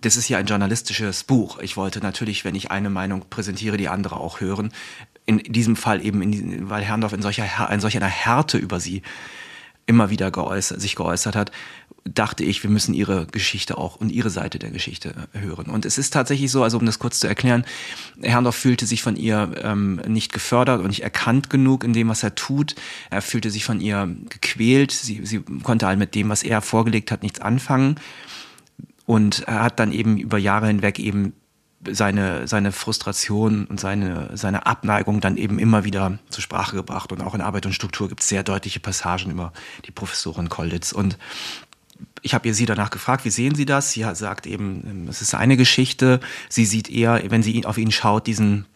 das 0.00 0.16
ist 0.16 0.28
ja 0.28 0.38
ein 0.38 0.46
journalistisches 0.46 1.24
Buch. 1.24 1.58
Ich 1.58 1.76
wollte 1.76 2.00
natürlich, 2.00 2.44
wenn 2.44 2.54
ich 2.54 2.70
eine 2.70 2.90
Meinung 2.90 3.24
präsentiere, 3.28 3.76
die 3.76 3.88
andere 3.88 4.16
auch 4.16 4.40
hören. 4.40 4.72
In 5.26 5.38
diesem 5.38 5.76
Fall 5.76 6.04
eben, 6.04 6.22
in, 6.22 6.70
weil 6.70 6.82
Herrndorf 6.82 7.12
in 7.12 7.22
solcher, 7.22 7.70
in 7.70 7.80
solch 7.80 7.96
einer 7.96 8.06
Härte 8.06 8.58
über 8.58 8.80
sie 8.80 9.02
immer 9.86 10.10
wieder 10.10 10.30
geäußert, 10.30 10.80
sich 10.80 10.94
geäußert 10.94 11.34
hat, 11.34 11.50
dachte 12.04 12.44
ich, 12.44 12.62
wir 12.62 12.70
müssen 12.70 12.94
ihre 12.94 13.26
Geschichte 13.26 13.78
auch 13.78 13.96
und 13.96 14.10
ihre 14.10 14.30
Seite 14.30 14.58
der 14.58 14.70
Geschichte 14.70 15.28
hören. 15.32 15.66
Und 15.66 15.84
es 15.84 15.98
ist 15.98 16.12
tatsächlich 16.12 16.50
so, 16.50 16.62
also 16.62 16.78
um 16.78 16.86
das 16.86 16.98
kurz 16.98 17.20
zu 17.20 17.26
erklären, 17.26 17.64
Herrndorf 18.22 18.56
fühlte 18.56 18.86
sich 18.86 19.02
von 19.02 19.16
ihr 19.16 19.50
ähm, 19.62 20.00
nicht 20.06 20.32
gefördert 20.32 20.80
und 20.80 20.88
nicht 20.88 21.02
erkannt 21.02 21.50
genug 21.50 21.84
in 21.84 21.92
dem, 21.92 22.08
was 22.08 22.22
er 22.22 22.34
tut. 22.34 22.74
Er 23.10 23.22
fühlte 23.22 23.50
sich 23.50 23.64
von 23.64 23.80
ihr 23.80 24.08
gequält. 24.28 24.92
Sie, 24.92 25.24
sie 25.24 25.40
konnte 25.62 25.86
halt 25.86 25.98
mit 25.98 26.14
dem, 26.14 26.28
was 26.28 26.42
er 26.42 26.62
vorgelegt 26.62 27.10
hat, 27.10 27.22
nichts 27.22 27.40
anfangen. 27.40 27.96
Und 29.06 29.40
er 29.46 29.62
hat 29.62 29.80
dann 29.80 29.92
eben 29.92 30.18
über 30.18 30.38
Jahre 30.38 30.66
hinweg 30.66 30.98
eben 30.98 31.32
seine, 31.88 32.48
seine 32.48 32.72
Frustration 32.72 33.66
und 33.66 33.78
seine, 33.78 34.30
seine 34.36 34.66
Abneigung 34.66 35.20
dann 35.20 35.36
eben 35.36 35.58
immer 35.58 35.84
wieder 35.84 36.18
zur 36.28 36.42
Sprache 36.42 36.76
gebracht. 36.76 37.12
Und 37.12 37.22
auch 37.22 37.34
in 37.34 37.40
Arbeit 37.40 37.66
und 37.66 37.72
Struktur 37.72 38.08
gibt 38.08 38.20
es 38.20 38.28
sehr 38.28 38.42
deutliche 38.42 38.80
Passagen 38.80 39.30
über 39.30 39.52
die 39.86 39.92
Professorin 39.92 40.48
Kolditz. 40.48 40.92
Und 40.92 41.18
ich 42.22 42.34
habe 42.34 42.48
ihr 42.48 42.54
sie 42.54 42.66
danach 42.66 42.90
gefragt, 42.90 43.24
wie 43.24 43.30
sehen 43.30 43.54
Sie 43.54 43.64
das? 43.64 43.92
Sie 43.92 44.04
sagt 44.14 44.46
eben, 44.46 45.06
es 45.08 45.22
ist 45.22 45.34
eine 45.34 45.56
Geschichte. 45.56 46.20
Sie 46.48 46.64
sieht 46.64 46.90
eher, 46.90 47.22
wenn 47.30 47.42
sie 47.42 47.64
auf 47.66 47.78
ihn 47.78 47.90
schaut, 47.90 48.26
diesen 48.26 48.66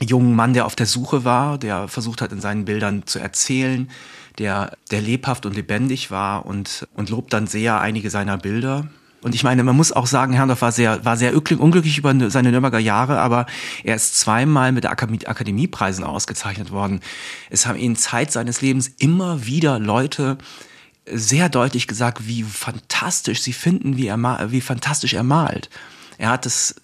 jungen 0.00 0.34
Mann, 0.34 0.54
der 0.54 0.66
auf 0.66 0.76
der 0.76 0.86
Suche 0.86 1.24
war, 1.24 1.58
der 1.58 1.88
versucht 1.88 2.22
hat, 2.22 2.32
in 2.32 2.40
seinen 2.40 2.64
Bildern 2.64 3.06
zu 3.06 3.18
erzählen, 3.18 3.90
der, 4.38 4.76
der 4.90 5.00
lebhaft 5.00 5.46
und 5.46 5.54
lebendig 5.54 6.10
war 6.10 6.46
und, 6.46 6.88
und 6.94 7.10
lobt 7.10 7.32
dann 7.32 7.46
sehr 7.46 7.80
einige 7.80 8.10
seiner 8.10 8.38
Bilder. 8.38 8.88
Und 9.22 9.34
ich 9.34 9.44
meine, 9.44 9.62
man 9.62 9.76
muss 9.76 9.92
auch 9.92 10.06
sagen, 10.06 10.32
Herrndorf 10.32 10.62
war 10.62 10.72
sehr, 10.72 11.04
war 11.04 11.16
sehr 11.18 11.34
unglücklich 11.34 11.98
über 11.98 12.30
seine 12.30 12.50
Nürnberger 12.50 12.78
Jahre, 12.78 13.20
aber 13.20 13.44
er 13.84 13.96
ist 13.96 14.18
zweimal 14.18 14.72
mit 14.72 14.86
Akademiepreisen 14.86 16.04
ausgezeichnet 16.04 16.70
worden. 16.70 17.00
Es 17.50 17.66
haben 17.66 17.78
ihn 17.78 17.96
Zeit 17.96 18.32
seines 18.32 18.62
Lebens 18.62 18.90
immer 18.98 19.44
wieder 19.44 19.78
Leute 19.78 20.38
sehr 21.06 21.48
deutlich 21.48 21.86
gesagt, 21.86 22.26
wie 22.26 22.42
fantastisch 22.42 23.42
sie 23.42 23.52
finden, 23.52 23.96
wie, 23.96 24.06
er, 24.06 24.50
wie 24.52 24.60
fantastisch 24.60 25.14
er 25.14 25.22
malt. 25.22 25.70
Er 26.18 26.30
hat 26.30 26.46
es 26.46 26.74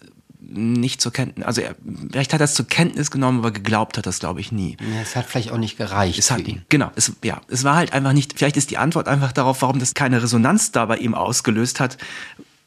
nicht 0.48 1.00
zur 1.00 1.12
Kenntnis, 1.12 1.44
also 1.44 1.60
er, 1.60 1.74
vielleicht 2.10 2.32
hat 2.32 2.40
er 2.40 2.44
es 2.44 2.54
zur 2.54 2.66
Kenntnis 2.66 3.10
genommen, 3.10 3.38
aber 3.38 3.50
geglaubt 3.50 3.98
hat 3.98 4.06
das, 4.06 4.20
glaube 4.20 4.40
ich, 4.40 4.52
nie. 4.52 4.76
Ja, 4.80 5.00
es 5.02 5.16
hat 5.16 5.26
vielleicht 5.26 5.50
auch 5.50 5.58
nicht 5.58 5.76
gereicht. 5.76 6.18
Es 6.18 6.30
hat 6.30 6.46
ihn. 6.46 6.62
Genau, 6.68 6.90
es, 6.94 7.12
ja, 7.24 7.40
es 7.48 7.64
war 7.64 7.76
halt 7.76 7.92
einfach 7.92 8.12
nicht, 8.12 8.34
vielleicht 8.38 8.56
ist 8.56 8.70
die 8.70 8.78
Antwort 8.78 9.08
einfach 9.08 9.32
darauf, 9.32 9.62
warum 9.62 9.78
das 9.78 9.94
keine 9.94 10.22
Resonanz 10.22 10.72
da 10.72 10.86
bei 10.86 10.98
ihm 10.98 11.14
ausgelöst 11.14 11.80
hat, 11.80 11.98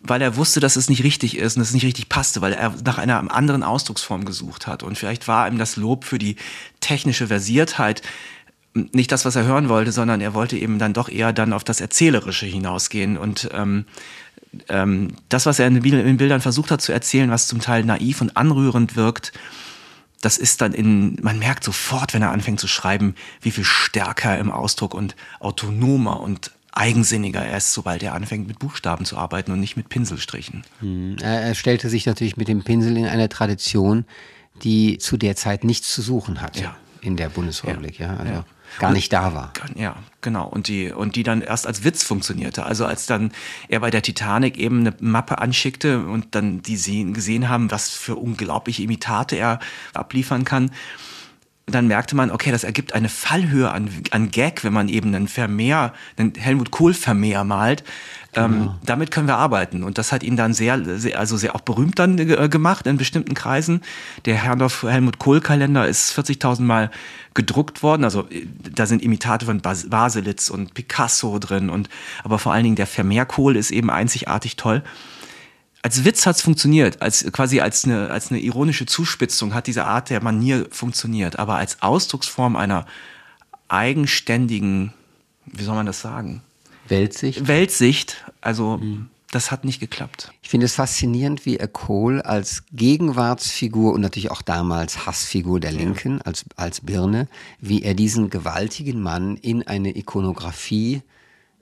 weil 0.02 0.22
er 0.22 0.36
wusste, 0.36 0.60
dass 0.60 0.76
es 0.76 0.90
nicht 0.90 1.04
richtig 1.04 1.38
ist 1.38 1.58
und 1.58 1.62
es 1.62 1.74
nicht 1.74 1.86
richtig 1.86 2.10
passte, 2.10 2.42
weil 2.42 2.54
er 2.54 2.74
nach 2.86 2.98
einer 2.98 3.34
anderen 3.34 3.64
Ausdrucksform 3.64 4.26
gesucht 4.26 4.68
hat. 4.68 4.84
Und 4.84 4.98
vielleicht 4.98 5.28
war 5.28 5.48
ihm 5.48 5.58
das 5.58 5.76
Lob 5.76 6.06
für 6.06 6.18
die 6.18 6.38
technische 6.80 7.28
Versiertheit 7.28 8.02
nicht 8.74 9.12
das, 9.12 9.26
was 9.26 9.36
er 9.36 9.46
hören 9.46 9.70
wollte, 9.70 9.92
sondern 9.92 10.22
er 10.22 10.34
wollte 10.34 10.58
eben 10.58 10.80
dann 10.80 10.94
doch 10.94 11.10
eher 11.10 11.34
dann 11.34 11.54
auf 11.54 11.64
das 11.64 11.82
Erzählerische 11.82 12.46
hinausgehen 12.46 13.18
und 13.18 13.50
ähm, 13.54 13.86
ähm, 14.68 15.16
das, 15.30 15.46
was 15.46 15.60
er 15.60 15.68
in 15.68 15.82
den 15.82 16.18
Bildern 16.18 16.42
versucht 16.42 16.72
hat 16.72 16.82
zu 16.82 16.92
erzählen, 16.92 17.30
was 17.30 17.48
zum 17.48 17.60
Teil 17.60 17.84
naiv 17.84 18.22
und 18.22 18.36
anrührend 18.36 18.96
wirkt, 18.96 19.32
das 20.22 20.38
ist 20.38 20.62
dann 20.62 20.74
in, 20.74 21.18
man 21.22 21.40
merkt 21.40 21.64
sofort, 21.64 22.14
wenn 22.14 22.22
er 22.22 22.32
anfängt 22.32 22.60
zu 22.60 22.68
schreiben, 22.68 23.16
wie 23.42 23.52
viel 23.52 23.64
stärker 23.64 24.38
im 24.38 24.52
Ausdruck 24.52 24.94
und 24.94 25.16
autonomer 25.40 26.20
und 26.20 26.52
eigensinniger 26.72 27.42
er 27.42 27.58
ist, 27.58 27.74
sobald 27.74 28.04
er 28.04 28.14
anfängt 28.14 28.48
mit 28.48 28.60
Buchstaben 28.60 29.06
zu 29.06 29.18
arbeiten 29.18 29.52
und 29.52 29.60
nicht 29.60 29.78
mit 29.78 29.90
Pinselstrichen. 29.90 30.64
Hm. 30.80 31.18
Er 31.22 31.56
stellte 31.56 31.90
sich 31.90 32.06
natürlich 32.06 32.38
mit 32.38 32.48
dem 32.48 32.64
Pinsel 32.64 32.98
in 32.98 33.06
eine 33.06 33.30
Tradition, 33.30 34.06
die 34.64 34.98
zu 34.98 35.18
der 35.18 35.36
Zeit 35.36 35.64
nichts 35.64 35.94
zu 35.94 36.02
suchen 36.02 36.42
hatte 36.42 36.64
ja. 36.64 36.78
in 37.02 37.16
der 37.16 37.30
Bundesrepublik. 37.30 38.00
Ja. 38.00 38.14
ja. 38.14 38.18
Also 38.18 38.34
ja 38.34 38.46
gar 38.78 38.92
nicht 38.92 39.12
da 39.12 39.34
war. 39.34 39.54
Ja, 39.76 39.96
genau. 40.22 40.48
Und 40.48 40.68
die, 40.68 40.92
und 40.92 41.16
die 41.16 41.24
dann 41.24 41.42
erst 41.42 41.66
als 41.66 41.84
Witz 41.84 42.04
funktionierte. 42.04 42.66
Also 42.66 42.86
als 42.86 43.06
dann 43.06 43.32
er 43.68 43.80
bei 43.80 43.90
der 43.90 44.02
Titanic 44.02 44.58
eben 44.58 44.82
eine 44.82 44.94
Mappe 45.00 45.40
anschickte 45.40 46.06
und 46.06 46.36
dann 46.36 46.62
die 46.62 46.78
sehen, 46.78 47.14
gesehen 47.14 47.50
haben, 47.50 47.72
was 47.72 47.90
für 47.90 48.16
unglaubliche 48.16 48.84
Imitate 48.84 49.36
er 49.36 49.60
abliefern 49.94 50.46
kann, 50.46 50.72
dann 51.72 51.88
merkte 51.88 52.16
man, 52.16 52.32
okay, 52.32 52.52
das 52.52 52.64
ergibt 52.64 52.94
eine 52.94 53.10
Fallhöhe 53.10 53.72
an, 53.72 53.90
an 54.12 54.32
Gag, 54.32 54.64
wenn 54.64 54.74
man 54.74 54.90
eben 54.90 55.14
einen 55.14 55.28
Vermehr, 55.28 55.94
einen 56.18 56.34
Helmut 56.36 56.72
Kohl 56.72 56.94
Vermehr 56.94 57.44
malt, 57.44 57.84
ähm, 58.36 58.52
genau. 58.52 58.76
damit 58.86 59.12
können 59.12 59.28
wir 59.28 59.38
arbeiten. 59.38 59.84
Und 59.84 59.98
das 59.98 60.12
hat 60.12 60.22
ihn 60.22 60.36
dann 60.36 60.54
sehr, 60.54 61.00
sehr 61.00 61.20
also 61.20 61.36
sehr 61.38 61.56
auch 61.56 61.62
berühmt 61.62 61.98
dann 61.98 62.18
äh, 62.20 62.48
gemacht 62.48 62.86
in 62.86 62.98
bestimmten 62.98 63.34
Kreisen. 63.34 63.82
Der 64.26 64.36
Herrndorf 64.36 64.84
Helmut 64.84 65.18
Kohl 65.18 65.42
Kalender 65.42 65.88
ist 65.88 66.18
40.000 66.18 66.62
Mal 66.62 66.92
gedruckt 67.34 67.82
worden. 67.82 68.04
Also 68.04 68.28
äh, 68.30 68.46
da 68.74 68.86
sind 68.86 69.02
Imitate 69.02 69.46
von 69.46 69.62
Bas 69.62 69.90
Baselitz 69.90 70.50
und 70.50 70.76
Picasso 70.76 71.40
drin 71.40 71.70
und 71.70 71.90
aber 72.24 72.38
vor 72.38 72.54
allen 72.54 72.64
Dingen 72.64 72.76
der 72.76 72.88
Vermeer 72.88 73.26
Kohl 73.26 73.56
ist 73.56 73.72
eben 73.72 73.90
einzigartig 73.90 74.56
toll. 74.58 74.84
als 75.82 76.06
Witz 76.06 76.26
hat's 76.28 76.42
funktioniert, 76.42 77.02
als 77.02 77.26
quasi 77.32 77.62
als 77.62 77.86
eine, 77.86 78.12
als 78.12 78.30
eine 78.30 78.40
ironische 78.42 78.86
Zuspitzung 78.86 79.56
hat 79.56 79.66
diese 79.66 79.86
Art 79.86 80.12
der 80.12 80.22
Manier 80.22 80.68
funktioniert, 80.70 81.40
aber 81.40 81.56
als 81.56 81.82
Ausdrucksform 81.82 82.56
einer 82.56 82.86
eigenständigen, 83.70 84.94
wie 85.46 85.64
soll 85.64 85.76
man 85.76 85.86
das 85.86 86.02
sagen? 86.02 86.44
Weltsicht. 86.90 87.48
Weltsicht, 87.48 88.26
also 88.42 88.78
mhm. 88.78 89.10
das 89.32 89.52
hat 89.52 89.66
nicht 89.66 89.80
geklappt. 89.80 90.32
Ich 90.42 90.50
finde 90.50 90.66
es 90.66 90.76
faszinierend, 90.76 91.46
wie 91.46 91.58
er 91.58 91.68
Kohl 91.68 92.22
als 92.22 92.64
Gegenwartsfigur 92.72 93.94
und 93.94 94.02
natürlich 94.02 94.32
auch 94.32 94.42
damals 94.42 95.06
Hassfigur 95.06 95.60
der 95.60 95.72
Linken, 95.72 96.22
als, 96.22 96.46
als 96.56 96.82
Birne, 96.82 97.28
wie 97.60 97.84
er 97.84 97.94
diesen 97.94 98.30
gewaltigen 98.30 99.02
Mann 99.02 99.38
in 99.38 99.68
eine 99.68 99.96
Ikonografie 99.96 101.02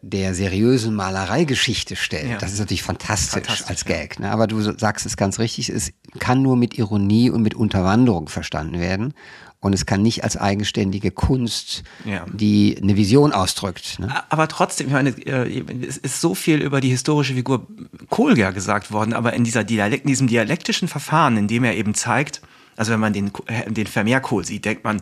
der 0.02 0.34
seriösen 0.34 0.96
Malereigeschichte 0.96 1.96
stellt. 1.96 2.30
Ja. 2.30 2.38
Das 2.38 2.54
ist 2.54 2.60
natürlich 2.60 2.84
fantastisch, 2.84 3.44
fantastisch 3.44 3.68
als 3.68 3.86
Gag. 3.86 4.20
Ne? 4.20 4.32
Aber 4.32 4.48
du 4.48 4.62
sagst 4.62 5.06
es 5.06 5.18
ganz 5.18 5.40
richtig, 5.40 5.70
es 5.70 5.92
kann 6.20 6.42
nur 6.42 6.56
mit 6.56 6.78
Ironie 6.78 7.30
und 7.30 7.42
mit 7.42 7.56
Unterwanderung 7.56 8.30
verstanden 8.30 8.80
werden. 8.80 9.14
Und 9.60 9.74
es 9.74 9.88
kann 9.88 10.04
nicht 10.04 10.24
als 10.24 10.38
eigenständige 10.38 11.10
Kunst, 11.10 11.84
ja. 12.06 12.26
die 12.32 12.78
eine 12.80 12.96
Vision 12.96 13.34
ausdrückt. 13.34 13.98
Ne? 13.98 14.14
Aber 14.30 14.48
trotzdem, 14.48 14.88
ich 14.88 14.94
meine, 14.94 15.10
äh, 15.10 15.64
es 15.88 15.98
ist 15.98 16.22
so 16.22 16.36
viel 16.36 16.62
über 16.62 16.80
die 16.80 16.90
historische 16.90 17.34
Figur 17.34 17.66
Kohlger 18.10 18.54
gesagt 18.54 18.92
worden, 18.92 19.14
aber 19.14 19.34
in, 19.34 19.44
dieser 19.44 19.64
Dialekt, 19.64 20.04
in 20.04 20.10
diesem 20.10 20.28
dialektischen 20.28 20.88
Verfahren, 20.88 21.38
in 21.38 21.48
dem 21.48 21.64
er 21.64 21.76
eben 21.76 21.96
zeigt, 21.96 22.42
also 22.76 22.92
wenn 22.92 23.00
man 23.00 23.14
den, 23.14 23.32
äh, 23.48 23.70
den 23.72 23.88
Vermeer 23.88 24.22
Kohl 24.22 24.46
sieht, 24.46 24.64
denkt 24.64 24.84
man, 24.84 25.02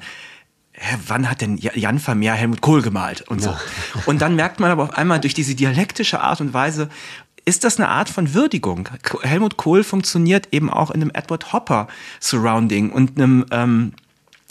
hä, 0.77 0.97
wann 1.07 1.29
hat 1.29 1.41
denn 1.41 1.57
Jan 1.57 1.99
Vermeer 1.99 2.33
Helmut 2.33 2.61
Kohl 2.61 2.81
gemalt 2.81 3.21
und 3.21 3.41
so. 3.41 3.49
Ja. 3.49 3.59
Und 4.05 4.21
dann 4.21 4.35
merkt 4.35 4.59
man 4.59 4.71
aber 4.71 4.83
auf 4.83 4.97
einmal 4.97 5.19
durch 5.19 5.33
diese 5.33 5.55
dialektische 5.55 6.21
Art 6.21 6.41
und 6.41 6.53
Weise, 6.53 6.89
ist 7.45 7.63
das 7.63 7.77
eine 7.77 7.89
Art 7.89 8.09
von 8.09 8.33
Würdigung? 8.33 8.89
Helmut 9.21 9.55
Kohl 9.55 9.83
funktioniert 9.83 10.47
eben 10.51 10.69
auch 10.71 10.89
in 10.89 11.01
einem 11.01 11.11
Edward 11.13 11.53
Hopper 11.53 11.87
Surrounding 12.19 12.91
und 12.91 13.17
einem 13.17 13.45
ähm, 13.51 13.93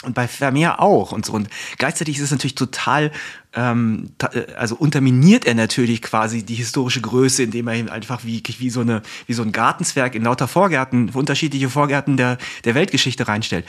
und 0.04 0.14
bei 0.14 0.28
Vermeer 0.28 0.80
auch 0.80 1.12
und 1.12 1.24
so. 1.24 1.32
Und 1.32 1.48
gleichzeitig 1.78 2.16
ist 2.16 2.24
es 2.24 2.30
natürlich 2.30 2.54
total, 2.54 3.10
ähm, 3.54 4.10
äh, 4.32 4.52
also 4.54 4.76
unterminiert 4.76 5.46
er 5.46 5.54
natürlich 5.54 6.02
quasi 6.02 6.42
die 6.42 6.54
historische 6.54 7.00
Größe, 7.00 7.42
indem 7.42 7.68
er 7.68 7.92
einfach 7.92 8.24
wie, 8.24 8.42
wie 8.58 8.70
so 8.70 8.80
eine, 8.80 9.02
wie 9.26 9.34
so 9.34 9.42
ein 9.42 9.52
Gartenzwerg 9.52 10.14
in 10.14 10.22
lauter 10.22 10.48
Vorgärten, 10.48 11.10
unterschiedliche 11.10 11.68
Vorgärten 11.68 12.16
der, 12.16 12.38
der 12.64 12.74
Weltgeschichte 12.74 13.28
reinstellt. 13.28 13.66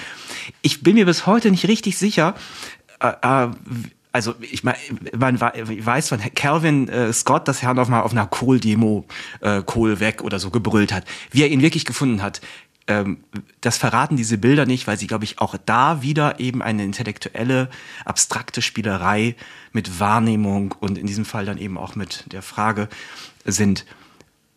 Ich 0.61 0.83
bin 0.83 0.95
mir 0.95 1.05
bis 1.05 1.25
heute 1.25 1.51
nicht 1.51 1.67
richtig 1.67 1.97
sicher, 1.97 2.35
äh, 2.99 3.13
äh, 3.21 3.49
also 4.15 4.33
ich 4.39 4.63
meine, 4.63 4.77
man 5.17 5.41
weiß 5.41 6.07
von 6.07 6.21
Calvin 6.35 6.87
äh, 6.87 7.11
Scott, 7.11 7.49
dass 7.49 7.61
Herrn 7.61 7.77
auf 7.77 7.89
mal 7.89 7.99
auf 7.99 8.13
einer 8.13 8.25
Kohl-Demo 8.25 9.03
äh, 9.41 9.61
Kohl 9.61 9.99
weg 9.99 10.23
oder 10.23 10.39
so 10.39 10.51
gebrüllt 10.51 10.93
hat. 10.93 11.03
Wie 11.31 11.41
er 11.41 11.49
ihn 11.49 11.61
wirklich 11.61 11.83
gefunden 11.83 12.21
hat, 12.21 12.39
ähm, 12.87 13.23
das 13.61 13.77
verraten 13.77 14.15
diese 14.15 14.37
Bilder 14.37 14.65
nicht, 14.65 14.87
weil 14.87 14.97
sie, 14.97 15.07
glaube 15.07 15.23
ich, 15.23 15.39
auch 15.39 15.55
da 15.65 16.01
wieder 16.01 16.39
eben 16.39 16.61
eine 16.61 16.83
intellektuelle, 16.83 17.69
abstrakte 18.05 18.61
Spielerei 18.61 19.35
mit 19.71 19.99
Wahrnehmung 19.99 20.73
und 20.79 20.97
in 20.97 21.07
diesem 21.07 21.25
Fall 21.25 21.45
dann 21.45 21.57
eben 21.57 21.77
auch 21.77 21.95
mit 21.95 22.31
der 22.31 22.41
Frage 22.41 22.87
sind, 23.43 23.85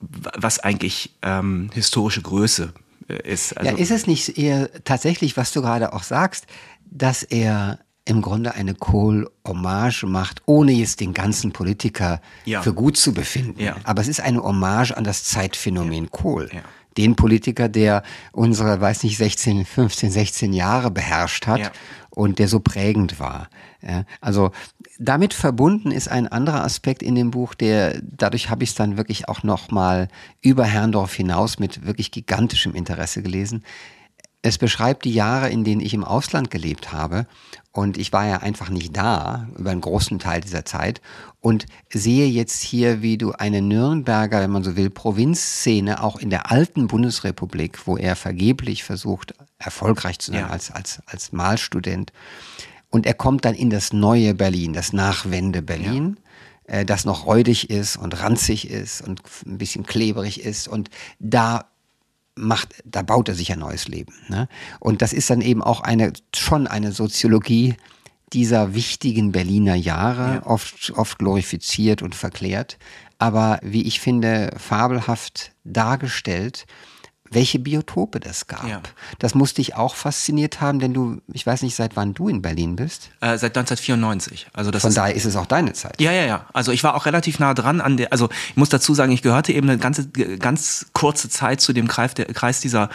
was 0.00 0.60
eigentlich 0.60 1.16
ähm, 1.22 1.70
historische 1.72 2.22
Größe 2.22 2.72
äh, 3.08 3.30
ist. 3.30 3.56
Also, 3.56 3.70
ja, 3.70 3.76
ist 3.76 3.90
es 3.90 4.06
nicht 4.06 4.38
eher 4.38 4.70
tatsächlich, 4.84 5.36
was 5.36 5.52
du 5.52 5.62
gerade 5.62 5.92
auch 5.92 6.02
sagst, 6.02 6.46
dass 6.90 7.22
er 7.22 7.78
im 8.04 8.22
Grunde 8.22 8.54
eine 8.54 8.74
Kohl-Hommage 8.74 10.04
macht, 10.04 10.42
ohne 10.46 10.72
jetzt 10.72 11.00
den 11.00 11.12
ganzen 11.12 11.52
Politiker 11.52 12.22
ja. 12.46 12.62
für 12.62 12.72
gut 12.72 12.96
zu 12.96 13.12
befinden. 13.12 13.62
Ja. 13.62 13.76
Aber 13.84 14.00
es 14.00 14.08
ist 14.08 14.20
eine 14.20 14.42
Hommage 14.42 14.92
an 14.92 15.04
das 15.04 15.24
Zeitphänomen 15.24 16.04
ja. 16.04 16.10
Kohl 16.10 16.50
den 16.98 17.16
Politiker, 17.16 17.68
der 17.68 18.02
unsere, 18.32 18.80
weiß 18.80 19.04
nicht, 19.04 19.16
16, 19.16 19.64
15, 19.64 20.10
16 20.10 20.52
Jahre 20.52 20.90
beherrscht 20.90 21.46
hat 21.46 21.60
ja. 21.60 21.70
und 22.10 22.38
der 22.38 22.48
so 22.48 22.60
prägend 22.60 23.18
war. 23.20 23.48
Ja, 23.80 24.04
also 24.20 24.50
damit 24.98 25.32
verbunden 25.34 25.92
ist 25.92 26.08
ein 26.08 26.26
anderer 26.26 26.64
Aspekt 26.64 27.02
in 27.02 27.14
dem 27.14 27.30
Buch, 27.30 27.54
der 27.54 28.00
dadurch 28.02 28.50
habe 28.50 28.64
ich 28.64 28.70
es 28.70 28.76
dann 28.76 28.96
wirklich 28.96 29.28
auch 29.28 29.44
noch 29.44 29.70
mal 29.70 30.08
über 30.40 30.64
Herrndorf 30.64 31.14
hinaus 31.14 31.60
mit 31.60 31.86
wirklich 31.86 32.10
gigantischem 32.10 32.74
Interesse 32.74 33.22
gelesen. 33.22 33.62
Es 34.40 34.56
beschreibt 34.56 35.04
die 35.04 35.12
Jahre, 35.12 35.48
in 35.50 35.64
denen 35.64 35.80
ich 35.80 35.94
im 35.94 36.04
Ausland 36.04 36.50
gelebt 36.50 36.92
habe. 36.92 37.26
Und 37.72 37.98
ich 37.98 38.12
war 38.12 38.26
ja 38.26 38.38
einfach 38.38 38.70
nicht 38.70 38.96
da 38.96 39.48
über 39.56 39.70
einen 39.70 39.80
großen 39.80 40.18
Teil 40.18 40.40
dieser 40.40 40.64
Zeit 40.64 41.00
und 41.40 41.66
sehe 41.92 42.26
jetzt 42.26 42.62
hier, 42.62 43.02
wie 43.02 43.18
du 43.18 43.32
eine 43.32 43.62
Nürnberger, 43.62 44.40
wenn 44.40 44.50
man 44.50 44.64
so 44.64 44.76
will, 44.76 44.90
Provinzszene 44.90 46.02
auch 46.02 46.16
in 46.16 46.30
der 46.30 46.50
alten 46.50 46.88
Bundesrepublik, 46.88 47.86
wo 47.86 47.96
er 47.96 48.16
vergeblich 48.16 48.84
versucht, 48.84 49.34
erfolgreich 49.58 50.18
zu 50.18 50.32
sein 50.32 50.40
ja. 50.40 50.48
als, 50.48 50.70
als, 50.70 51.02
als 51.06 51.32
Malstudent. 51.32 52.12
Und 52.90 53.06
er 53.06 53.14
kommt 53.14 53.44
dann 53.44 53.54
in 53.54 53.70
das 53.70 53.92
neue 53.92 54.34
Berlin, 54.34 54.72
das 54.72 54.92
Nachwende 54.92 55.62
Berlin. 55.62 56.16
Ja 56.16 56.22
äh, 56.68 56.84
das 56.84 57.04
noch 57.04 57.26
räudig 57.26 57.70
ist 57.70 57.96
und 57.96 58.20
ranzig 58.20 58.70
ist 58.70 59.00
und 59.00 59.22
ein 59.46 59.58
bisschen 59.58 59.84
klebrig 59.84 60.44
ist. 60.44 60.68
Und 60.68 60.90
da 61.18 61.70
macht, 62.38 62.74
da 62.84 63.02
baut 63.02 63.28
er 63.28 63.34
sich 63.34 63.52
ein 63.52 63.58
neues 63.58 63.88
Leben. 63.88 64.14
Ne? 64.28 64.48
Und 64.80 65.02
das 65.02 65.12
ist 65.12 65.30
dann 65.30 65.40
eben 65.40 65.62
auch 65.62 65.80
eine, 65.80 66.12
schon 66.34 66.66
eine 66.66 66.92
Soziologie 66.92 67.76
dieser 68.32 68.74
wichtigen 68.74 69.32
Berliner 69.32 69.74
Jahre, 69.74 70.34
ja. 70.36 70.46
oft, 70.46 70.92
oft 70.96 71.18
glorifiziert 71.18 72.02
und 72.02 72.14
verklärt, 72.14 72.78
aber 73.18 73.58
wie 73.62 73.82
ich 73.82 74.00
finde, 74.00 74.54
fabelhaft 74.58 75.52
dargestellt 75.64 76.66
welche 77.30 77.58
Biotope 77.58 78.20
das 78.20 78.46
gab. 78.46 78.66
Ja. 78.68 78.80
Das 79.18 79.34
musste 79.34 79.60
ich 79.60 79.74
auch 79.74 79.94
fasziniert 79.94 80.60
haben, 80.60 80.78
denn 80.78 80.94
du, 80.94 81.20
ich 81.32 81.46
weiß 81.46 81.62
nicht, 81.62 81.74
seit 81.74 81.96
wann 81.96 82.14
du 82.14 82.28
in 82.28 82.42
Berlin 82.42 82.76
bist. 82.76 83.10
Äh, 83.20 83.38
seit 83.38 83.56
1994. 83.56 84.48
Also 84.52 84.70
das 84.70 84.82
Von 84.82 84.90
ist, 84.90 84.96
daher 84.96 85.14
ist 85.14 85.24
es 85.24 85.36
auch 85.36 85.46
deine 85.46 85.72
Zeit. 85.72 86.00
Ja, 86.00 86.12
ja, 86.12 86.24
ja. 86.24 86.46
Also 86.52 86.72
ich 86.72 86.84
war 86.84 86.94
auch 86.94 87.06
relativ 87.06 87.38
nah 87.38 87.54
dran 87.54 87.80
an 87.80 87.96
der, 87.96 88.12
also 88.12 88.28
ich 88.50 88.56
muss 88.56 88.68
dazu 88.68 88.94
sagen, 88.94 89.12
ich 89.12 89.22
gehörte 89.22 89.52
eben 89.52 89.68
eine 89.68 89.78
ganze, 89.78 90.08
ganz 90.08 90.86
kurze 90.92 91.28
Zeit 91.28 91.60
zu 91.60 91.72
dem 91.72 91.88
Kreis, 91.88 92.14
der, 92.14 92.26
Kreis 92.26 92.60
dieser 92.60 92.88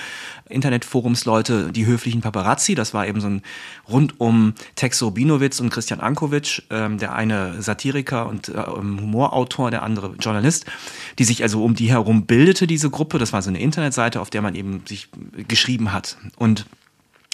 Internetforumsleute, 0.50 1.72
die 1.72 1.86
höflichen 1.86 2.22
Paparazzi. 2.22 2.76
Das 2.76 2.94
war 2.94 3.08
eben 3.08 3.22
so 3.22 3.28
ein 3.28 3.42
rund 3.90 4.20
um 4.20 4.54
Tex 4.76 5.02
Rubinowitz 5.02 5.60
und 5.60 5.70
Christian 5.70 6.00
Ankovic, 6.00 6.64
ähm, 6.70 6.98
der 6.98 7.14
eine 7.14 7.62
Satiriker 7.62 8.28
und 8.28 8.50
äh, 8.50 8.54
Humorautor, 8.54 9.72
der 9.72 9.84
andere 9.84 10.16
Journalist, 10.20 10.66
die 11.20 11.24
sich 11.24 11.44
also 11.44 11.64
um 11.64 11.76
die 11.76 11.90
herum 11.90 12.26
bildete, 12.26 12.68
diese 12.68 12.90
Gruppe. 12.90 13.20
Das 13.20 13.34
war 13.34 13.42
so 13.42 13.50
eine 13.50 13.60
Internetseite, 13.60 14.22
auf 14.24 14.30
der 14.30 14.42
man 14.42 14.56
eben 14.56 14.84
sich 14.88 15.10
geschrieben 15.50 15.92
hat. 15.92 16.18
Und 16.38 16.66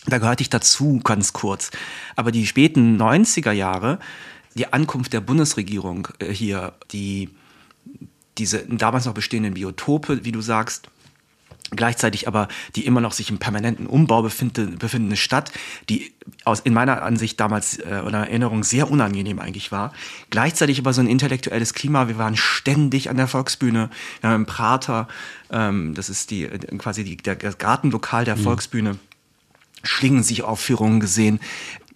da 0.08 0.18
gehörte 0.18 0.42
ich 0.42 0.50
dazu, 0.50 1.00
ganz 1.04 1.34
kurz. 1.34 1.70
Aber 2.16 2.32
die 2.32 2.48
späten 2.48 3.00
90er 3.00 3.52
Jahre, 3.52 4.00
die 4.56 4.74
Ankunft 4.74 5.14
der 5.14 5.22
Bundesregierung 5.22 6.08
äh, 6.18 6.34
hier, 6.34 6.74
die 6.92 7.30
diese 8.40 8.66
damals 8.66 9.06
noch 9.06 9.14
bestehenden 9.14 9.54
Biotope, 9.54 10.26
wie 10.26 10.32
du 10.32 10.42
sagst, 10.42 10.90
gleichzeitig 11.72 12.28
aber 12.28 12.48
die 12.76 12.86
immer 12.86 13.02
noch 13.02 13.12
sich 13.12 13.30
im 13.30 13.38
permanenten 13.38 13.88
Umbau 13.88 14.22
befindende, 14.22 14.78
befindende 14.78 15.18
Stadt, 15.18 15.52
die 15.90 16.14
aus 16.46 16.60
in 16.60 16.74
meiner 16.74 17.02
Ansicht 17.02 17.40
damals 17.40 17.80
äh, 17.80 18.02
oder 18.06 18.20
Erinnerung 18.20 18.64
sehr 18.64 18.90
unangenehm 18.90 19.40
eigentlich 19.40 19.72
war. 19.72 19.94
Gleichzeitig 20.30 20.80
aber 20.80 20.94
so 20.94 21.02
ein 21.02 21.08
intellektuelles 21.08 21.74
Klima. 21.74 22.08
Wir 22.08 22.18
waren 22.18 22.38
ständig 22.38 23.10
an 23.10 23.18
der 23.18 23.28
Volksbühne. 23.28 23.90
Wir 24.22 24.30
haben 24.30 24.42
im 24.42 24.46
Prater, 24.46 25.08
ähm, 25.52 25.94
das 25.94 26.10
ist 26.10 26.32
die 26.32 26.48
quasi 26.78 27.04
die, 27.04 27.18
der, 27.18 27.36
das 27.36 27.58
Gartenlokal 27.58 28.26
der 28.26 28.36
mhm. 28.36 28.42
Volksbühne. 28.42 29.00
Schlingen 29.84 30.24
sich 30.24 30.44
Aufführungen 30.44 31.00
gesehen 31.00 31.40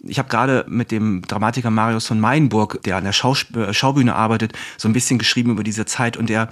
ich 0.06 0.18
habe 0.18 0.28
gerade 0.28 0.64
mit 0.68 0.90
dem 0.90 1.22
Dramatiker 1.22 1.70
Marius 1.70 2.06
von 2.06 2.20
Meinburg, 2.20 2.82
der 2.84 2.96
an 2.96 3.04
der 3.04 3.12
äh, 3.12 3.74
Schaubühne 3.74 4.14
arbeitet, 4.14 4.52
so 4.76 4.88
ein 4.88 4.92
bisschen 4.92 5.18
geschrieben 5.18 5.52
über 5.52 5.64
diese 5.64 5.86
Zeit 5.86 6.16
und 6.16 6.30
er 6.30 6.48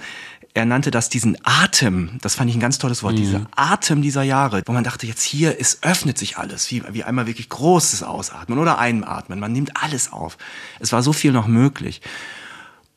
er 0.53 0.65
nannte 0.65 0.91
das 0.91 1.09
diesen 1.09 1.37
Atem, 1.43 2.19
das 2.21 2.35
fand 2.35 2.49
ich 2.49 2.55
ein 2.55 2.59
ganz 2.59 2.77
tolles 2.77 3.01
Wort, 3.01 3.13
mhm. 3.13 3.17
dieser 3.17 3.47
Atem 3.55 4.01
dieser 4.01 4.23
Jahre, 4.23 4.61
wo 4.65 4.71
man 4.71 4.83
dachte, 4.83 5.07
jetzt 5.07 5.23
hier 5.23 5.57
ist, 5.57 5.83
öffnet 5.83 6.17
sich 6.17 6.37
alles, 6.37 6.69
wie, 6.69 6.83
wie 6.91 7.03
einmal 7.03 7.25
wirklich 7.25 7.49
großes 7.49 8.03
Ausatmen 8.03 8.59
oder 8.59 8.77
Einatmen, 8.77 9.39
man 9.39 9.51
nimmt 9.51 9.81
alles 9.81 10.11
auf. 10.11 10.37
Es 10.79 10.91
war 10.91 11.01
so 11.01 11.13
viel 11.13 11.31
noch 11.31 11.47
möglich. 11.47 12.01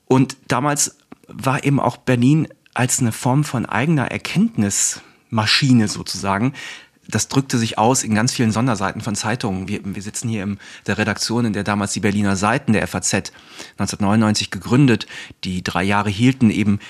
Und 0.06 0.36
damals 0.48 0.96
war 1.28 1.64
eben 1.64 1.80
auch 1.80 1.96
Berlin 1.96 2.48
als 2.74 3.00
eine 3.00 3.12
Form 3.12 3.42
von 3.42 3.64
eigener 3.64 4.10
Erkenntnismaschine 4.10 5.88
sozusagen 5.88 6.52
das 7.08 7.28
drückte 7.28 7.58
sich 7.58 7.78
aus 7.78 8.02
in 8.02 8.14
ganz 8.14 8.32
vielen 8.32 8.52
Sonderseiten 8.52 9.00
von 9.00 9.14
Zeitungen. 9.14 9.68
Wir, 9.68 9.80
wir 9.84 10.02
sitzen 10.02 10.28
hier 10.28 10.42
in 10.42 10.58
der 10.86 10.98
Redaktion, 10.98 11.44
in 11.44 11.52
der 11.52 11.64
damals 11.64 11.92
die 11.92 12.00
Berliner 12.00 12.36
Seiten 12.36 12.72
der 12.72 12.86
FAZ 12.86 13.14
1999 13.78 14.50
gegründet, 14.50 15.06
die 15.44 15.62
drei 15.62 15.82
Jahre 15.84 16.10
hielten, 16.10 16.50
eben 16.50 16.80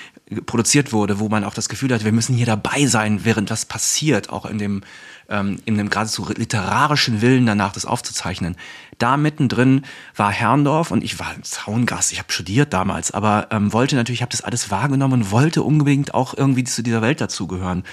produziert 0.45 0.91
wurde, 0.91 1.19
wo 1.19 1.29
man 1.29 1.43
auch 1.43 1.53
das 1.53 1.69
Gefühl 1.69 1.93
hat, 1.93 2.03
wir 2.03 2.11
müssen 2.11 2.35
hier 2.35 2.45
dabei 2.45 2.85
sein, 2.85 3.23
während 3.23 3.49
das 3.49 3.65
passiert, 3.65 4.29
auch 4.29 4.45
in 4.45 4.57
dem, 4.57 4.81
ähm, 5.29 5.59
in 5.65 5.77
dem 5.77 5.89
geradezu 5.89 6.27
literarischen 6.35 7.21
Willen 7.21 7.45
danach, 7.45 7.71
das 7.71 7.85
aufzuzeichnen. 7.85 8.57
Da 8.97 9.15
mittendrin 9.15 9.85
war 10.15 10.31
Herrndorf 10.31 10.91
und 10.91 11.03
ich 11.03 11.19
war 11.19 11.33
Zaungast, 11.43 12.11
ich 12.11 12.19
habe 12.19 12.31
studiert 12.31 12.73
damals, 12.73 13.11
aber 13.11 13.47
ähm, 13.51 13.71
wollte 13.71 13.95
natürlich, 13.95 14.19
ich 14.19 14.23
habe 14.23 14.31
das 14.31 14.41
alles 14.41 14.69
wahrgenommen 14.69 15.21
und 15.21 15.31
wollte 15.31 15.63
unbedingt 15.63 16.13
auch 16.13 16.33
irgendwie 16.33 16.65
zu 16.65 16.83
dieser 16.83 17.01
Welt 17.01 17.21
dazugehören. 17.21 17.83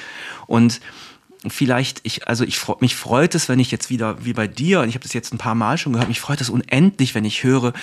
Und 0.46 0.80
vielleicht, 1.46 2.00
ich, 2.02 2.26
also 2.26 2.42
ich 2.42 2.60
mich 2.80 2.96
freut 2.96 3.34
es, 3.36 3.48
wenn 3.48 3.60
ich 3.60 3.70
jetzt 3.70 3.90
wieder, 3.90 4.24
wie 4.24 4.32
bei 4.32 4.48
dir, 4.48 4.80
und 4.80 4.88
ich 4.88 4.94
habe 4.96 5.04
das 5.04 5.12
jetzt 5.12 5.32
ein 5.32 5.38
paar 5.38 5.54
Mal 5.54 5.78
schon 5.78 5.92
gehört, 5.92 6.08
mich 6.08 6.20
freut 6.20 6.40
es 6.40 6.50
unendlich, 6.50 7.14
wenn 7.14 7.24
ich 7.24 7.44
höre, 7.44 7.74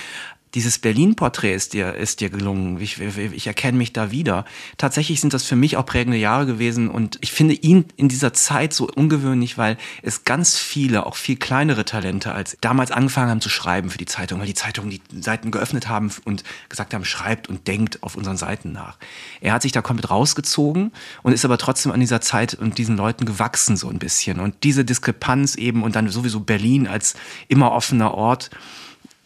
dieses 0.54 0.80
Berlin-Porträt 0.80 1.54
ist 1.54 1.74
dir, 1.74 1.96
ist 1.96 2.20
dir 2.20 2.30
gelungen. 2.30 2.80
Ich, 2.82 3.00
ich 3.00 3.48
erkenne 3.48 3.78
mich 3.78 3.94
da 3.94 4.12
wieder. 4.12 4.46
Tatsächlich 4.78 5.22
sind 5.22 5.34
das 5.34 5.46
für 5.46 5.56
mich 5.56 5.78
auch 5.78 5.86
prägende 5.86 6.18
Jahre 6.18 6.46
gewesen 6.46 6.90
und 6.90 7.18
ich 7.22 7.32
finde 7.32 7.54
ihn 7.54 7.86
in 7.96 8.10
dieser 8.10 8.34
Zeit 8.34 8.74
so 8.74 8.88
ungewöhnlich, 8.88 9.58
weil 9.58 9.78
es 10.02 10.26
ganz 10.26 10.58
viele, 10.58 11.06
auch 11.06 11.16
viel 11.16 11.38
kleinere 11.38 11.86
Talente 11.86 12.34
als 12.34 12.58
damals 12.60 12.92
angefangen 12.92 13.30
haben 13.30 13.42
zu 13.42 13.50
schreiben 13.50 13.90
für 13.90 13.98
die 13.98 14.06
Zeitung, 14.06 14.40
weil 14.40 14.48
die 14.48 14.54
Zeitungen 14.54 14.90
die 14.90 15.02
Seiten 15.22 15.52
geöffnet 15.52 15.88
haben 15.88 16.12
und 16.26 16.44
gesagt 16.68 16.94
haben, 16.94 17.06
schreibt 17.06 17.48
und 17.48 17.68
denkt 17.68 18.04
auf 18.04 18.16
unseren 18.16 18.38
Seiten 18.38 18.72
nach. 18.74 18.98
Er 19.40 19.54
hat 19.54 19.62
sich 19.62 19.72
da 19.72 19.82
komplett 19.82 20.10
rausgezogen 20.10 20.92
und 21.24 21.34
ist 21.34 21.46
aber 21.46 21.58
trotzdem 21.58 21.92
an 21.92 22.00
dieser 22.00 22.20
Zeit 22.20 22.54
und 22.56 22.78
diesen 22.78 22.98
Leuten 22.98 23.26
gewachsen 23.26 23.78
so 23.78 23.90
ein 23.90 24.00
bisschen. 24.00 24.40
Und 24.40 24.64
diese 24.64 24.84
Diskrepanz 24.84 25.56
eben 25.56 25.84
und 25.84 25.96
dann 25.96 26.10
sowieso 26.10 26.42
Berlin 26.42 26.88
als 26.88 27.16
immer 27.48 27.72
offener 27.72 28.14
Ort, 28.14 28.50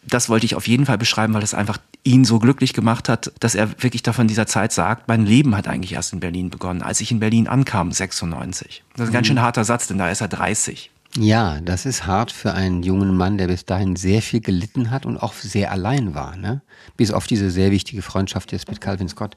das 0.08 0.28
wollte 0.28 0.46
ich 0.46 0.54
auf 0.54 0.68
jeden 0.68 0.86
Fall 0.86 0.98
beschreiben, 0.98 1.34
weil 1.34 1.42
es 1.42 1.54
einfach 1.54 1.78
ihn 2.04 2.24
so 2.24 2.38
glücklich 2.38 2.72
gemacht 2.72 3.08
hat, 3.08 3.32
dass 3.40 3.54
er 3.54 3.82
wirklich 3.82 4.02
davon 4.02 4.28
dieser 4.28 4.46
Zeit 4.46 4.72
sagt, 4.72 5.08
mein 5.08 5.26
Leben 5.26 5.56
hat 5.56 5.68
eigentlich 5.68 5.94
erst 5.94 6.12
in 6.12 6.20
Berlin 6.20 6.50
begonnen, 6.50 6.82
als 6.82 7.00
ich 7.00 7.10
in 7.10 7.20
Berlin 7.20 7.48
ankam, 7.48 7.90
96. 7.90 8.84
Das 8.94 9.04
ist 9.04 9.10
ein 9.10 9.12
ganz 9.12 9.26
schön 9.26 9.42
harter 9.42 9.64
Satz, 9.64 9.88
denn 9.88 9.98
da 9.98 10.08
ist 10.08 10.20
er 10.20 10.28
30. 10.28 10.90
Ja, 11.18 11.60
das 11.62 11.86
ist 11.86 12.06
hart 12.06 12.30
für 12.30 12.52
einen 12.52 12.82
jungen 12.82 13.16
Mann, 13.16 13.38
der 13.38 13.46
bis 13.46 13.64
dahin 13.64 13.96
sehr 13.96 14.20
viel 14.20 14.40
gelitten 14.40 14.90
hat 14.90 15.06
und 15.06 15.16
auch 15.16 15.32
sehr 15.32 15.72
allein 15.72 16.14
war, 16.14 16.36
ne? 16.36 16.60
Bis 16.96 17.10
auf 17.10 17.26
diese 17.26 17.50
sehr 17.50 17.70
wichtige 17.70 18.02
Freundschaft 18.02 18.52
jetzt 18.52 18.68
mit 18.68 18.80
Calvin 18.80 19.08
Scott. 19.08 19.34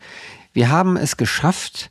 Wir 0.51 0.69
haben 0.69 0.97
es 0.97 1.15
geschafft, 1.15 1.89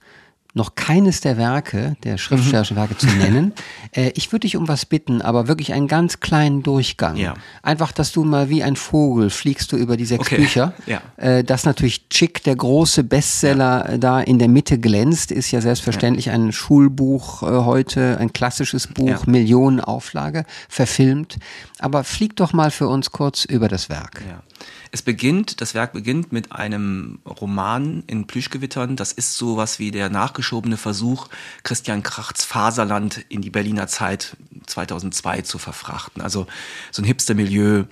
noch 0.55 0.75
keines 0.75 1.21
der 1.21 1.37
Werke, 1.37 1.97
der 2.05 2.19
schriftstellerischen 2.19 2.77
Werke 2.77 2.97
zu 2.97 3.07
nennen. 3.19 3.53
Äh, 3.93 4.13
ich 4.15 4.33
würde 4.33 4.41
dich 4.41 4.57
um 4.57 4.67
was 4.67 4.87
bitten, 4.87 5.21
aber 5.23 5.47
wirklich 5.47 5.73
einen 5.73 5.89
ganz 5.89 6.21
kleinen 6.21 6.63
Durchgang. 6.63 7.17
Ja. 7.17 7.35
Einfach, 7.63 7.93
dass 7.93 8.13
du 8.13 8.25
mal 8.25 8.49
wie 8.49 8.63
ein 8.63 8.77
Vogel 8.77 9.31
fliegst 9.31 9.73
du 9.73 9.77
über 9.77 9.97
die 9.97 10.07
sechs 10.07 10.27
okay. 10.27 10.37
Bücher. 10.37 10.73
Ja. 10.87 11.03
Äh, 11.17 11.45
dass 11.45 11.65
natürlich 11.65 12.09
Chick, 12.09 12.43
der 12.45 12.57
große 12.57 13.05
Bestseller, 13.05 13.87
ja. 13.87 13.95
Äh, 13.95 13.99
da 13.99 14.21
in 14.21 14.39
der 14.39 14.49
Mitte 14.49 14.79
glänzt, 14.79 15.33
ist 15.33 15.51
ja 15.51 15.61
selbstverständlich 15.61 16.27
ja. 16.27 16.33
ein 16.33 16.53
Schulbuch 16.53 17.43
äh, 17.43 17.47
heute, 17.47 18.17
ein 18.19 18.33
klassisches 18.33 18.87
Buch, 18.87 19.27
Millionenauflage, 19.27 20.45
verfilmt. 20.69 21.39
Aber 21.79 22.05
flieg 22.05 22.37
doch 22.37 22.53
mal 22.53 22.71
für 22.71 22.89
uns 22.89 23.13
kurz 23.13 23.45
über 23.45 23.69
das 23.69 23.89
Werk. 23.89 24.23
Ja. 24.29 24.43
Es 24.91 25.03
beginnt, 25.03 25.61
das 25.61 25.75
Werk 25.75 25.93
beginnt 25.93 26.33
mit 26.33 26.53
einem 26.53 27.19
Roman 27.27 28.03
in 28.07 28.27
Plüschgewittern. 28.27 28.97
Das 28.97 29.13
ist 29.13 29.35
sowas 29.35 29.79
wie 29.79 29.91
der 29.91 30.11
nachgeschobene 30.11 30.77
Versuch, 30.77 31.29
Christian 31.63 32.03
Krachts 32.03 32.45
Faserland 32.45 33.25
in 33.29 33.43
die 33.43 33.51
Berliner 33.51 33.87
Zeit 33.87 34.37
2002 34.67 35.43
zu 35.43 35.59
verfrachten. 35.59 36.23
Also 36.23 36.47
so 36.91 37.03
ein 37.03 37.05
Hipster-Milieu, 37.05 37.81
äh, 37.81 37.85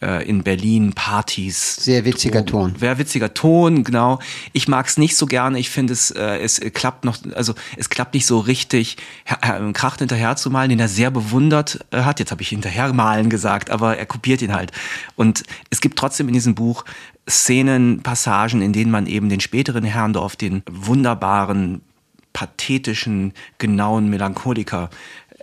in 0.00 0.42
Berlin 0.42 0.92
Partys. 0.92 1.76
Sehr 1.76 2.04
witziger 2.04 2.42
Drogen. 2.42 2.72
Ton. 2.72 2.80
Sehr 2.80 2.98
witziger 2.98 3.32
Ton, 3.32 3.82
genau. 3.82 4.18
Ich 4.52 4.68
mag 4.68 4.86
es 4.86 4.98
nicht 4.98 5.16
so 5.16 5.24
gerne. 5.26 5.58
Ich 5.58 5.70
finde 5.70 5.94
es, 5.94 6.10
äh, 6.10 6.38
es 6.38 6.60
klappt 6.74 7.06
noch, 7.06 7.16
also 7.34 7.54
es 7.78 7.88
klappt 7.88 8.12
nicht 8.12 8.26
so 8.26 8.38
richtig, 8.38 8.98
äh, 9.24 9.72
Kracht 9.72 10.00
hinterher 10.00 10.36
zu 10.36 10.50
malen, 10.50 10.68
den 10.68 10.80
er 10.80 10.88
sehr 10.88 11.10
bewundert 11.10 11.84
äh, 11.92 12.02
hat. 12.02 12.20
Jetzt 12.20 12.30
habe 12.30 12.42
ich 12.42 12.50
hinterher 12.50 12.92
malen 12.92 13.30
gesagt, 13.30 13.70
aber 13.70 13.96
er 13.96 14.06
kopiert 14.06 14.42
ihn 14.42 14.52
halt. 14.52 14.70
Und 15.16 15.44
es 15.70 15.80
gibt 15.80 15.98
trotzdem 15.98 16.28
in 16.28 16.34
diesem 16.34 16.54
Buch 16.54 16.84
Szenen, 17.28 18.02
Passagen, 18.02 18.62
in 18.62 18.72
denen 18.72 18.90
man 18.90 19.06
eben 19.06 19.28
den 19.28 19.40
späteren 19.40 19.84
Herrndorf, 19.84 20.36
den 20.36 20.62
wunderbaren, 20.70 21.80
pathetischen, 22.32 23.32
genauen 23.58 24.10
Melancholiker 24.10 24.90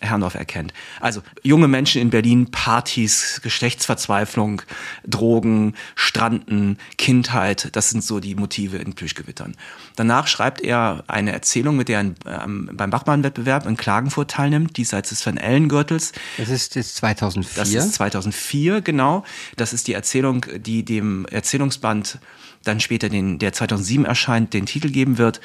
Herrndorf 0.03 0.35
erkennt. 0.35 0.73
Also 0.99 1.21
junge 1.41 1.67
Menschen 1.67 2.01
in 2.01 2.09
Berlin, 2.09 2.51
Partys, 2.51 3.39
Geschlechtsverzweiflung, 3.43 4.61
Drogen, 5.07 5.75
Stranden, 5.95 6.77
Kindheit, 6.97 7.69
das 7.75 7.89
sind 7.89 8.03
so 8.03 8.19
die 8.19 8.35
Motive 8.35 8.77
in 8.77 8.93
Plüschgewittern. 8.93 9.55
Danach 9.95 10.27
schreibt 10.27 10.61
er 10.61 11.03
eine 11.07 11.31
Erzählung, 11.31 11.77
mit 11.77 11.89
der 11.89 12.13
er 12.25 12.43
ähm, 12.43 12.69
beim 12.73 12.89
Bachmann-Wettbewerb 12.89 13.65
in 13.65 13.77
Klagenfurt 13.77 14.31
teilnimmt, 14.31 14.77
diesseits 14.77 15.09
des 15.09 15.25
Van 15.25 15.37
Ellen-Gürtels. 15.37 16.11
Das 16.37 16.49
ist 16.49 16.75
jetzt 16.75 16.95
2004? 16.97 17.63
Das 17.63 17.69
ist 17.73 17.93
2004, 17.95 18.81
genau. 18.81 19.23
Das 19.55 19.73
ist 19.73 19.87
die 19.87 19.93
Erzählung, 19.93 20.45
die 20.57 20.83
dem 20.83 21.25
Erzählungsband 21.25 22.19
dann 22.63 22.79
später, 22.79 23.09
den, 23.09 23.39
der 23.39 23.53
2007 23.53 24.05
erscheint, 24.05 24.53
den 24.53 24.65
Titel 24.65 24.89
geben 24.89 25.17
wird 25.17 25.41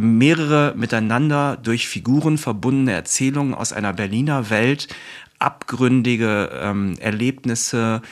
mehrere 0.00 0.74
miteinander 0.76 1.56
durch 1.56 1.88
Figuren 1.88 2.38
verbundene 2.38 2.92
Erzählungen 2.92 3.54
aus 3.54 3.72
einer 3.72 3.92
Berliner 3.92 4.50
Welt, 4.50 4.88
abgründige 5.38 6.50
ähm, 6.60 6.96
Erlebnisse, 6.98 8.02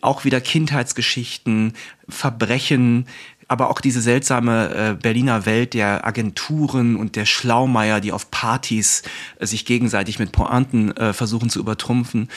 auch 0.00 0.24
wieder 0.24 0.40
Kindheitsgeschichten, 0.40 1.74
Verbrechen, 2.08 3.06
aber 3.48 3.70
auch 3.70 3.80
diese 3.80 4.00
seltsame 4.00 4.74
äh, 4.74 4.94
Berliner 4.94 5.46
Welt 5.46 5.74
der 5.74 6.04
Agenturen 6.04 6.96
und 6.96 7.14
der 7.14 7.26
Schlaumeier, 7.26 8.00
die 8.00 8.12
auf 8.12 8.30
Partys 8.30 9.02
äh, 9.38 9.46
sich 9.46 9.64
gegenseitig 9.64 10.18
mit 10.18 10.32
Pointen 10.32 10.96
äh, 10.96 11.12
versuchen 11.12 11.48
zu 11.48 11.60
übertrumpfen. 11.60 12.28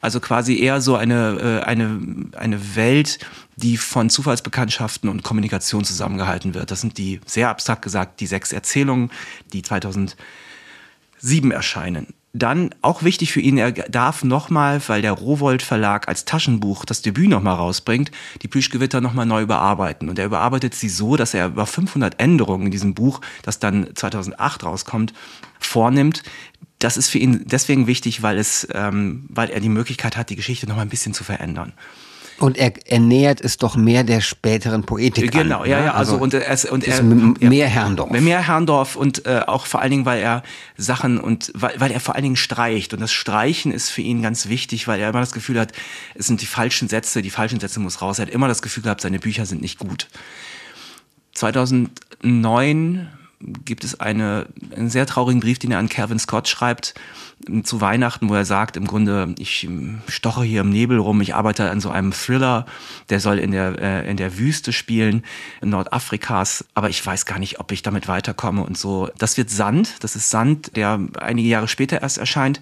Also 0.00 0.20
quasi 0.20 0.58
eher 0.58 0.80
so 0.80 0.96
eine, 0.96 1.62
äh, 1.62 1.64
eine, 1.64 2.00
eine 2.36 2.76
Welt, 2.76 3.18
die 3.56 3.78
von 3.78 4.10
Zufallsbekanntschaften 4.10 5.08
und 5.08 5.22
Kommunikation 5.22 5.84
zusammengehalten 5.84 6.52
wird. 6.52 6.70
Das 6.70 6.82
sind 6.82 6.98
die, 6.98 7.20
sehr 7.24 7.48
abstrakt 7.48 7.82
gesagt, 7.82 8.20
die 8.20 8.26
sechs 8.26 8.52
Erzählungen, 8.52 9.10
die 9.52 9.62
2007 9.62 10.16
erscheinen. 11.50 12.14
Dann 12.38 12.70
auch 12.82 13.02
wichtig 13.02 13.32
für 13.32 13.40
ihn, 13.40 13.58
er 13.58 13.72
darf 13.72 14.22
nochmal, 14.22 14.80
weil 14.86 15.02
der 15.02 15.12
Rowold 15.12 15.60
Verlag 15.60 16.06
als 16.06 16.24
Taschenbuch 16.24 16.84
das 16.84 17.02
Debüt 17.02 17.28
nochmal 17.28 17.56
rausbringt, 17.56 18.12
die 18.42 18.48
Plüschgewitter 18.48 19.00
nochmal 19.00 19.26
neu 19.26 19.42
überarbeiten. 19.42 20.08
Und 20.08 20.20
er 20.20 20.26
überarbeitet 20.26 20.74
sie 20.74 20.88
so, 20.88 21.16
dass 21.16 21.34
er 21.34 21.48
über 21.48 21.66
500 21.66 22.20
Änderungen 22.20 22.66
in 22.66 22.70
diesem 22.70 22.94
Buch, 22.94 23.20
das 23.42 23.58
dann 23.58 23.88
2008 23.92 24.62
rauskommt, 24.62 25.14
vornimmt. 25.58 26.22
Das 26.78 26.96
ist 26.96 27.08
für 27.08 27.18
ihn 27.18 27.42
deswegen 27.44 27.88
wichtig, 27.88 28.22
weil, 28.22 28.38
es, 28.38 28.68
ähm, 28.72 29.26
weil 29.28 29.50
er 29.50 29.58
die 29.58 29.68
Möglichkeit 29.68 30.16
hat, 30.16 30.30
die 30.30 30.36
Geschichte 30.36 30.68
nochmal 30.68 30.86
ein 30.86 30.90
bisschen 30.90 31.14
zu 31.14 31.24
verändern. 31.24 31.72
Und 32.38 32.56
er, 32.56 32.72
er 32.86 33.00
nähert 33.00 33.40
es 33.40 33.56
doch 33.56 33.74
mehr 33.74 34.04
der 34.04 34.20
späteren 34.20 34.84
Poetik 34.84 35.32
Genau, 35.32 35.62
an, 35.62 35.70
ja, 35.70 35.84
ja, 35.86 35.94
also, 35.94 36.12
also 36.12 36.22
und, 36.22 36.34
er, 36.34 36.72
und 36.72 36.86
er, 36.86 37.02
mehr 37.02 37.66
Herrndorf. 37.66 38.10
Mehr 38.10 38.46
Herrndorf 38.46 38.94
und 38.94 39.26
äh, 39.26 39.40
auch 39.46 39.66
vor 39.66 39.80
allen 39.80 39.90
Dingen, 39.90 40.06
weil 40.06 40.20
er 40.20 40.44
Sachen 40.76 41.18
und 41.18 41.50
weil, 41.54 41.74
weil 41.78 41.90
er 41.90 41.98
vor 41.98 42.14
allen 42.14 42.22
Dingen 42.22 42.36
streicht 42.36 42.94
und 42.94 43.00
das 43.00 43.10
Streichen 43.10 43.72
ist 43.72 43.90
für 43.90 44.02
ihn 44.02 44.22
ganz 44.22 44.48
wichtig, 44.48 44.86
weil 44.86 45.00
er 45.00 45.08
immer 45.08 45.20
das 45.20 45.32
Gefühl 45.32 45.58
hat, 45.58 45.72
es 46.14 46.28
sind 46.28 46.40
die 46.40 46.46
falschen 46.46 46.88
Sätze, 46.88 47.22
die 47.22 47.30
falschen 47.30 47.58
Sätze 47.58 47.80
muss 47.80 48.02
raus. 48.02 48.20
Er 48.20 48.26
hat 48.26 48.32
immer 48.32 48.46
das 48.46 48.62
Gefühl 48.62 48.84
gehabt, 48.84 49.00
seine 49.00 49.18
Bücher 49.18 49.44
sind 49.44 49.60
nicht 49.60 49.80
gut. 49.80 50.06
2009 51.34 53.08
gibt 53.64 53.84
es 53.84 53.98
eine, 54.00 54.46
einen 54.74 54.90
sehr 54.90 55.06
traurigen 55.06 55.40
Brief, 55.40 55.58
den 55.58 55.70
er 55.70 55.78
an 55.78 55.88
Kevin 55.88 56.18
Scott 56.18 56.48
schreibt, 56.48 56.94
zu 57.62 57.80
Weihnachten, 57.80 58.28
wo 58.28 58.34
er 58.34 58.44
sagt, 58.44 58.76
im 58.76 58.86
Grunde, 58.86 59.34
ich 59.38 59.68
stoche 60.08 60.42
hier 60.42 60.62
im 60.62 60.70
Nebel 60.70 60.98
rum, 60.98 61.20
ich 61.20 61.34
arbeite 61.34 61.70
an 61.70 61.80
so 61.80 61.90
einem 61.90 62.12
Thriller, 62.12 62.66
der 63.10 63.20
soll 63.20 63.38
in 63.38 63.52
der, 63.52 63.78
äh, 63.80 64.10
in 64.10 64.16
der 64.16 64.38
Wüste 64.38 64.72
spielen, 64.72 65.22
in 65.60 65.70
Nordafrikas, 65.70 66.64
aber 66.74 66.90
ich 66.90 67.04
weiß 67.04 67.26
gar 67.26 67.38
nicht, 67.38 67.60
ob 67.60 67.72
ich 67.72 67.82
damit 67.82 68.08
weiterkomme 68.08 68.62
und 68.62 68.76
so. 68.76 69.08
Das 69.18 69.36
wird 69.36 69.50
Sand, 69.50 70.02
das 70.04 70.16
ist 70.16 70.30
Sand, 70.30 70.76
der 70.76 71.00
einige 71.20 71.48
Jahre 71.48 71.68
später 71.68 72.02
erst 72.02 72.18
erscheint. 72.18 72.60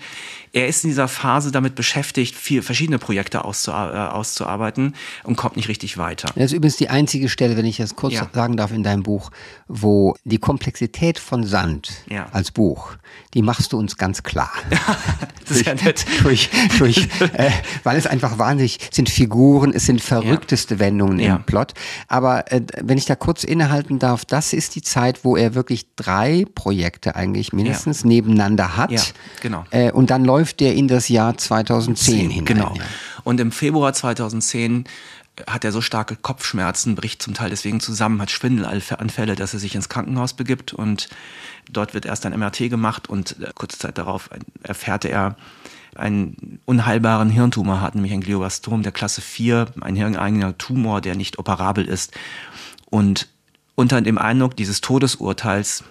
Er 0.52 0.68
ist 0.68 0.84
in 0.84 0.90
dieser 0.90 1.08
Phase 1.08 1.52
damit 1.52 1.74
beschäftigt, 1.74 2.34
vier 2.34 2.62
verschiedene 2.62 2.98
Projekte 2.98 3.44
auszu, 3.44 3.72
äh, 3.72 3.74
auszuarbeiten 3.74 4.94
und 5.24 5.36
kommt 5.36 5.56
nicht 5.56 5.68
richtig 5.68 5.98
weiter. 5.98 6.28
Das 6.34 6.46
ist 6.46 6.52
übrigens 6.52 6.76
die 6.76 6.88
einzige 6.88 7.28
Stelle, 7.28 7.56
wenn 7.56 7.66
ich 7.66 7.78
das 7.78 7.96
kurz 7.96 8.14
ja. 8.14 8.28
sagen 8.32 8.56
darf, 8.56 8.72
in 8.72 8.82
deinem 8.82 9.02
Buch, 9.02 9.30
wo 9.68 10.14
die 10.24 10.38
Komplexität 10.38 11.18
von 11.18 11.44
Sand 11.44 12.04
ja. 12.08 12.28
als 12.32 12.52
Buch, 12.52 12.92
die 13.34 13.42
machst 13.42 13.72
du 13.72 13.78
uns 13.78 13.96
ganz 13.96 14.22
klar. 14.22 14.50
das 15.48 15.58
ist 15.58 15.66
ja 15.66 15.74
nett. 15.74 16.04
Durch, 16.22 16.50
durch, 16.78 17.08
äh, 17.34 17.50
weil 17.84 17.96
es 17.96 18.06
einfach 18.06 18.38
wahnsinnig 18.38 18.78
sind 18.90 19.08
Figuren, 19.08 19.72
es 19.72 19.86
sind 19.86 20.00
verrückteste 20.00 20.74
ja. 20.74 20.80
Wendungen 20.80 21.18
ja. 21.18 21.36
im 21.36 21.44
Plot. 21.44 21.74
Aber 22.08 22.50
äh, 22.52 22.62
wenn 22.82 22.98
ich 22.98 23.06
da 23.06 23.14
kurz 23.14 23.44
innehalten 23.44 23.98
darf, 23.98 24.24
das 24.24 24.52
ist 24.52 24.74
die 24.74 24.82
Zeit, 24.82 25.24
wo 25.24 25.36
er 25.36 25.54
wirklich 25.54 25.86
drei 25.96 26.44
Projekte 26.54 27.16
eigentlich 27.16 27.52
mindestens 27.52 28.02
ja. 28.02 28.08
nebeneinander 28.08 28.76
hat. 28.76 28.92
Ja, 28.92 29.02
genau. 29.40 29.64
Äh, 29.70 29.92
und 29.92 30.10
dann 30.10 30.24
läuft 30.24 30.60
der 30.60 30.74
in 30.74 30.88
das 30.88 31.08
Jahr 31.08 31.36
2010 31.36 32.30
hinein. 32.30 32.44
Genau. 32.44 32.74
Und 33.24 33.40
im 33.40 33.52
Februar 33.52 33.92
2010 33.92 34.84
hat 35.46 35.64
er 35.64 35.72
so 35.72 35.80
starke 35.80 36.16
Kopfschmerzen, 36.16 36.94
bricht 36.94 37.22
zum 37.22 37.34
Teil 37.34 37.50
deswegen 37.50 37.80
zusammen, 37.80 38.20
hat 38.20 38.30
Schwindelanfälle, 38.30 39.34
dass 39.34 39.54
er 39.54 39.60
sich 39.60 39.74
ins 39.74 39.88
Krankenhaus 39.88 40.34
begibt 40.34 40.72
und 40.72 41.08
dort 41.70 41.94
wird 41.94 42.06
erst 42.06 42.26
ein 42.26 42.38
MRT 42.38 42.70
gemacht 42.70 43.08
und 43.08 43.40
äh, 43.40 43.50
kurze 43.54 43.78
Zeit 43.78 43.98
darauf 43.98 44.30
erfährt 44.62 45.04
er, 45.04 45.36
einen 45.94 46.60
unheilbaren 46.66 47.30
Hirntumor 47.30 47.80
hat, 47.80 47.94
nämlich 47.94 48.12
ein 48.12 48.20
Glioblastom 48.20 48.82
der 48.82 48.92
Klasse 48.92 49.20
4, 49.20 49.66
ein 49.80 49.96
hirneigener 49.96 50.58
Tumor, 50.58 51.00
der 51.00 51.16
nicht 51.16 51.38
operabel 51.38 51.86
ist. 51.86 52.12
Und 52.90 53.28
unter 53.74 54.00
dem 54.00 54.18
Eindruck 54.18 54.56
dieses 54.56 54.80
Todesurteils 54.80 55.84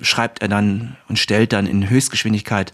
schreibt 0.00 0.42
er 0.42 0.48
dann 0.48 0.96
und 1.08 1.18
stellt 1.18 1.52
dann 1.52 1.66
in 1.66 1.88
Höchstgeschwindigkeit 1.88 2.72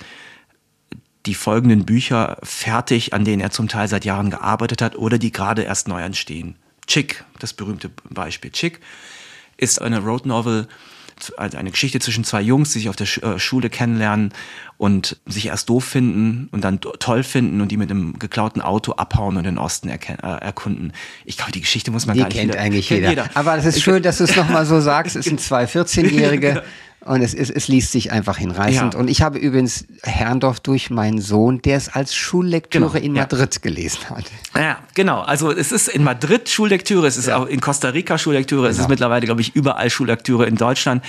die 1.26 1.34
folgenden 1.34 1.84
Bücher 1.84 2.38
fertig, 2.42 3.12
an 3.12 3.24
denen 3.24 3.40
er 3.40 3.50
zum 3.50 3.68
Teil 3.68 3.88
seit 3.88 4.04
Jahren 4.04 4.30
gearbeitet 4.30 4.80
hat 4.82 4.96
oder 4.96 5.18
die 5.18 5.32
gerade 5.32 5.62
erst 5.62 5.88
neu 5.88 6.02
entstehen. 6.02 6.56
Chick, 6.86 7.24
das 7.38 7.52
berühmte 7.52 7.90
Beispiel. 8.08 8.50
Chick 8.50 8.80
ist 9.56 9.80
eine 9.80 10.00
Road 10.00 10.26
Novel, 10.26 10.66
also 11.36 11.58
eine 11.58 11.70
Geschichte 11.70 12.00
zwischen 12.00 12.24
zwei 12.24 12.40
Jungs, 12.40 12.72
die 12.72 12.78
sich 12.78 12.88
auf 12.88 12.96
der 12.96 13.06
äh, 13.22 13.38
Schule 13.38 13.68
kennenlernen 13.68 14.32
und 14.78 15.18
sich 15.26 15.46
erst 15.46 15.68
doof 15.68 15.84
finden 15.84 16.48
und 16.52 16.64
dann 16.64 16.80
toll 16.80 17.22
finden 17.22 17.60
und 17.60 17.68
die 17.68 17.76
mit 17.76 17.90
einem 17.90 18.18
geklauten 18.18 18.62
Auto 18.62 18.92
abhauen 18.92 19.36
und 19.36 19.44
den 19.44 19.58
Osten 19.58 19.90
äh, 19.90 19.98
erkunden. 20.22 20.92
Ich 21.26 21.36
glaube, 21.36 21.52
die 21.52 21.60
Geschichte 21.60 21.90
muss 21.90 22.06
man 22.06 22.14
die 22.14 22.22
gar 22.22 22.28
nicht 22.28 22.38
kennt 22.38 22.56
eigentlich 22.56 22.88
kennt 22.88 23.00
jeder. 23.00 23.10
jeder. 23.10 23.30
Aber 23.34 23.56
es 23.56 23.66
ist 23.66 23.82
schön, 23.82 24.02
dass 24.02 24.18
du 24.18 24.24
es 24.24 24.34
nochmal 24.34 24.64
so 24.64 24.80
sagst. 24.80 25.16
Es 25.16 25.26
sind 25.26 25.40
zwei 25.40 25.64
14-Jährige, 25.66 26.62
Und 27.02 27.22
es, 27.22 27.32
es, 27.32 27.48
es 27.48 27.68
liest 27.68 27.92
sich 27.92 28.12
einfach 28.12 28.36
hinreißend. 28.36 28.94
Ja. 28.94 29.00
Und 29.00 29.08
ich 29.08 29.22
habe 29.22 29.38
übrigens 29.38 29.86
Herrndorf 30.02 30.60
durch 30.60 30.90
meinen 30.90 31.20
Sohn, 31.20 31.62
der 31.62 31.78
es 31.78 31.88
als 31.88 32.14
Schullektüre 32.14 32.90
genau, 32.90 33.04
in 33.04 33.12
Madrid 33.14 33.54
ja. 33.54 33.60
gelesen 33.62 34.10
hat. 34.10 34.24
Ja, 34.54 34.78
genau. 34.94 35.20
Also 35.20 35.50
es 35.50 35.72
ist 35.72 35.88
in 35.88 36.04
Madrid 36.04 36.48
Schullektüre, 36.48 37.06
es 37.06 37.16
ist 37.16 37.28
ja. 37.28 37.38
auch 37.38 37.46
in 37.46 37.60
Costa 37.60 37.88
Rica 37.88 38.18
Schullektüre, 38.18 38.62
genau. 38.62 38.70
es 38.70 38.78
ist 38.78 38.88
mittlerweile, 38.88 39.24
glaube 39.24 39.40
ich, 39.40 39.56
überall 39.56 39.88
Schullektüre 39.88 40.46
in 40.46 40.56
Deutschland. 40.56 41.02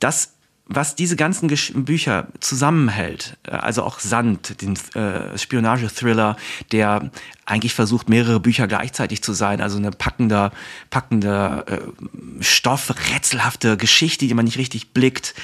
Das 0.00 0.33
was 0.66 0.96
diese 0.96 1.16
ganzen 1.16 1.48
Gesch 1.48 1.72
Bücher 1.74 2.28
zusammenhält, 2.40 3.36
äh, 3.46 3.52
also 3.52 3.82
auch 3.82 4.00
Sand, 4.00 4.62
den 4.62 4.78
äh, 4.94 5.36
Spionage-Thriller, 5.36 6.36
der 6.72 7.10
eigentlich 7.46 7.74
versucht, 7.74 8.08
mehrere 8.08 8.40
Bücher 8.40 8.66
gleichzeitig 8.66 9.22
zu 9.22 9.34
sein, 9.34 9.60
also 9.60 9.76
eine 9.76 9.90
packender, 9.90 10.52
packender 10.88 11.64
äh, 11.68 11.78
Stoff, 12.40 12.94
rätselhafte 13.12 13.76
Geschichte, 13.76 14.26
die 14.26 14.34
man 14.34 14.46
nicht 14.46 14.56
richtig 14.56 14.92
blickt, 14.92 15.34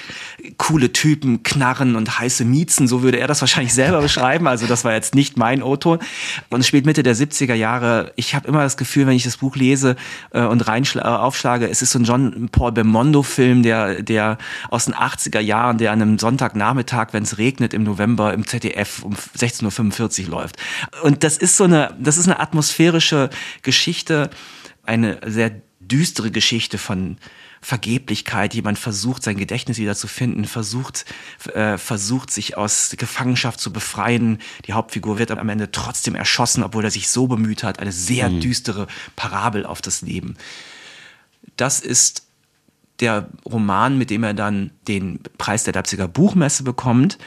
coole 0.56 0.92
Typen, 0.92 1.42
Knarren 1.42 1.96
und 1.96 2.18
heiße 2.18 2.44
Miezen, 2.44 2.88
so 2.88 3.02
würde 3.02 3.18
er 3.18 3.26
das 3.26 3.42
wahrscheinlich 3.42 3.74
selber 3.74 4.00
beschreiben, 4.00 4.46
also 4.46 4.66
das 4.66 4.84
war 4.84 4.94
jetzt 4.94 5.14
nicht 5.14 5.36
mein 5.36 5.62
O-Ton. 5.62 5.98
Und 6.48 6.64
spielt 6.64 6.86
Mitte 6.86 7.02
der 7.02 7.14
70er 7.14 7.54
Jahre. 7.54 8.12
Ich 8.16 8.34
habe 8.34 8.48
immer 8.48 8.62
das 8.62 8.76
Gefühl, 8.76 9.06
wenn 9.06 9.16
ich 9.16 9.24
das 9.24 9.36
Buch 9.36 9.56
lese 9.56 9.96
äh, 10.30 10.40
und 10.40 10.66
rein 10.66 10.84
äh, 10.94 11.00
aufschlage, 11.00 11.68
es 11.68 11.82
ist 11.82 11.90
so 11.90 11.98
ein 11.98 12.04
John 12.04 12.48
Paul 12.50 12.72
Belmondo-Film, 12.72 13.62
der, 13.62 14.02
der 14.02 14.38
aus 14.70 14.86
den 14.86 14.94
80er 15.10 15.40
Jahren, 15.40 15.78
der 15.78 15.92
an 15.92 16.02
einem 16.02 16.18
Sonntagnachmittag, 16.18 17.08
wenn 17.12 17.22
es 17.22 17.38
regnet 17.38 17.74
im 17.74 17.82
November 17.82 18.32
im 18.32 18.46
ZDF 18.46 19.02
um 19.02 19.14
16.45 19.14 20.24
Uhr 20.24 20.30
läuft. 20.30 20.56
Und 21.02 21.24
das 21.24 21.36
ist 21.36 21.56
so 21.56 21.64
eine, 21.64 21.94
das 21.98 22.16
ist 22.16 22.26
eine 22.28 22.40
atmosphärische 22.40 23.30
Geschichte, 23.62 24.30
eine 24.84 25.20
sehr 25.26 25.52
düstere 25.80 26.30
Geschichte 26.30 26.78
von 26.78 27.16
Vergeblichkeit. 27.60 28.54
Jemand 28.54 28.78
versucht, 28.78 29.22
sein 29.22 29.36
Gedächtnis 29.36 29.78
wieder 29.78 29.94
zu 29.94 30.08
finden, 30.08 30.46
versucht, 30.46 31.04
äh, 31.52 31.76
versucht, 31.76 32.30
sich 32.30 32.56
aus 32.56 32.94
Gefangenschaft 32.96 33.60
zu 33.60 33.72
befreien. 33.72 34.38
Die 34.66 34.72
Hauptfigur 34.72 35.18
wird 35.18 35.30
am 35.30 35.48
Ende 35.48 35.70
trotzdem 35.70 36.14
erschossen, 36.14 36.62
obwohl 36.62 36.84
er 36.84 36.90
sich 36.90 37.10
so 37.10 37.26
bemüht 37.26 37.62
hat. 37.62 37.78
Eine 37.78 37.92
sehr 37.92 38.30
mhm. 38.30 38.40
düstere 38.40 38.86
Parabel 39.14 39.66
auf 39.66 39.82
das 39.82 40.00
Leben. 40.00 40.36
Das 41.56 41.80
ist 41.80 42.22
der 43.00 43.28
Roman, 43.44 43.98
mit 43.98 44.10
dem 44.10 44.24
er 44.24 44.34
dann 44.34 44.70
den 44.88 45.20
Preis 45.38 45.64
der 45.64 45.74
Leipziger 45.74 46.08
Buchmesse 46.08 46.62
bekommt. 46.62 47.18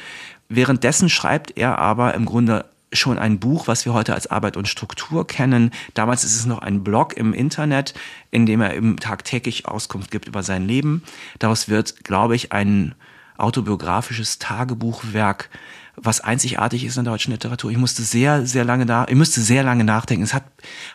Währenddessen 0.50 1.10
schreibt 1.10 1.58
er 1.58 1.80
aber 1.80 2.14
im 2.14 2.26
Grunde 2.26 2.66
schon 2.92 3.18
ein 3.18 3.40
Buch, 3.40 3.68
was 3.68 3.86
wir 3.86 3.94
heute 3.94 4.14
als 4.14 4.28
Arbeit 4.28 4.56
und 4.56 4.68
Struktur 4.68 5.26
kennen. 5.26 5.72
Damals 5.94 6.24
ist 6.24 6.36
es 6.36 6.46
noch 6.46 6.60
ein 6.60 6.84
Blog 6.84 7.18
im 7.18 7.34
Internet, 7.34 7.94
in 8.32 8.46
dem 8.46 8.62
er 8.62 8.76
eben 8.76 8.98
tagtäglich 8.98 9.68
Auskunft 9.68 10.12
gibt 10.12 10.28
über 10.28 10.44
sein 10.44 10.68
Leben. 10.68 11.04
Daraus 11.40 11.70
wird, 11.70 12.04
glaube 12.04 12.36
ich, 12.36 12.52
ein 12.52 12.96
autobiografisches 13.38 14.40
Tagebuchwerk, 14.40 15.50
was 15.96 16.22
einzigartig 16.22 16.86
ist 16.86 16.98
in 16.98 17.04
der 17.04 17.14
deutschen 17.14 17.32
Literatur. 17.32 17.72
Ich 17.72 17.78
musste 17.78 18.04
sehr, 18.04 18.46
sehr 18.46 18.64
lange 18.64 18.86
da, 18.86 19.06
ich 19.08 19.16
musste 19.16 19.42
sehr 19.42 19.64
lange 19.64 19.84
nachdenken. 19.84 20.24
Es 20.24 20.34
hat, 20.34 20.44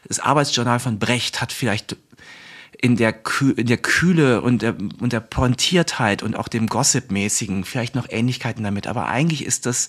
das 0.07 0.21
Arbeitsjournal 0.21 0.81
von 0.81 0.99
Brecht 0.99 1.41
hat 1.41 1.53
vielleicht 1.53 1.97
in 2.81 2.97
der, 2.97 3.13
Kü 3.13 3.51
in 3.53 3.67
der 3.67 3.79
Kühle 3.79 4.41
und 4.41 4.63
der, 4.63 4.77
und 5.01 5.13
der 5.13 5.21
Pointiertheit 5.21 6.23
und 6.23 6.37
auch 6.37 6.49
dem 6.49 6.69
Gossip-mäßigen 6.69 7.65
vielleicht 7.65 7.95
noch 7.95 8.07
Ähnlichkeiten 8.09 8.63
damit. 8.63 8.87
Aber 8.87 9.07
eigentlich 9.07 9.45
ist 9.45 9.67
das, 9.67 9.89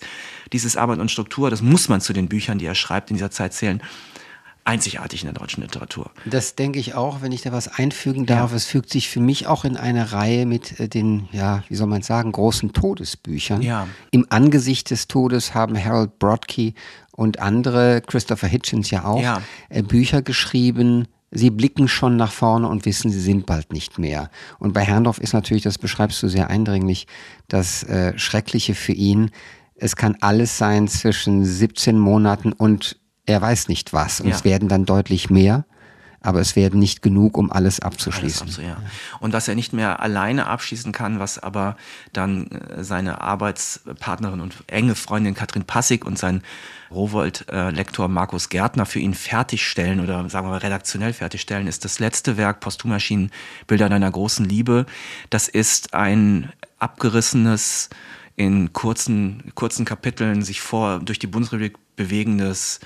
dieses 0.53 0.75
Arbeit 0.75 0.99
und 0.99 1.11
Struktur, 1.11 1.49
das 1.49 1.61
muss 1.61 1.87
man 1.87 2.01
zu 2.01 2.13
den 2.13 2.27
Büchern, 2.27 2.57
die 2.57 2.65
er 2.65 2.75
schreibt, 2.75 3.11
in 3.11 3.17
dieser 3.17 3.31
Zeit 3.31 3.53
zählen, 3.53 3.81
einzigartig 4.63 5.23
in 5.23 5.31
der 5.31 5.39
deutschen 5.39 5.61
Literatur. 5.63 6.11
Das 6.25 6.55
denke 6.55 6.79
ich 6.79 6.93
auch, 6.93 7.21
wenn 7.21 7.31
ich 7.31 7.41
da 7.41 7.51
was 7.51 7.67
einfügen 7.67 8.25
darf. 8.25 8.51
Ja. 8.51 8.57
Es 8.57 8.65
fügt 8.65 8.89
sich 8.89 9.09
für 9.09 9.19
mich 9.19 9.47
auch 9.47 9.65
in 9.65 9.77
eine 9.77 10.11
Reihe 10.11 10.45
mit 10.45 10.79
äh, 10.79 10.87
den, 10.87 11.27
ja, 11.31 11.63
wie 11.69 11.75
soll 11.75 11.87
man 11.87 12.01
sagen, 12.01 12.31
großen 12.31 12.73
Todesbüchern. 12.73 13.61
Ja. 13.61 13.87
Im 14.11 14.25
Angesicht 14.29 14.91
des 14.91 15.07
Todes 15.07 15.53
haben 15.53 15.81
Harold 15.83 16.19
Brodkey 16.19 16.73
und 17.11 17.39
andere, 17.39 18.01
Christopher 18.01 18.47
Hitchens 18.47 18.91
ja 18.91 19.05
auch, 19.05 19.21
ja. 19.21 19.41
Äh, 19.69 19.83
Bücher 19.83 20.21
geschrieben, 20.21 21.07
Sie 21.31 21.51
blicken 21.51 21.87
schon 21.87 22.15
nach 22.15 22.31
vorne 22.31 22.67
und 22.67 22.85
wissen, 22.85 23.11
sie 23.11 23.19
sind 23.19 23.45
bald 23.45 23.71
nicht 23.71 23.99
mehr. 23.99 24.31
Und 24.57 24.73
bei 24.73 24.81
Herrndorf 24.81 25.19
ist 25.19 25.33
natürlich, 25.33 25.63
das 25.63 25.77
beschreibst 25.77 26.21
du 26.23 26.27
sehr 26.27 26.49
eindringlich, 26.49 27.07
das 27.47 27.83
äh, 27.83 28.17
Schreckliche 28.17 28.73
für 28.73 28.93
ihn. 28.93 29.29
Es 29.75 29.95
kann 29.95 30.17
alles 30.21 30.57
sein 30.57 30.87
zwischen 30.87 31.45
17 31.45 31.99
Monaten 31.99 32.51
und 32.51 32.99
er 33.25 33.41
weiß 33.41 33.67
nicht 33.67 33.93
was. 33.93 34.21
Und 34.21 34.29
ja. 34.29 34.35
es 34.35 34.43
werden 34.43 34.69
dann 34.69 34.85
deutlich 34.85 35.29
mehr 35.29 35.65
aber 36.21 36.39
es 36.39 36.55
werden 36.55 36.79
nicht 36.79 37.01
genug, 37.01 37.37
um 37.37 37.51
alles 37.51 37.79
abzuschließen. 37.79 38.47
Alles 38.47 38.59
abzu, 38.59 38.67
ja. 38.67 38.77
Und 39.19 39.33
was 39.33 39.47
er 39.47 39.55
nicht 39.55 39.73
mehr 39.73 40.01
alleine 40.01 40.47
abschließen 40.47 40.91
kann, 40.91 41.19
was 41.19 41.39
aber 41.39 41.77
dann 42.13 42.47
äh, 42.47 42.83
seine 42.83 43.21
Arbeitspartnerin 43.21 44.41
und 44.41 44.55
enge 44.67 44.95
Freundin 44.95 45.33
Katrin 45.33 45.63
Passig 45.63 46.05
und 46.05 46.17
sein 46.17 46.41
Rowold-Lektor 46.91 48.07
Markus 48.07 48.49
Gärtner 48.49 48.85
für 48.85 48.99
ihn 48.99 49.13
fertigstellen 49.13 49.99
oder 49.99 50.27
sagen 50.29 50.47
wir 50.47 50.51
mal 50.51 50.57
redaktionell 50.57 51.13
fertigstellen, 51.13 51.67
ist 51.67 51.85
das 51.85 51.99
letzte 51.99 52.35
Werk 52.35 52.61
Posthumaschinen 52.61 53.31
Bilder 53.67 53.89
deiner 53.89 54.09
großen 54.09 54.45
Liebe. 54.45 54.87
Das 55.29 55.47
ist 55.47 55.93
ein 55.93 56.51
abgerissenes, 56.79 57.89
in 58.35 58.71
kurzen, 58.71 59.51
kurzen 59.53 59.83
Kapiteln 59.83 60.43
sich 60.43 60.61
vor 60.61 60.99
durch 60.99 61.19
die 61.19 61.27
Bundesrepublik 61.27 61.75
bewegendes 61.97 62.79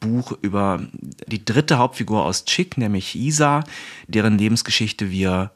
Buch 0.00 0.32
über 0.42 0.80
die 1.26 1.44
dritte 1.44 1.78
Hauptfigur 1.78 2.24
aus 2.24 2.44
Chick, 2.44 2.78
nämlich 2.78 3.14
Isa, 3.16 3.64
deren 4.06 4.38
Lebensgeschichte 4.38 5.10
wir 5.10 5.50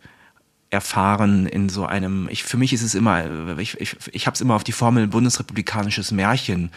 erfahren 0.71 1.47
in 1.47 1.69
so 1.69 1.85
einem, 1.85 2.29
ich, 2.31 2.45
für 2.45 2.57
mich 2.57 2.73
ist 2.73 2.83
es 2.83 2.95
immer, 2.95 3.59
ich, 3.59 3.79
ich, 3.79 3.97
ich 4.11 4.27
habe 4.27 4.35
es 4.35 4.41
immer 4.41 4.55
auf 4.55 4.65
die 4.65 4.73
Formel 4.73 5.07
bundesrepublikanisches 5.07 6.13
Märchen 6.13 6.71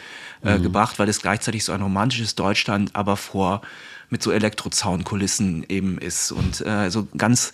äh, 0.44 0.58
mhm. 0.58 0.64
gebracht, 0.64 1.00
weil 1.00 1.08
es 1.08 1.22
gleichzeitig 1.22 1.64
so 1.64 1.72
ein 1.72 1.82
romantisches 1.82 2.36
Deutschland, 2.36 2.94
aber 2.94 3.16
vor 3.16 3.62
mit 4.10 4.22
so 4.22 4.32
Elektrozaunkulissen 4.32 5.66
eben 5.70 5.98
ist 5.98 6.34
und 6.34 6.60
äh, 6.66 6.92
so 6.92 7.08
ganz 7.18 7.54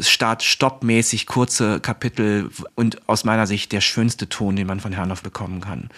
Start-Stopp-mäßig 0.00 1.26
kurze 1.26 1.80
Kapitel 1.80 2.50
und 2.74 3.08
aus 3.08 3.24
meiner 3.24 3.46
Sicht 3.46 3.72
der 3.72 3.80
schönste 3.80 4.28
Ton, 4.28 4.56
den 4.56 4.66
man 4.66 4.80
von 4.80 4.92
Herrnhoff 4.92 5.22
bekommen 5.22 5.60
kann. 5.60 5.90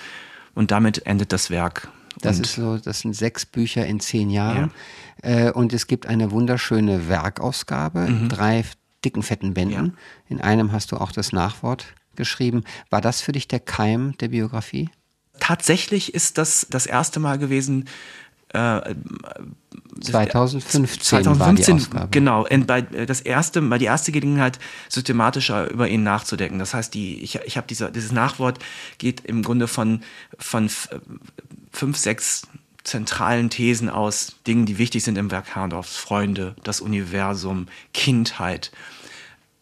Und 0.54 0.70
damit 0.70 1.06
endet 1.06 1.32
das 1.32 1.50
Werk. 1.50 1.88
Das 2.22 2.38
und 2.38 2.46
ist 2.46 2.54
so, 2.54 2.78
das 2.78 3.00
sind 3.00 3.14
sechs 3.14 3.44
Bücher 3.44 3.84
in 3.84 4.00
zehn 4.00 4.30
Jahren. 4.30 4.72
Ja. 5.22 5.48
Äh, 5.48 5.52
und 5.52 5.72
es 5.72 5.86
gibt 5.86 6.06
eine 6.06 6.30
wunderschöne 6.30 7.08
Werkausgabe, 7.08 8.00
mhm. 8.08 8.28
drei 8.28 8.64
dicken, 9.04 9.22
fetten 9.22 9.54
Bänden. 9.54 9.86
Ja. 9.86 9.92
In 10.28 10.40
einem 10.40 10.72
hast 10.72 10.92
du 10.92 10.96
auch 10.96 11.12
das 11.12 11.32
Nachwort 11.32 11.94
geschrieben. 12.16 12.64
War 12.90 13.00
das 13.00 13.20
für 13.20 13.32
dich 13.32 13.48
der 13.48 13.60
Keim 13.60 14.16
der 14.18 14.28
Biografie? 14.28 14.88
Tatsächlich 15.40 16.14
ist 16.14 16.38
das 16.38 16.66
das 16.70 16.86
erste 16.86 17.18
Mal 17.18 17.38
gewesen, 17.38 17.88
äh, 18.52 18.94
2015, 20.00 20.86
2015 20.86 22.10
genau. 22.10 22.46
Bei 22.66 22.82
das 22.82 23.20
erste, 23.20 23.60
mal 23.60 23.78
die 23.78 23.84
erste 23.84 24.12
Gelegenheit, 24.12 24.58
systematischer 24.88 25.70
über 25.70 25.88
ihn 25.88 26.02
nachzudenken. 26.02 26.58
Das 26.58 26.74
heißt, 26.74 26.92
die, 26.94 27.22
ich, 27.22 27.36
ich 27.44 27.56
habe 27.56 27.66
dieser, 27.66 27.90
dieses 27.90 28.12
Nachwort 28.12 28.58
geht 28.98 29.24
im 29.24 29.42
Grunde 29.42 29.68
von, 29.68 30.00
von 30.38 30.70
fünf, 31.70 31.96
sechs 31.96 32.42
zentralen 32.84 33.48
Thesen 33.48 33.88
aus, 33.88 34.36
Dingen, 34.46 34.66
die 34.66 34.78
wichtig 34.78 35.04
sind 35.04 35.16
im 35.16 35.30
Werk 35.30 35.54
Herrndorfs, 35.54 35.96
Freunde, 35.96 36.56
das 36.64 36.80
Universum, 36.80 37.68
Kindheit. 37.94 38.72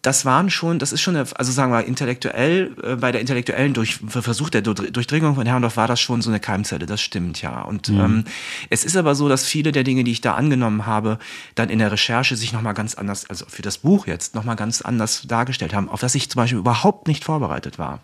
Das 0.02 0.24
waren 0.24 0.48
schon, 0.48 0.78
das 0.78 0.92
ist 0.92 1.02
schon, 1.02 1.14
eine, 1.14 1.26
also 1.34 1.52
sagen 1.52 1.72
wir 1.72 1.84
intellektuell, 1.84 2.74
äh, 2.82 2.96
bei 2.96 3.12
der 3.12 3.20
intellektuellen 3.20 3.74
durch, 3.74 3.98
Versuch 4.06 4.48
der 4.48 4.62
Durchdringung 4.62 5.34
von 5.34 5.46
Herrndorf 5.46 5.76
war 5.76 5.86
das 5.86 6.00
schon 6.00 6.22
so 6.22 6.30
eine 6.30 6.40
Keimzelle, 6.40 6.86
das 6.86 7.02
stimmt 7.02 7.42
ja. 7.42 7.60
Und 7.62 7.90
mhm. 7.90 8.00
ähm, 8.00 8.24
es 8.70 8.84
ist 8.84 8.96
aber 8.96 9.14
so, 9.14 9.28
dass 9.28 9.44
viele 9.44 9.72
der 9.72 9.84
Dinge, 9.84 10.04
die 10.04 10.12
ich 10.12 10.22
da 10.22 10.34
angenommen 10.34 10.86
habe, 10.86 11.18
dann 11.54 11.68
in 11.68 11.78
der 11.78 11.92
Recherche 11.92 12.36
sich 12.36 12.52
nochmal 12.52 12.74
ganz 12.74 12.94
anders, 12.94 13.28
also 13.28 13.44
für 13.46 13.62
das 13.62 13.78
Buch 13.78 14.06
jetzt 14.06 14.34
nochmal 14.34 14.56
ganz 14.56 14.80
anders 14.80 15.22
dargestellt 15.26 15.74
haben, 15.74 15.88
auf 15.88 16.00
das 16.00 16.14
ich 16.14 16.30
zum 16.30 16.38
Beispiel 16.38 16.58
überhaupt 16.58 17.06
nicht 17.06 17.24
vorbereitet 17.24 17.78
war, 17.78 18.00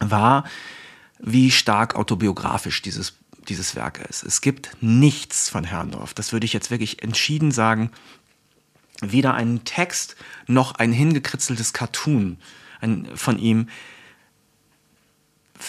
war, 0.00 0.44
wie 1.20 1.52
stark 1.52 1.94
autobiografisch 1.94 2.82
dieses 2.82 3.14
dieses 3.48 3.76
Werk 3.76 4.00
ist. 4.08 4.22
Es 4.22 4.40
gibt 4.40 4.70
nichts 4.80 5.50
von 5.50 5.64
Herrndorf. 5.64 6.14
Das 6.14 6.32
würde 6.32 6.46
ich 6.46 6.54
jetzt 6.54 6.70
wirklich 6.70 7.02
entschieden 7.02 7.50
sagen, 7.50 7.90
weder 9.00 9.34
einen 9.34 9.64
Text 9.64 10.16
noch 10.46 10.76
ein 10.76 10.92
hingekritzeltes 10.92 11.72
Cartoon 11.72 12.38
von 13.14 13.38
ihm, 13.38 13.68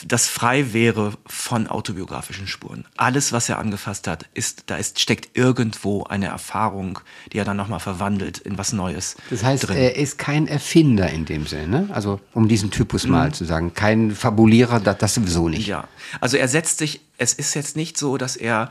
das 0.06 0.28
frei 0.28 0.74
wäre 0.74 1.14
von 1.26 1.68
autobiografischen 1.68 2.48
Spuren. 2.48 2.86
Alles, 2.98 3.32
was 3.32 3.50
er 3.50 3.60
angefasst 3.60 4.08
hat, 4.08 4.26
ist, 4.34 4.64
da 4.68 4.78
ist, 4.78 5.00
steckt 5.00 5.38
irgendwo 5.38 6.04
eine 6.04 6.28
Erfahrung, 6.28 7.00
die 7.32 7.38
er 7.38 7.46
dann 7.46 7.58
nochmal 7.58 7.80
verwandelt 7.80 8.40
in 8.40 8.58
was 8.58 8.74
Neues. 8.74 9.16
Das 9.30 9.44
heißt, 9.44 9.68
drin. 9.68 9.78
er 9.78 9.96
ist 9.96 10.18
kein 10.18 10.48
Erfinder 10.48 11.10
in 11.10 11.26
dem 11.26 11.46
Sinne, 11.46 11.68
ne? 11.68 11.90
Also, 11.94 12.20
um 12.34 12.48
diesen 12.48 12.72
Typus 12.72 13.06
mhm. 13.06 13.12
mal 13.12 13.34
zu 13.34 13.46
sagen. 13.46 13.74
Kein 13.74 14.12
Fabulierer, 14.12 14.80
das, 14.80 14.98
das 14.98 15.14
sowieso 15.14 15.50
nicht. 15.50 15.68
Ja. 15.68 15.88
Also, 16.20 16.38
er 16.38 16.48
setzt 16.48 16.80
sich, 16.80 17.02
es 17.18 17.34
ist 17.34 17.54
jetzt 17.54 17.76
nicht 17.76 17.98
so, 17.98 18.18
dass 18.18 18.36
er 18.36 18.70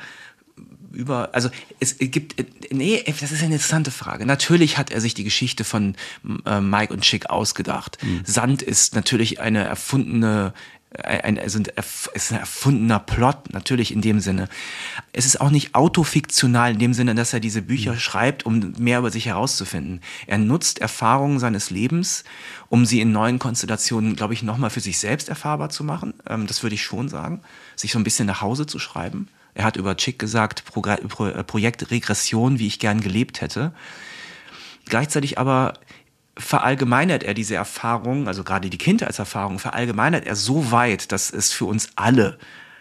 über, 0.94 1.34
also 1.34 1.50
es 1.80 1.98
gibt, 1.98 2.36
nee, 2.70 3.02
das 3.06 3.32
ist 3.32 3.42
eine 3.42 3.54
interessante 3.54 3.90
Frage. 3.90 4.26
Natürlich 4.26 4.78
hat 4.78 4.90
er 4.90 5.00
sich 5.00 5.14
die 5.14 5.24
Geschichte 5.24 5.64
von 5.64 5.96
äh, 6.46 6.60
Mike 6.60 6.92
und 6.92 7.02
Chick 7.02 7.30
ausgedacht. 7.30 7.98
Mhm. 8.02 8.22
Sand 8.24 8.62
ist 8.62 8.94
natürlich 8.94 9.40
eine 9.40 9.64
erfundene 9.64 10.54
ein, 11.02 11.38
also 11.38 11.60
ist 12.14 12.32
ein 12.32 12.38
erfundener 12.38 13.00
Plot, 13.00 13.52
natürlich 13.52 13.92
in 13.92 14.00
dem 14.00 14.20
Sinne. 14.20 14.48
Es 15.12 15.26
ist 15.26 15.40
auch 15.40 15.50
nicht 15.50 15.74
autofiktional 15.74 16.72
in 16.72 16.78
dem 16.78 16.94
Sinne, 16.94 17.14
dass 17.14 17.32
er 17.32 17.40
diese 17.40 17.62
Bücher 17.62 17.94
mhm. 17.94 17.98
schreibt, 17.98 18.46
um 18.46 18.74
mehr 18.78 19.00
über 19.00 19.10
sich 19.10 19.26
herauszufinden. 19.26 20.00
Er 20.26 20.38
nutzt 20.38 20.78
Erfahrungen 20.78 21.38
seines 21.38 21.70
Lebens, 21.70 22.24
um 22.68 22.86
sie 22.86 23.00
in 23.00 23.12
neuen 23.12 23.38
Konstellationen, 23.38 24.14
glaube 24.16 24.34
ich, 24.34 24.42
nochmal 24.42 24.70
für 24.70 24.80
sich 24.80 24.98
selbst 24.98 25.28
erfahrbar 25.28 25.70
zu 25.70 25.82
machen. 25.84 26.14
Ähm, 26.28 26.46
das 26.46 26.62
würde 26.62 26.74
ich 26.74 26.84
schon 26.84 27.08
sagen. 27.08 27.40
Sich 27.76 27.92
so 27.92 27.98
ein 27.98 28.04
bisschen 28.04 28.26
nach 28.26 28.40
Hause 28.40 28.66
zu 28.66 28.78
schreiben. 28.78 29.28
Er 29.54 29.64
hat 29.64 29.76
über 29.76 29.96
Chick 29.96 30.18
gesagt, 30.18 30.64
Pro 30.64 30.80
Pro 30.80 31.30
Projekt 31.44 31.90
Regression, 31.90 32.58
wie 32.58 32.66
ich 32.66 32.78
gern 32.78 33.00
gelebt 33.00 33.40
hätte. 33.40 33.72
Gleichzeitig 34.86 35.38
aber 35.38 35.74
verallgemeinert 36.36 37.22
er 37.22 37.34
diese 37.34 37.54
Erfahrung, 37.54 38.26
also 38.26 38.42
gerade 38.42 38.68
die 38.68 38.78
Kindheitserfahrung, 38.78 39.58
verallgemeinert 39.58 40.26
er 40.26 40.34
so 40.34 40.72
weit, 40.72 41.12
dass 41.12 41.32
es 41.32 41.52
für 41.52 41.64
uns 41.64 41.90
alle 41.96 42.38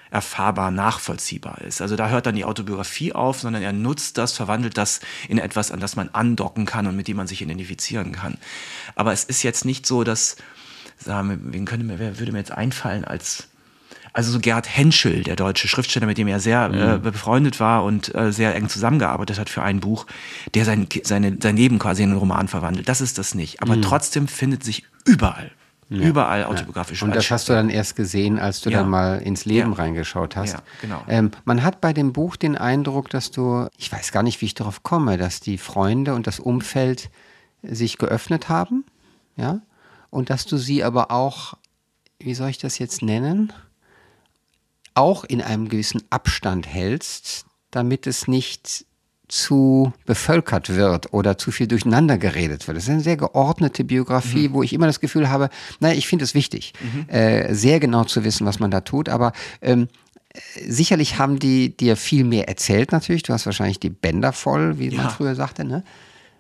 erfahrbar 0.10 0.70
nachvollziehbar 0.70 1.62
ist. 1.62 1.82
Also 1.82 1.96
da 1.96 2.10
hört 2.10 2.28
dann 2.28 2.36
die 2.36 2.46
Autobiografie 2.46 3.14
auf, 3.14 3.40
sondern 3.40 3.64
er 3.64 3.74
nutzt 3.74 4.18
das, 4.20 4.34
verwandelt 4.34 4.78
das 4.78 5.00
in 5.28 5.40
etwas, 5.40 5.72
an 5.72 5.80
das 5.80 5.96
man 5.96 6.10
andocken 6.10 6.66
kann 6.66 6.86
und 6.86 6.96
mit 6.96 7.08
dem 7.08 7.18
man 7.18 7.28
sich 7.28 7.42
identifizieren 7.42 8.12
kann. 8.12 8.38
Aber 8.96 9.12
es 9.12 9.24
ist 9.24 9.42
jetzt 9.42 9.66
nicht 9.66 9.88
so, 9.88 10.04
dass, 10.04 10.36
sagen 10.98 11.30
wir, 11.30 11.54
wen 11.54 11.66
könnte 11.66 12.00
wer 12.00 12.20
würde 12.20 12.32
mir 12.32 12.38
jetzt 12.38 12.52
einfallen 12.52 13.06
als 13.06 13.48
also 14.14 14.32
so 14.32 14.40
Gerhard 14.40 14.68
Henschel, 14.70 15.24
der 15.24 15.36
deutsche 15.36 15.68
Schriftsteller, 15.68 16.06
mit 16.06 16.18
dem 16.18 16.28
er 16.28 16.40
sehr 16.40 16.70
mhm. 16.70 17.08
äh, 17.08 17.12
befreundet 17.12 17.60
war 17.60 17.84
und 17.84 18.14
äh, 18.16 18.32
sehr 18.32 18.56
eng 18.56 18.70
zusammengearbeitet 18.70 19.40
hat 19.40 19.50
für 19.50 19.64
ein 19.64 19.80
Buch, 19.80 20.06
der 20.54 20.66
sein, 20.66 20.88
seine, 21.04 21.38
sein 21.42 21.58
Leben 21.58 21.80
quasi 21.80 22.04
in 22.04 22.12
einen 22.12 22.20
Roman 22.20 22.48
verwandelt. 22.48 22.88
Das 22.88 23.02
ist 23.02 23.18
das 23.18 23.36
nicht. 23.36 23.62
Aber 23.62 23.76
mhm. 23.76 23.82
trotzdem 23.82 24.28
findet 24.28 24.64
sich 24.64 24.86
überall 25.06 25.52
ja, 25.90 26.08
überall 26.08 26.46
autobiografisch. 26.46 27.02
Ja. 27.02 27.08
Und 27.08 27.16
das 27.16 27.30
hast 27.30 27.50
du 27.50 27.54
dann 27.54 27.70
erst 27.70 27.96
gesehen, 27.96 28.40
als 28.40 28.62
du 28.62 28.70
ja. 28.70 28.80
dann 28.80 28.90
mal 28.90 29.20
ins 29.20 29.46
Leben 29.46 29.74
reingeschaut 29.74 30.36
hast. 30.36 30.54
Ja, 30.54 30.60
genau. 30.82 31.04
Ähm, 31.08 31.32
man 31.46 31.64
hat 31.64 31.82
bei 31.82 31.94
dem 31.94 32.14
Buch 32.14 32.36
den 32.36 32.58
Eindruck, 32.58 33.10
dass 33.10 33.32
du, 33.32 33.68
ich 33.78 33.92
weiß 33.92 34.12
gar 34.12 34.24
nicht, 34.24 34.42
wie 34.42 34.46
ich 34.46 34.56
darauf 34.56 34.84
komme, 34.84 35.18
dass 35.18 35.40
die 35.40 35.58
Freunde 35.58 36.14
und 36.14 36.28
das 36.28 36.40
Umfeld 36.40 37.10
sich 37.62 37.98
geöffnet 37.98 38.50
haben, 38.50 38.86
ja, 39.36 39.62
und 40.10 40.30
dass 40.30 40.46
du 40.46 40.58
sie 40.58 40.84
aber 40.84 41.12
auch, 41.12 41.56
wie 42.20 42.34
soll 42.34 42.50
ich 42.50 42.58
das 42.58 42.78
jetzt 42.78 43.02
nennen? 43.02 43.52
Auch 44.96 45.24
in 45.24 45.42
einem 45.42 45.70
gewissen 45.70 46.04
Abstand 46.10 46.68
hältst, 46.68 47.46
damit 47.72 48.08
es 48.08 48.28
nicht 48.28 48.86
zu 49.28 49.94
bevölkert 50.06 50.70
wird 50.70 51.12
oder 51.14 51.38
zu 51.38 51.52
viel 51.52 51.68
durcheinander 51.68 52.18
geredet 52.18 52.68
wird. 52.68 52.78
Das 52.78 52.84
ist 52.84 52.90
eine 52.90 53.00
sehr 53.02 53.18
geordnete 53.18 53.84
Biografie, 53.84 54.50
mhm. 54.50 54.54
wo 54.54 54.64
ich 54.64 54.74
immer 54.74 54.86
das 54.86 55.00
Gefühl 55.00 55.30
habe, 55.30 55.50
naja, 55.80 55.96
ich 55.96 56.08
finde 56.08 56.26
es 56.26 56.36
wichtig, 56.36 56.74
mhm. 56.82 57.10
äh, 57.10 57.54
sehr 57.54 57.80
genau 57.80 58.04
zu 58.04 58.24
wissen, 58.24 58.46
was 58.46 58.60
man 58.60 58.70
da 58.70 58.82
tut, 58.82 59.10
aber 59.10 59.34
ähm, 59.62 59.88
sicherlich 60.68 61.18
haben 61.18 61.40
die 61.40 61.76
dir 61.76 61.96
viel 61.96 62.24
mehr 62.26 62.48
erzählt 62.48 62.92
natürlich. 62.92 63.24
Du 63.24 63.34
hast 63.34 63.46
wahrscheinlich 63.46 63.80
die 63.80 63.90
Bänder 63.90 64.34
voll, 64.34 64.78
wie 64.78 64.90
ja. 64.90 65.02
man 65.02 65.10
früher 65.10 65.36
sagte, 65.36 65.64
ne? 65.64 65.84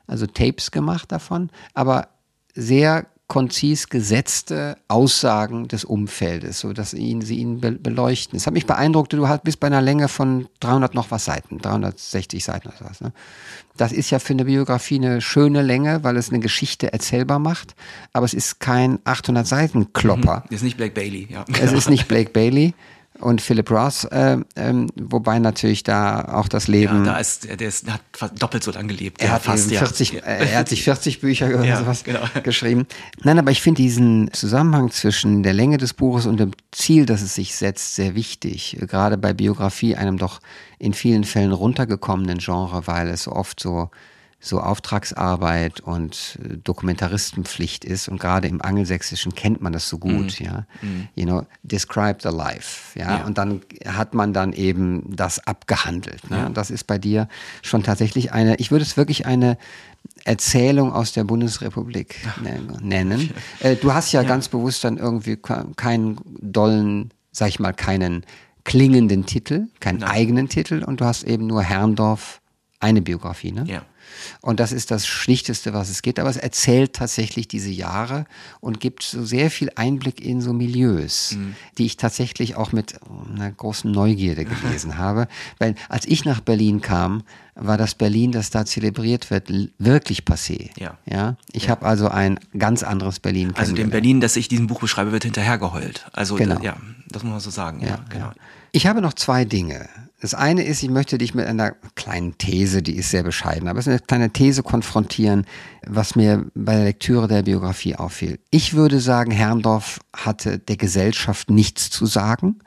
Also 0.05 0.27
Tapes 0.27 0.71
gemacht 0.71 1.11
davon, 1.11 1.49
aber 1.73 2.09
sehr 2.53 3.07
konzis 3.27 3.89
gesetzte 3.89 4.77
Aussagen 4.87 5.67
des 5.67 5.85
Umfeldes, 5.85 6.59
so 6.59 6.73
dass 6.73 6.93
ihn, 6.93 7.21
sie 7.21 7.37
ihn 7.37 7.61
be 7.61 7.71
beleuchten. 7.71 8.37
Es 8.37 8.45
hat 8.45 8.53
mich 8.53 8.67
beeindruckt, 8.67 9.13
du 9.13 9.27
bist 9.43 9.59
bei 9.59 9.67
einer 9.67 9.81
Länge 9.81 10.07
von 10.07 10.47
300 10.59 10.93
noch 10.93 11.09
was 11.09 11.25
Seiten, 11.25 11.59
360 11.59 12.43
Seiten 12.43 12.67
oder 12.67 12.77
sowas. 12.77 13.01
Ne? 13.01 13.13
Das 13.77 13.91
ist 13.91 14.11
ja 14.11 14.19
für 14.19 14.33
eine 14.33 14.45
Biografie 14.45 14.95
eine 14.97 15.21
schöne 15.21 15.61
Länge, 15.61 16.03
weil 16.03 16.17
es 16.17 16.29
eine 16.29 16.39
Geschichte 16.39 16.93
erzählbar 16.93 17.39
macht, 17.39 17.75
aber 18.11 18.25
es 18.25 18.33
ist 18.33 18.59
kein 18.59 18.99
800 19.05 19.47
Seiten 19.47 19.93
Klopper. 19.93 20.43
Mhm. 20.49 20.55
Ist 20.55 20.63
nicht 20.63 20.77
Blake 20.77 20.93
Bailey, 20.93 21.27
ja. 21.31 21.45
Es 21.59 21.71
ist 21.71 21.89
nicht 21.89 22.07
Blake 22.07 22.31
Bailey 22.31 22.73
und 23.19 23.41
Philip 23.41 23.69
Ross, 23.69 24.05
äh, 24.05 24.37
ähm, 24.55 24.89
wobei 24.95 25.39
natürlich 25.39 25.83
da 25.83 26.25
auch 26.33 26.47
das 26.47 26.67
Leben. 26.67 27.05
Ja, 27.05 27.13
da 27.13 27.19
ist, 27.19 27.47
der 27.47 27.67
ist, 27.67 27.85
hat 27.89 28.01
doppelt 28.41 28.63
so 28.63 28.71
lang 28.71 28.87
gelebt. 28.87 29.21
Er, 29.21 29.33
hat 29.33 29.43
fast, 29.43 29.69
40, 29.69 30.13
ja. 30.13 30.19
äh, 30.21 30.49
er 30.51 30.59
hat 30.59 30.69
sich 30.69 30.83
40 30.83 31.21
Bücher 31.21 31.47
oder 31.47 31.63
ja, 31.63 31.77
sowas 31.77 32.03
genau. 32.03 32.21
geschrieben. 32.43 32.87
Nein, 33.23 33.39
aber 33.39 33.51
ich 33.51 33.61
finde 33.61 33.81
diesen 33.81 34.31
Zusammenhang 34.33 34.91
zwischen 34.91 35.43
der 35.43 35.53
Länge 35.53 35.77
des 35.77 35.93
Buches 35.93 36.25
und 36.25 36.39
dem 36.39 36.51
Ziel, 36.71 37.05
das 37.05 37.21
es 37.21 37.35
sich 37.35 37.55
setzt, 37.55 37.95
sehr 37.95 38.15
wichtig. 38.15 38.77
Gerade 38.81 39.17
bei 39.17 39.33
Biografie, 39.33 39.95
einem 39.95 40.17
doch 40.17 40.39
in 40.79 40.93
vielen 40.93 41.23
Fällen 41.23 41.51
runtergekommenen 41.51 42.39
Genre, 42.39 42.87
weil 42.87 43.07
es 43.09 43.27
oft 43.27 43.59
so 43.59 43.89
so 44.43 44.59
Auftragsarbeit 44.59 45.79
und 45.79 46.37
äh, 46.43 46.57
Dokumentaristenpflicht 46.57 47.85
ist 47.85 48.09
und 48.09 48.19
gerade 48.19 48.49
im 48.49 48.61
Angelsächsischen 48.61 49.33
kennt 49.33 49.61
man 49.61 49.71
das 49.71 49.87
so 49.87 49.97
gut, 49.97 50.39
mm. 50.39 50.43
ja. 50.43 50.65
Mm. 50.81 51.07
You 51.15 51.25
know, 51.25 51.45
describe 51.63 52.17
the 52.21 52.29
life, 52.29 52.99
ja? 52.99 53.19
ja? 53.19 53.25
Und 53.25 53.37
dann 53.37 53.61
hat 53.85 54.13
man 54.13 54.33
dann 54.33 54.51
eben 54.51 55.15
das 55.15 55.39
abgehandelt. 55.47 56.29
Ne? 56.29 56.39
Ja. 56.39 56.45
Und 56.47 56.57
das 56.57 56.71
ist 56.71 56.83
bei 56.85 56.97
dir 56.97 57.29
schon 57.61 57.83
tatsächlich 57.83 58.33
eine, 58.33 58.57
ich 58.57 58.69
würde 58.69 58.83
es 58.83 58.97
wirklich 58.97 59.25
eine 59.25 59.57
Erzählung 60.25 60.91
aus 60.91 61.13
der 61.13 61.23
Bundesrepublik 61.23 62.19
nennen. 62.81 63.31
Äh, 63.61 63.77
du 63.77 63.93
hast 63.93 64.11
ja, 64.11 64.23
ja, 64.23 64.27
ganz 64.27 64.49
bewusst 64.49 64.83
dann 64.83 64.97
irgendwie 64.97 65.37
keinen 65.37 66.19
dollen, 66.25 67.11
sag 67.31 67.47
ich 67.47 67.59
mal, 67.61 67.73
keinen 67.73 68.25
klingenden 68.65 69.25
Titel, 69.25 69.67
keinen 69.79 69.99
Nein. 69.99 70.09
eigenen 70.09 70.49
Titel 70.49 70.83
und 70.83 70.99
du 70.99 71.05
hast 71.05 71.23
eben 71.23 71.47
nur 71.47 71.63
Herrndorf 71.63 72.41
eine 72.81 73.01
Biografie, 73.01 73.53
ne? 73.53 73.63
Ja. 73.67 73.83
Und 74.41 74.59
das 74.59 74.71
ist 74.71 74.91
das 74.91 75.07
Schlichteste, 75.07 75.73
was 75.73 75.89
es 75.89 76.01
gibt. 76.01 76.19
Aber 76.19 76.29
es 76.29 76.37
erzählt 76.37 76.93
tatsächlich 76.93 77.47
diese 77.47 77.69
Jahre 77.69 78.25
und 78.59 78.79
gibt 78.79 79.03
so 79.03 79.23
sehr 79.23 79.51
viel 79.51 79.71
Einblick 79.75 80.21
in 80.21 80.41
so 80.41 80.53
Milieus, 80.53 81.33
mhm. 81.33 81.55
die 81.77 81.85
ich 81.85 81.97
tatsächlich 81.97 82.55
auch 82.55 82.71
mit 82.71 82.99
einer 83.33 83.51
großen 83.51 83.91
Neugierde 83.91 84.45
gelesen 84.45 84.97
habe. 84.97 85.27
Weil 85.59 85.75
als 85.89 86.05
ich 86.05 86.25
nach 86.25 86.41
Berlin 86.41 86.81
kam, 86.81 87.23
war 87.55 87.77
das 87.77 87.95
Berlin, 87.95 88.31
das 88.31 88.49
da 88.49 88.65
zelebriert 88.65 89.29
wird, 89.29 89.51
wirklich 89.77 90.23
passé. 90.23 90.71
Ja. 90.79 90.97
ja? 91.05 91.35
Ich 91.51 91.65
ja. 91.65 91.69
habe 91.69 91.85
also 91.85 92.07
ein 92.07 92.39
ganz 92.57 92.83
anderes 92.83 93.19
Berlin 93.19 93.53
Also 93.55 93.75
dem 93.75 93.89
Berlin, 93.89 94.21
das 94.21 94.35
ich 94.35 94.47
diesem 94.47 94.67
Buch 94.67 94.79
beschreibe, 94.79 95.11
wird 95.11 95.23
hinterhergeheult. 95.23 96.07
Also 96.13 96.35
genau. 96.35 96.59
ja, 96.61 96.77
das 97.09 97.23
muss 97.23 97.31
man 97.31 97.39
so 97.39 97.51
sagen. 97.51 97.81
Ja, 97.81 97.87
ja 97.87 98.05
genau. 98.09 98.31
Ich 98.71 98.87
habe 98.87 99.01
noch 99.01 99.13
zwei 99.13 99.45
Dinge. 99.45 99.87
Das 100.23 100.33
eine 100.33 100.63
ist, 100.63 100.81
ich 100.81 100.89
möchte 100.89 101.17
dich 101.17 101.33
mit 101.33 101.47
einer 101.47 101.71
kleinen 101.95 102.37
These, 102.37 102.81
die 102.81 102.95
ist 102.95 103.09
sehr 103.09 103.23
bescheiden, 103.23 103.67
aber 103.67 103.79
es 103.79 103.87
ist 103.87 103.91
eine 103.91 103.99
kleine 103.99 104.29
These 104.29 104.63
konfrontieren, 104.63 105.45
was 105.85 106.15
mir 106.15 106.45
bei 106.55 106.75
der 106.75 106.85
Lektüre 106.85 107.27
der 107.27 107.43
Biografie 107.43 107.97
auffiel. 107.97 108.39
Ich 108.49 108.73
würde 108.73 109.01
sagen, 109.01 109.31
Herrndorf 109.31 109.99
hatte 110.15 110.59
der 110.59 110.77
Gesellschaft 110.77 111.49
nichts 111.49 111.89
zu 111.89 112.05
sagen, 112.05 112.59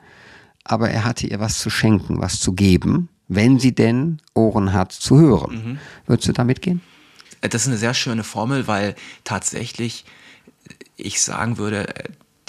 aber 0.65 0.91
er 0.91 1.03
hatte 1.03 1.25
ihr 1.25 1.39
was 1.39 1.57
zu 1.57 1.71
schenken, 1.71 2.21
was 2.21 2.39
zu 2.39 2.53
geben, 2.53 3.09
wenn 3.27 3.57
sie 3.57 3.73
denn 3.73 4.21
Ohren 4.35 4.71
hat 4.71 4.91
zu 4.91 5.17
hören. 5.17 5.55
Mhm. 5.55 5.79
Würdest 6.05 6.27
du 6.27 6.33
damit 6.33 6.61
gehen? 6.61 6.81
Das 7.41 7.63
ist 7.63 7.69
eine 7.69 7.77
sehr 7.77 7.95
schöne 7.95 8.23
Formel, 8.23 8.67
weil 8.67 8.93
tatsächlich 9.23 10.05
ich 10.95 11.23
sagen 11.23 11.57
würde, 11.57 11.91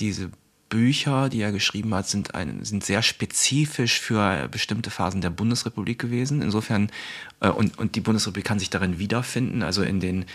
diese 0.01 0.29
Bücher, 0.69 1.29
die 1.29 1.41
er 1.41 1.53
geschrieben 1.53 1.95
hat, 1.95 2.09
sind, 2.09 2.35
ein, 2.35 2.65
sind 2.65 2.85
sehr 2.85 3.03
spezifisch 3.03 4.01
für 4.01 4.49
bestimmte 4.49 4.91
Phasen 4.91 5.21
der 5.21 5.31
Bundesrepublik 5.31 5.99
gewesen. 5.99 6.43
Insofern, 6.43 6.91
äh, 7.41 7.49
und, 7.49 7.79
und 7.79 7.95
die 7.95 8.01
Bundesrepublik 8.01 8.45
kann 8.45 8.59
sich 8.59 8.69
darin 8.69 8.99
wiederfinden. 8.99 9.63
Also 9.63 9.83
in 9.83 10.01
den, 10.01 10.27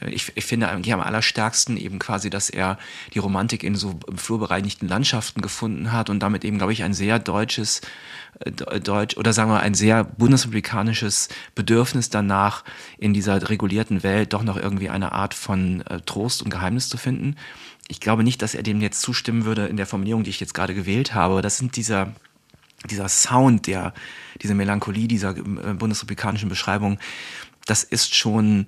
äh, 0.00 0.10
ich, 0.10 0.32
ich 0.34 0.44
finde 0.44 0.68
eigentlich 0.68 0.92
am 0.92 1.00
allerstärksten 1.00 1.76
eben 1.76 1.98
quasi, 1.98 2.30
dass 2.30 2.50
er 2.50 2.78
die 3.14 3.20
Romantik 3.20 3.62
in 3.62 3.76
so 3.76 3.98
flurbereinigten 4.14 4.88
Landschaften 4.88 5.40
gefunden 5.40 5.92
hat 5.92 6.10
und 6.10 6.20
damit 6.20 6.44
eben, 6.44 6.58
glaube 6.58 6.72
ich, 6.72 6.82
ein 6.82 6.94
sehr 6.94 7.18
deutsches, 7.20 7.80
äh, 8.40 8.80
deutsch, 8.80 9.16
oder 9.16 9.32
sagen 9.32 9.50
wir 9.50 9.60
ein 9.60 9.74
sehr 9.74 10.02
bundesrepublikanisches 10.02 11.28
Bedürfnis 11.54 12.10
danach, 12.10 12.64
in 12.98 13.14
dieser 13.14 13.48
regulierten 13.48 14.02
Welt 14.02 14.32
doch 14.32 14.42
noch 14.42 14.56
irgendwie 14.56 14.90
eine 14.90 15.12
Art 15.12 15.34
von 15.34 15.82
äh, 15.82 16.00
Trost 16.00 16.42
und 16.42 16.50
Geheimnis 16.50 16.88
zu 16.88 16.96
finden 16.96 17.36
ich 17.88 18.00
glaube 18.00 18.24
nicht, 18.24 18.42
dass 18.42 18.54
er 18.54 18.62
dem 18.62 18.80
jetzt 18.80 19.00
zustimmen 19.00 19.44
würde 19.44 19.66
in 19.66 19.76
der 19.76 19.86
Formulierung, 19.86 20.24
die 20.24 20.30
ich 20.30 20.40
jetzt 20.40 20.54
gerade 20.54 20.74
gewählt 20.74 21.14
habe. 21.14 21.40
Das 21.42 21.58
sind 21.58 21.76
dieser, 21.76 22.12
dieser 22.90 23.08
Sound, 23.08 23.66
der, 23.66 23.94
diese 24.42 24.54
Melancholie 24.54 25.08
dieser 25.08 25.36
äh, 25.36 25.74
bundesrepublikanischen 25.74 26.48
Beschreibung, 26.48 26.98
das 27.64 27.84
ist 27.84 28.14
schon 28.14 28.66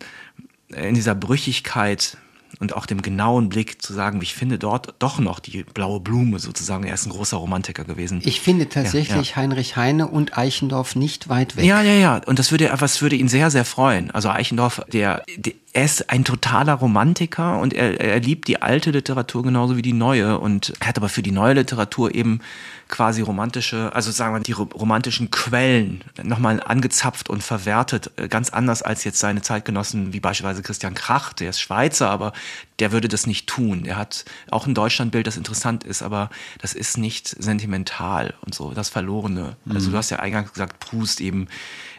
in 0.69 0.95
dieser 0.95 1.15
Brüchigkeit 1.15 2.19
und 2.61 2.75
auch 2.75 2.87
dem 2.87 3.03
genauen 3.03 3.49
Blick 3.49 3.83
zu 3.83 3.93
sagen, 3.93 4.21
ich 4.23 4.35
finde 4.35 4.59
dort 4.59 4.95
doch 4.99 5.19
noch 5.19 5.39
die 5.39 5.63
blaue 5.63 6.01
Blume 6.01 6.39
sozusagen. 6.39 6.85
Er 6.85 6.95
ist 6.95 7.07
ein 7.07 7.11
großer 7.11 7.37
Romantiker 7.37 7.85
gewesen. 7.85 8.21
Ich 8.25 8.41
finde 8.41 8.69
tatsächlich 8.69 9.31
ja, 9.31 9.35
ja. 9.35 9.37
Heinrich 9.37 9.77
Heine 9.77 10.09
und 10.09 10.37
Eichendorff 10.37 10.97
nicht 10.97 11.29
weit 11.29 11.57
weg. 11.57 11.65
Ja, 11.65 11.83
ja, 11.83 11.93
ja. 11.93 12.21
Und 12.27 12.39
das 12.39 12.51
würde, 12.51 12.71
was 12.79 13.01
würde 13.03 13.17
ihn 13.17 13.29
sehr, 13.29 13.51
sehr 13.51 13.65
freuen. 13.65 14.11
Also 14.11 14.31
Eichendorff, 14.31 14.83
der, 14.93 15.25
der 15.37 15.53
er 15.79 15.85
ist 15.85 16.11
ein 16.11 16.25
totaler 16.25 16.75
Romantiker 16.75 17.61
und 17.61 17.73
er, 17.73 18.01
er 18.01 18.19
liebt 18.19 18.49
die 18.49 18.61
alte 18.61 18.91
Literatur 18.91 19.45
genauso 19.45 19.77
wie 19.77 19.83
die 19.83 19.93
neue 19.93 20.41
und 20.41 20.73
er 20.81 20.89
hat 20.89 20.97
aber 20.97 21.09
für 21.09 21.23
die 21.23 21.31
neue 21.31 21.55
Literatur 21.55 22.13
eben 22.17 22.41
quasi 22.89 23.23
romantische, 23.23 23.95
also 23.95 24.11
sagen 24.11 24.35
wir 24.35 24.41
die 24.41 24.53
romantischen 24.53 25.31
Quellen 25.31 26.03
nochmal 26.21 26.61
angezapft 26.61 27.31
und 27.31 27.45
verwertet, 27.45 28.11
äh, 28.17 28.27
ganz 28.27 28.51
anders 28.51 28.83
als 28.83 29.05
jetzt 29.05 29.21
seine 29.21 29.41
Zeitgenossen 29.41 30.13
wie 30.13 30.19
beispielsweise 30.19 30.63
Christian 30.63 30.95
Krach, 30.95 31.33
der 31.33 31.51
ist 31.51 31.61
Schweizer, 31.61 32.11
aber 32.11 32.33
der 32.81 32.91
würde 32.91 33.07
das 33.07 33.29
nicht 33.29 33.47
tun. 33.47 33.85
Er 33.85 33.99
hat 33.99 34.25
auch 34.51 34.67
ein 34.67 34.75
Deutschlandbild, 34.75 35.29
das 35.29 35.37
interessant 35.37 35.85
ist, 35.85 36.03
aber 36.03 36.31
das 36.61 36.75
ist 36.75 36.99
nicht 36.99 37.29
sentimental 37.29 38.35
und 38.41 38.53
so, 38.53 38.73
das 38.73 38.89
Verlorene. 38.89 39.57
Also 39.69 39.89
mhm. 39.89 39.93
du 39.93 39.99
hast 39.99 40.11
ja 40.11 40.19
eingangs 40.19 40.53
gesagt, 40.53 40.81
Proust 40.81 41.21
eben 41.21 41.47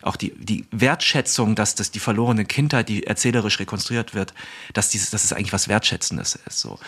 auch 0.02 0.16
die, 0.16 0.34
die 0.36 0.66
Wertschätzung, 0.72 1.56
dass 1.56 1.76
das 1.76 1.92
die 1.92 2.00
verlorene 2.00 2.46
Kindheit, 2.46 2.90
die 2.90 3.06
erzählerisch 3.06 3.60
rekonstruiert 3.60 4.14
wird, 4.14 4.34
dass 4.74 4.90
dieses, 4.90 5.10
dass 5.10 5.24
es 5.24 5.34
eigentlich 5.34 5.54
was 5.54 5.68
Wertschätzendes 5.68 6.40
ist. 6.46 6.60
So. 6.60 6.80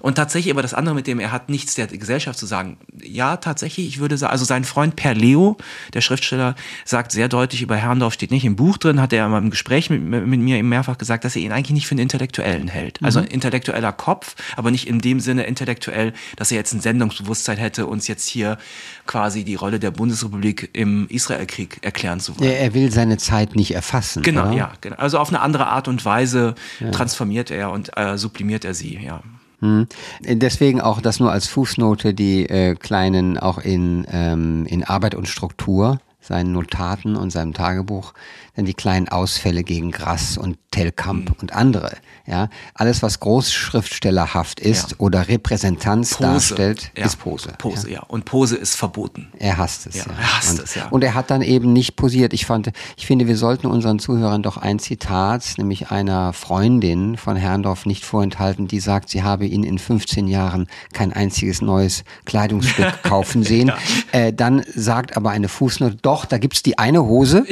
Und 0.00 0.14
tatsächlich 0.14 0.52
aber 0.52 0.62
das 0.62 0.74
andere 0.74 0.94
mit 0.94 1.06
dem, 1.06 1.20
er 1.20 1.32
hat 1.32 1.48
nichts 1.48 1.74
der 1.74 1.86
Gesellschaft 1.86 2.38
zu 2.38 2.46
sagen. 2.46 2.78
Ja, 3.02 3.36
tatsächlich, 3.36 3.86
ich 3.88 3.98
würde 3.98 4.16
sagen, 4.16 4.32
also 4.32 4.44
sein 4.44 4.64
Freund 4.64 4.96
Per 4.96 5.14
Leo, 5.14 5.56
der 5.94 6.00
Schriftsteller, 6.00 6.54
sagt 6.84 7.12
sehr 7.12 7.28
deutlich 7.28 7.62
über 7.62 7.76
Herrndorf, 7.76 8.14
steht 8.14 8.30
nicht 8.30 8.44
im 8.44 8.56
Buch 8.56 8.78
drin, 8.78 9.00
hat 9.00 9.12
er 9.12 9.26
im 9.26 9.50
Gespräch 9.50 9.90
mit, 9.90 10.02
mit 10.02 10.40
mir 10.40 10.56
eben 10.56 10.68
mehrfach 10.68 10.98
gesagt, 10.98 11.24
dass 11.24 11.36
er 11.36 11.42
ihn 11.42 11.52
eigentlich 11.52 11.72
nicht 11.72 11.86
für 11.86 11.92
einen 11.92 12.00
Intellektuellen 12.00 12.68
hält. 12.68 13.02
Also 13.02 13.18
mhm. 13.20 13.24
Also 13.24 13.34
intellektueller 13.34 13.92
Kopf, 13.92 14.36
aber 14.56 14.70
nicht 14.70 14.86
in 14.86 15.00
dem 15.00 15.18
Sinne 15.18 15.42
intellektuell, 15.44 16.12
dass 16.36 16.52
er 16.52 16.58
jetzt 16.58 16.72
ein 16.72 16.80
Sendungsbewusstsein 16.80 17.56
hätte, 17.58 17.86
uns 17.86 18.06
jetzt 18.06 18.28
hier 18.28 18.58
quasi 19.06 19.42
die 19.42 19.56
Rolle 19.56 19.80
der 19.80 19.90
Bundesrepublik 19.90 20.70
im 20.72 21.08
Israelkrieg 21.08 21.78
erklären 21.82 22.20
zu 22.20 22.38
wollen. 22.38 22.50
Er 22.50 22.74
will 22.74 22.92
seine 22.92 23.16
Zeit 23.16 23.56
nicht 23.56 23.74
erfassen. 23.74 24.22
Genau, 24.22 24.48
oder? 24.48 24.52
ja. 24.52 24.72
Genau. 24.80 24.96
Also 24.96 25.18
auf 25.18 25.30
eine 25.30 25.40
andere 25.40 25.66
Art 25.66 25.88
und 25.88 26.04
Weise 26.04 26.54
ja. 26.78 26.90
transformiert 26.90 27.50
er 27.50 27.72
und 27.72 27.96
äh, 27.96 28.16
sublimiert 28.16 28.64
er 28.64 28.74
sie, 28.74 28.98
ja. 28.98 29.22
Hm. 29.60 29.88
Deswegen 30.20 30.80
auch 30.80 31.00
das 31.00 31.18
nur 31.18 31.32
als 31.32 31.48
Fußnote, 31.48 32.14
die 32.14 32.48
äh, 32.48 32.74
kleinen 32.74 33.38
auch 33.38 33.58
in, 33.58 34.06
ähm, 34.10 34.66
in 34.66 34.84
Arbeit 34.84 35.14
und 35.14 35.28
Struktur, 35.28 36.00
seinen 36.28 36.52
Notaten 36.52 37.16
und 37.16 37.30
seinem 37.30 37.54
Tagebuch, 37.54 38.12
dann 38.54 38.66
die 38.66 38.74
kleinen 38.74 39.08
Ausfälle 39.08 39.64
gegen 39.64 39.90
Grass 39.90 40.36
und 40.36 40.58
Tellkamp 40.70 41.30
mhm. 41.30 41.36
und 41.40 41.52
andere. 41.52 41.96
Ja, 42.26 42.50
alles 42.74 43.02
was 43.02 43.20
großschriftstellerhaft 43.20 44.60
ist 44.60 44.90
ja. 44.90 44.96
oder 44.98 45.28
Repräsentanz 45.28 46.10
Pose. 46.10 46.22
darstellt, 46.22 46.90
ja. 46.94 47.06
ist 47.06 47.16
Pose. 47.16 47.54
Pose, 47.56 47.88
ja. 47.88 47.94
ja. 47.94 48.02
Und 48.02 48.26
Pose 48.26 48.56
ist 48.56 48.74
verboten. 48.74 49.28
Er 49.38 49.56
hasst 49.56 49.86
es. 49.86 49.94
Ja, 49.94 50.04
Er 50.20 50.36
hasst 50.36 50.58
und, 50.58 50.64
es, 50.64 50.74
ja. 50.74 50.88
Und 50.88 51.02
er 51.04 51.14
hat 51.14 51.30
dann 51.30 51.40
eben 51.40 51.72
nicht 51.72 51.96
posiert. 51.96 52.34
Ich 52.34 52.44
fand, 52.44 52.70
ich 52.96 53.06
finde, 53.06 53.26
wir 53.26 53.36
sollten 53.38 53.66
unseren 53.66 53.98
Zuhörern 53.98 54.42
doch 54.42 54.58
ein 54.58 54.78
Zitat, 54.78 55.54
nämlich 55.56 55.90
einer 55.90 56.34
Freundin 56.34 57.16
von 57.16 57.36
Herrndorf 57.36 57.86
nicht 57.86 58.04
vorenthalten, 58.04 58.68
die 58.68 58.80
sagt, 58.80 59.08
sie 59.08 59.22
habe 59.22 59.46
ihn 59.46 59.62
in 59.62 59.78
15 59.78 60.28
Jahren 60.28 60.66
kein 60.92 61.14
einziges 61.14 61.62
neues 61.62 62.04
Kleidungsstück 62.26 63.02
kaufen 63.04 63.42
sehen. 63.42 63.72
Äh, 64.12 64.34
dann 64.34 64.64
sagt 64.74 65.16
aber 65.16 65.30
eine 65.30 65.48
Fußnote, 65.48 65.96
doch, 66.02 66.17
da 66.24 66.38
gibt's 66.38 66.62
die 66.62 66.78
eine 66.78 67.04
Hose 67.04 67.44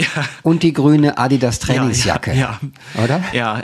und 0.43 0.63
die 0.63 0.73
grüne 0.73 1.19
Adidas 1.19 1.59
Trainingsjacke. 1.59 2.33
Ja, 2.35 2.61
Oder? 3.03 3.23
Ja, 3.33 3.63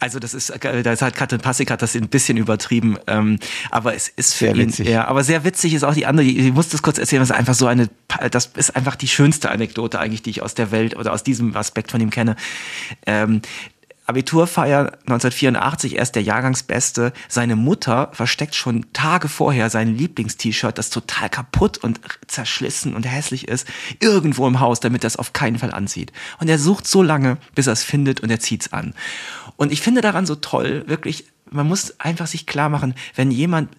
also 0.00 0.18
das 0.18 0.34
ist, 0.34 0.50
äh, 0.50 0.82
da 0.82 0.92
ist 0.92 1.02
halt 1.02 1.14
Katrin 1.14 1.40
Passig 1.40 1.70
hat 1.70 1.82
das 1.82 1.94
ein 1.94 2.08
bisschen 2.08 2.36
übertrieben, 2.36 2.98
ähm, 3.06 3.38
aber 3.70 3.94
es 3.94 4.08
ist 4.08 4.34
für 4.34 4.46
sehr 4.46 4.56
ihn, 4.56 4.68
witzig. 4.68 4.88
ja, 4.88 5.06
aber 5.06 5.24
sehr 5.24 5.44
witzig 5.44 5.74
ist 5.74 5.84
auch 5.84 5.94
die 5.94 6.06
andere, 6.06 6.26
ich 6.26 6.52
muss 6.52 6.68
das 6.68 6.82
kurz 6.82 6.98
erzählen, 6.98 7.20
das 7.20 7.30
ist 7.30 7.36
einfach 7.36 7.54
so 7.54 7.66
eine, 7.66 7.88
das 8.30 8.50
ist 8.54 8.76
einfach 8.76 8.96
die 8.96 9.08
schönste 9.08 9.50
Anekdote 9.50 9.98
eigentlich, 9.98 10.22
die 10.22 10.30
ich 10.30 10.42
aus 10.42 10.54
der 10.54 10.70
Welt 10.70 10.96
oder 10.96 11.12
aus 11.12 11.22
diesem 11.22 11.56
Aspekt 11.56 11.90
von 11.90 12.00
ihm 12.00 12.10
kenne. 12.10 12.36
Ähm, 13.06 13.42
Abiturfeier 14.06 14.92
1984, 15.06 15.96
er 15.96 16.02
ist 16.02 16.14
der 16.14 16.22
Jahrgangsbeste. 16.22 17.12
Seine 17.28 17.56
Mutter 17.56 18.10
versteckt 18.12 18.54
schon 18.54 18.86
Tage 18.92 19.28
vorher 19.28 19.68
sein 19.68 19.96
Lieblingst-T-Shirt, 19.96 20.78
das 20.78 20.90
total 20.90 21.28
kaputt 21.28 21.78
und 21.78 22.00
zerschlissen 22.28 22.94
und 22.94 23.02
hässlich 23.02 23.48
ist, 23.48 23.66
irgendwo 23.98 24.46
im 24.46 24.60
Haus, 24.60 24.78
damit 24.78 25.02
er 25.04 25.08
es 25.08 25.16
auf 25.16 25.32
keinen 25.32 25.58
Fall 25.58 25.72
anzieht. 25.72 26.12
Und 26.38 26.48
er 26.48 26.58
sucht 26.58 26.86
so 26.86 27.02
lange, 27.02 27.38
bis 27.56 27.66
er 27.66 27.72
es 27.72 27.82
findet 27.82 28.20
und 28.20 28.30
er 28.30 28.38
zieht 28.38 28.62
es 28.62 28.72
an. 28.72 28.94
Und 29.56 29.72
ich 29.72 29.80
finde 29.80 30.02
daran 30.02 30.24
so 30.24 30.36
toll, 30.36 30.84
wirklich, 30.86 31.26
man 31.50 31.66
muss 31.66 31.98
einfach 31.98 32.28
sich 32.28 32.46
klar 32.46 32.68
machen, 32.68 32.94
wenn 33.16 33.32
jemand 33.32 33.70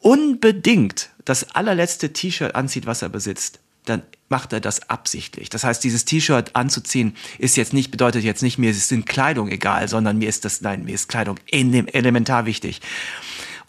unbedingt 0.00 1.10
das 1.24 1.54
allerletzte 1.54 2.12
T-Shirt 2.12 2.54
anzieht, 2.56 2.86
was 2.86 3.02
er 3.02 3.08
besitzt, 3.08 3.60
dann 3.84 4.02
macht 4.28 4.52
er 4.52 4.60
das 4.60 4.88
absichtlich. 4.88 5.48
Das 5.50 5.64
heißt, 5.64 5.82
dieses 5.84 6.04
T-Shirt 6.04 6.50
anzuziehen 6.54 7.16
ist 7.38 7.56
jetzt 7.56 7.72
nicht, 7.72 7.90
bedeutet 7.90 8.24
jetzt 8.24 8.42
nicht, 8.42 8.58
mir 8.58 8.70
ist 8.70 8.90
Kleidung 9.04 9.48
egal, 9.48 9.88
sondern 9.88 10.18
mir 10.18 10.28
ist 10.28 10.44
das, 10.44 10.60
nein, 10.60 10.84
mir 10.84 10.94
ist 10.94 11.08
Kleidung 11.08 11.38
elementar 11.50 12.46
wichtig. 12.46 12.80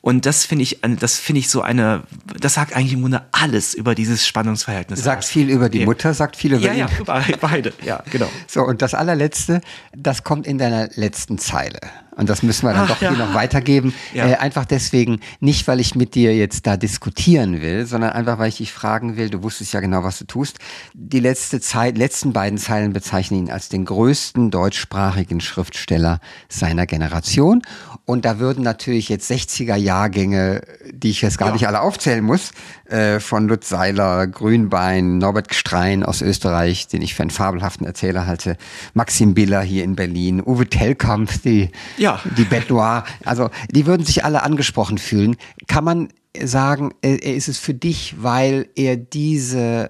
Und 0.01 0.25
das 0.25 0.45
finde 0.45 0.63
ich, 0.63 0.79
das 0.99 1.17
finde 1.17 1.39
ich 1.39 1.49
so 1.49 1.61
eine, 1.61 2.03
das 2.39 2.53
sagt 2.53 2.75
eigentlich 2.75 2.93
im 2.93 3.01
Grunde 3.01 3.23
alles 3.31 3.73
über 3.73 3.95
dieses 3.95 4.25
Spannungsverhältnis. 4.25 5.03
Sagt 5.03 5.23
aus. 5.23 5.29
viel 5.29 5.49
über 5.49 5.69
die 5.69 5.85
Mutter, 5.85 6.13
sagt 6.13 6.35
viel 6.35 6.53
über 6.53 6.65
ja, 6.65 6.73
ihn. 6.73 6.87
Ja, 7.07 7.23
beide, 7.41 7.73
ja, 7.83 8.03
genau. 8.11 8.29
So, 8.47 8.63
und 8.63 8.81
das 8.81 8.93
allerletzte, 8.93 9.61
das 9.95 10.23
kommt 10.23 10.47
in 10.47 10.57
deiner 10.57 10.89
letzten 10.95 11.37
Zeile. 11.37 11.79
Und 12.17 12.29
das 12.29 12.41
müssen 12.41 12.65
wir 12.65 12.73
dann 12.73 12.85
Ach, 12.85 12.89
doch 12.89 13.01
ja. 13.01 13.09
hier 13.09 13.17
noch 13.19 13.35
weitergeben. 13.35 13.93
Ja. 14.11 14.25
Äh, 14.25 14.35
einfach 14.37 14.65
deswegen, 14.65 15.19
nicht 15.39 15.67
weil 15.67 15.79
ich 15.79 15.93
mit 15.93 16.15
dir 16.15 16.35
jetzt 16.35 16.65
da 16.65 16.75
diskutieren 16.75 17.61
will, 17.61 17.85
sondern 17.85 18.11
einfach 18.11 18.39
weil 18.39 18.49
ich 18.49 18.57
dich 18.57 18.73
fragen 18.73 19.17
will, 19.17 19.29
du 19.29 19.43
wusstest 19.43 19.71
ja 19.73 19.81
genau, 19.81 20.03
was 20.03 20.17
du 20.17 20.25
tust. 20.25 20.57
Die 20.95 21.19
letzte 21.19 21.61
Zeit, 21.61 21.95
letzten 21.95 22.33
beiden 22.33 22.57
Zeilen 22.57 22.91
bezeichnen 22.91 23.45
ihn 23.45 23.51
als 23.51 23.69
den 23.69 23.85
größten 23.85 24.49
deutschsprachigen 24.49 25.41
Schriftsteller 25.41 26.19
seiner 26.49 26.87
Generation. 26.87 27.61
Und 28.05 28.25
da 28.25 28.39
würden 28.39 28.63
natürlich 28.63 29.09
jetzt 29.09 29.29
60er 29.29 29.75
Jahrgänge, 29.87 30.61
die 30.91 31.09
ich 31.09 31.21
jetzt 31.21 31.37
gar 31.37 31.49
ja. 31.49 31.53
nicht 31.53 31.67
alle 31.67 31.81
aufzählen 31.81 32.23
muss, 32.23 32.51
äh, 32.85 33.19
von 33.19 33.47
Lutz 33.47 33.69
Seiler, 33.69 34.27
Grünbein, 34.27 35.17
Norbert 35.17 35.47
Gstrein 35.47 36.03
aus 36.03 36.21
Österreich, 36.21 36.87
den 36.87 37.01
ich 37.01 37.15
für 37.15 37.23
einen 37.23 37.31
fabelhaften 37.31 37.87
Erzähler 37.87 38.27
halte, 38.27 38.57
Maxim 38.93 39.33
Biller 39.33 39.61
hier 39.61 39.83
in 39.83 39.95
Berlin, 39.95 40.41
Uwe 40.45 40.67
Tellkamp, 40.67 41.41
die 41.43 41.71
ja 41.97 42.19
die 42.37 42.43
Bête 42.43 42.69
Noire. 42.69 43.05
Also 43.23 43.49
die 43.71 43.85
würden 43.85 44.05
sich 44.05 44.25
alle 44.25 44.43
angesprochen 44.43 44.97
fühlen. 44.97 45.37
Kann 45.67 45.85
man 45.85 46.09
sagen, 46.43 46.93
äh, 47.01 47.15
ist 47.15 47.47
es 47.47 47.57
für 47.57 47.73
dich, 47.73 48.15
weil 48.19 48.67
er 48.75 48.97
diese 48.97 49.89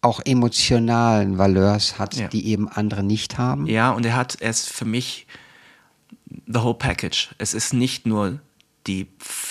auch 0.00 0.20
emotionalen 0.24 1.38
Valeurs 1.38 1.98
hat, 1.98 2.14
ja. 2.14 2.28
die 2.28 2.46
eben 2.46 2.68
andere 2.68 3.02
nicht 3.02 3.36
haben? 3.36 3.66
Ja, 3.66 3.90
und 3.90 4.06
er 4.06 4.14
hat 4.14 4.36
es 4.40 4.64
für 4.64 4.84
mich 4.84 5.26
the 6.46 6.60
whole 6.60 6.74
package. 6.74 7.30
Es 7.38 7.52
ist 7.52 7.74
nicht 7.74 8.06
nur 8.06 8.40
die, 8.88 9.06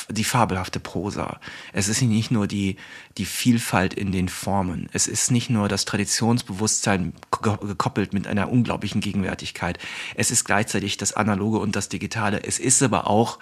die 0.10 0.24
fabelhafte 0.24 0.80
Prosa. 0.80 1.40
Es 1.72 1.88
ist 1.88 2.02
nicht 2.02 2.32
nur 2.32 2.48
die, 2.48 2.76
die 3.18 3.26
Vielfalt 3.26 3.94
in 3.94 4.12
den 4.12 4.28
Formen. 4.28 4.90
Es 4.92 5.08
ist 5.08 5.32
nicht 5.32 5.50
nur 5.50 5.70
das 5.70 5.86
Traditionsbewusstsein 5.86 7.14
gekoppelt 7.32 8.14
mit 8.14 8.28
einer 8.28 8.52
unglaublichen 8.52 9.00
Gegenwärtigkeit. 9.00 9.78
Es 10.16 10.32
ist 10.32 10.44
gleichzeitig 10.44 10.98
das 10.98 11.14
Analoge 11.14 11.60
und 11.60 11.76
das 11.76 11.88
Digitale. 11.88 12.44
Es 12.44 12.60
ist 12.60 12.82
aber 12.84 13.08
auch 13.08 13.40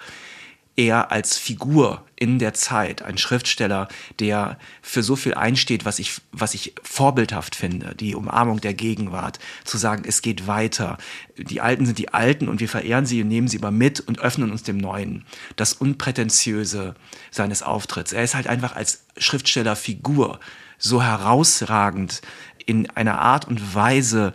er 0.76 1.10
als 1.10 1.38
Figur 1.38 2.04
in 2.16 2.38
der 2.38 2.54
Zeit, 2.54 3.02
ein 3.02 3.18
Schriftsteller, 3.18 3.88
der 4.20 4.58
für 4.82 5.02
so 5.02 5.16
viel 5.16 5.34
einsteht, 5.34 5.84
was 5.84 5.98
ich, 5.98 6.20
was 6.32 6.54
ich 6.54 6.74
vorbildhaft 6.82 7.56
finde, 7.56 7.94
die 7.94 8.14
Umarmung 8.14 8.60
der 8.60 8.74
Gegenwart, 8.74 9.38
zu 9.64 9.78
sagen, 9.78 10.04
es 10.06 10.22
geht 10.22 10.46
weiter. 10.46 10.98
Die 11.36 11.60
Alten 11.60 11.86
sind 11.86 11.98
die 11.98 12.12
Alten 12.12 12.48
und 12.48 12.60
wir 12.60 12.68
verehren 12.68 13.06
sie 13.06 13.22
und 13.22 13.28
nehmen 13.28 13.48
sie 13.48 13.58
aber 13.58 13.70
mit 13.70 14.00
und 14.00 14.18
öffnen 14.18 14.50
uns 14.50 14.62
dem 14.62 14.78
Neuen. 14.78 15.24
Das 15.56 15.72
Unprätentiöse 15.72 16.94
seines 17.30 17.62
Auftritts. 17.62 18.12
Er 18.12 18.24
ist 18.24 18.34
halt 18.34 18.46
einfach 18.46 18.76
als 18.76 19.04
Schriftstellerfigur 19.16 20.40
so 20.78 21.02
herausragend 21.02 22.20
in 22.66 22.90
einer 22.90 23.20
Art 23.20 23.46
und 23.46 23.74
Weise, 23.74 24.34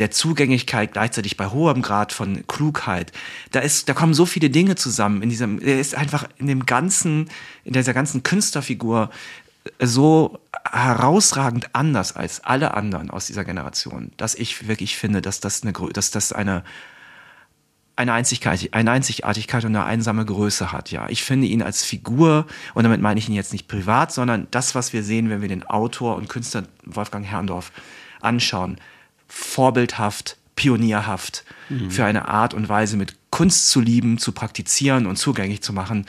der 0.00 0.10
Zugänglichkeit 0.10 0.92
gleichzeitig 0.92 1.36
bei 1.36 1.46
hohem 1.46 1.82
Grad 1.82 2.12
von 2.12 2.46
Klugheit. 2.48 3.12
Da 3.52 3.60
ist, 3.60 3.88
da 3.88 3.92
kommen 3.92 4.14
so 4.14 4.26
viele 4.26 4.50
Dinge 4.50 4.74
zusammen 4.74 5.22
in 5.22 5.28
diesem, 5.28 5.60
er 5.60 5.78
ist 5.78 5.94
einfach 5.94 6.26
in 6.38 6.46
dem 6.46 6.66
ganzen, 6.66 7.28
in 7.64 7.74
dieser 7.74 7.94
ganzen 7.94 8.22
Künstlerfigur 8.22 9.10
so 9.78 10.38
herausragend 10.64 11.74
anders 11.74 12.16
als 12.16 12.42
alle 12.44 12.74
anderen 12.74 13.10
aus 13.10 13.26
dieser 13.26 13.44
Generation, 13.44 14.10
dass 14.16 14.34
ich 14.34 14.68
wirklich 14.68 14.96
finde, 14.96 15.20
dass 15.20 15.40
das 15.40 15.62
eine, 15.62 15.72
dass 15.72 16.10
das 16.10 16.32
eine, 16.32 16.64
eine 17.94 18.14
Einzigartigkeit, 18.14 18.72
eine 18.72 18.90
Einzigartigkeit 18.90 19.64
und 19.66 19.76
eine 19.76 19.84
einsame 19.84 20.24
Größe 20.24 20.72
hat. 20.72 20.90
Ja, 20.90 21.10
ich 21.10 21.22
finde 21.22 21.46
ihn 21.46 21.62
als 21.62 21.84
Figur 21.84 22.46
und 22.72 22.84
damit 22.84 23.02
meine 23.02 23.20
ich 23.20 23.28
ihn 23.28 23.34
jetzt 23.34 23.52
nicht 23.52 23.68
privat, 23.68 24.12
sondern 24.12 24.48
das, 24.50 24.74
was 24.74 24.94
wir 24.94 25.02
sehen, 25.02 25.28
wenn 25.28 25.42
wir 25.42 25.48
den 25.48 25.66
Autor 25.66 26.16
und 26.16 26.30
Künstler 26.30 26.64
Wolfgang 26.86 27.26
Herrndorf 27.26 27.70
anschauen, 28.22 28.78
vorbildhaft, 29.30 30.36
pionierhaft 30.56 31.44
mhm. 31.68 31.90
für 31.90 32.04
eine 32.04 32.28
Art 32.28 32.52
und 32.52 32.68
Weise 32.68 32.96
mit 32.96 33.16
Kunst 33.30 33.70
zu 33.70 33.80
lieben, 33.80 34.18
zu 34.18 34.32
praktizieren 34.32 35.06
und 35.06 35.16
zugänglich 35.16 35.62
zu 35.62 35.72
machen. 35.72 36.06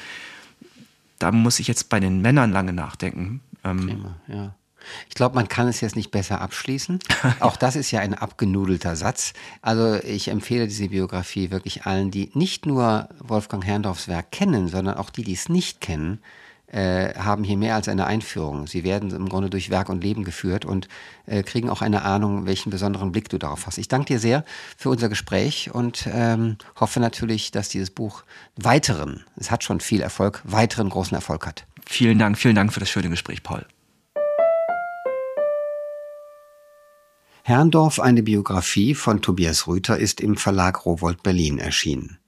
Da 1.20 1.32
muss 1.32 1.60
ich 1.60 1.68
jetzt 1.68 1.90
bei 1.90 2.00
den 2.00 2.22
Männern 2.22 2.52
lange 2.52 2.74
nachdenken. 2.74 3.42
Ähm, 3.64 3.88
Prima, 3.88 4.16
ja. 4.28 4.56
Ich 5.08 5.14
glaube, 5.14 5.36
man 5.36 5.48
kann 5.48 5.68
es 5.68 5.80
jetzt 5.82 5.96
nicht 5.96 6.10
besser 6.10 6.42
abschließen. 6.42 6.98
Auch 7.40 7.56
das 7.56 7.76
ist 7.76 7.92
ja 7.92 8.00
ein 8.00 8.16
abgenudelter 8.16 8.96
Satz. 8.96 9.34
Also 9.62 10.04
ich 10.04 10.30
empfehle 10.30 10.68
diese 10.68 10.90
Biografie 10.90 11.52
wirklich 11.52 11.86
allen, 11.86 12.10
die 12.10 12.32
nicht 12.34 12.66
nur 12.66 13.08
Wolfgang 13.20 13.64
Herrndorfs 13.64 14.08
Werk 14.08 14.32
kennen, 14.32 14.68
sondern 14.68 14.98
auch 14.98 15.12
die, 15.12 15.24
die 15.24 15.34
es 15.34 15.50
nicht 15.50 15.82
kennen, 15.82 16.20
äh, 16.72 17.14
haben 17.16 17.44
hier 17.44 17.58
mehr 17.58 17.76
als 17.76 17.88
eine 17.88 18.08
Einführung. 18.08 18.68
Sie 18.68 18.84
werden 18.84 19.12
im 19.12 19.28
Grunde 19.28 19.50
durch 19.50 19.70
Werk 19.70 19.90
und 19.90 20.04
Leben 20.04 20.24
geführt 20.24 20.66
und 20.66 20.88
äh, 21.26 21.44
kriegen 21.44 21.70
auch 21.70 21.82
eine 21.82 22.04
Ahnung, 22.04 22.46
welchen 22.46 22.70
besonderen 22.70 23.12
Blick 23.12 23.30
du 23.30 23.38
darauf 23.38 23.68
hast. 23.68 23.78
Ich 23.78 23.88
danke 23.88 24.14
dir 24.14 24.20
sehr 24.20 24.46
für 24.78 24.90
unser 24.90 25.10
Gespräch 25.10 25.72
und 25.74 26.08
ähm, 26.12 26.58
hoffe 26.80 27.00
natürlich, 27.00 27.52
dass 27.52 27.70
dieses 27.70 27.90
Buch 27.90 28.24
weiteren, 28.56 29.24
es 29.36 29.52
hat 29.52 29.64
schon 29.64 29.80
viel 29.82 30.02
Erfolg, 30.02 30.42
weiteren 30.46 30.90
großen 30.90 31.16
Erfolg 31.16 31.46
hat. 31.46 31.66
Vielen 31.86 32.20
Dank, 32.20 32.38
vielen 32.38 32.56
Dank 32.56 32.72
für 32.72 32.80
das 32.80 32.90
schöne 32.90 33.10
Gespräch, 33.10 33.44
Paul. 33.44 33.66
Herrndorf, 37.44 38.00
eine 38.00 38.24
Biografie 38.24 38.94
von 38.96 39.22
Tobias 39.22 39.68
Rüther, 39.68 39.98
ist 39.98 40.22
im 40.22 40.38
Verlag 40.38 40.86
Rowold 40.86 41.24
Berlin 41.24 41.58
erschienen. 41.58 42.20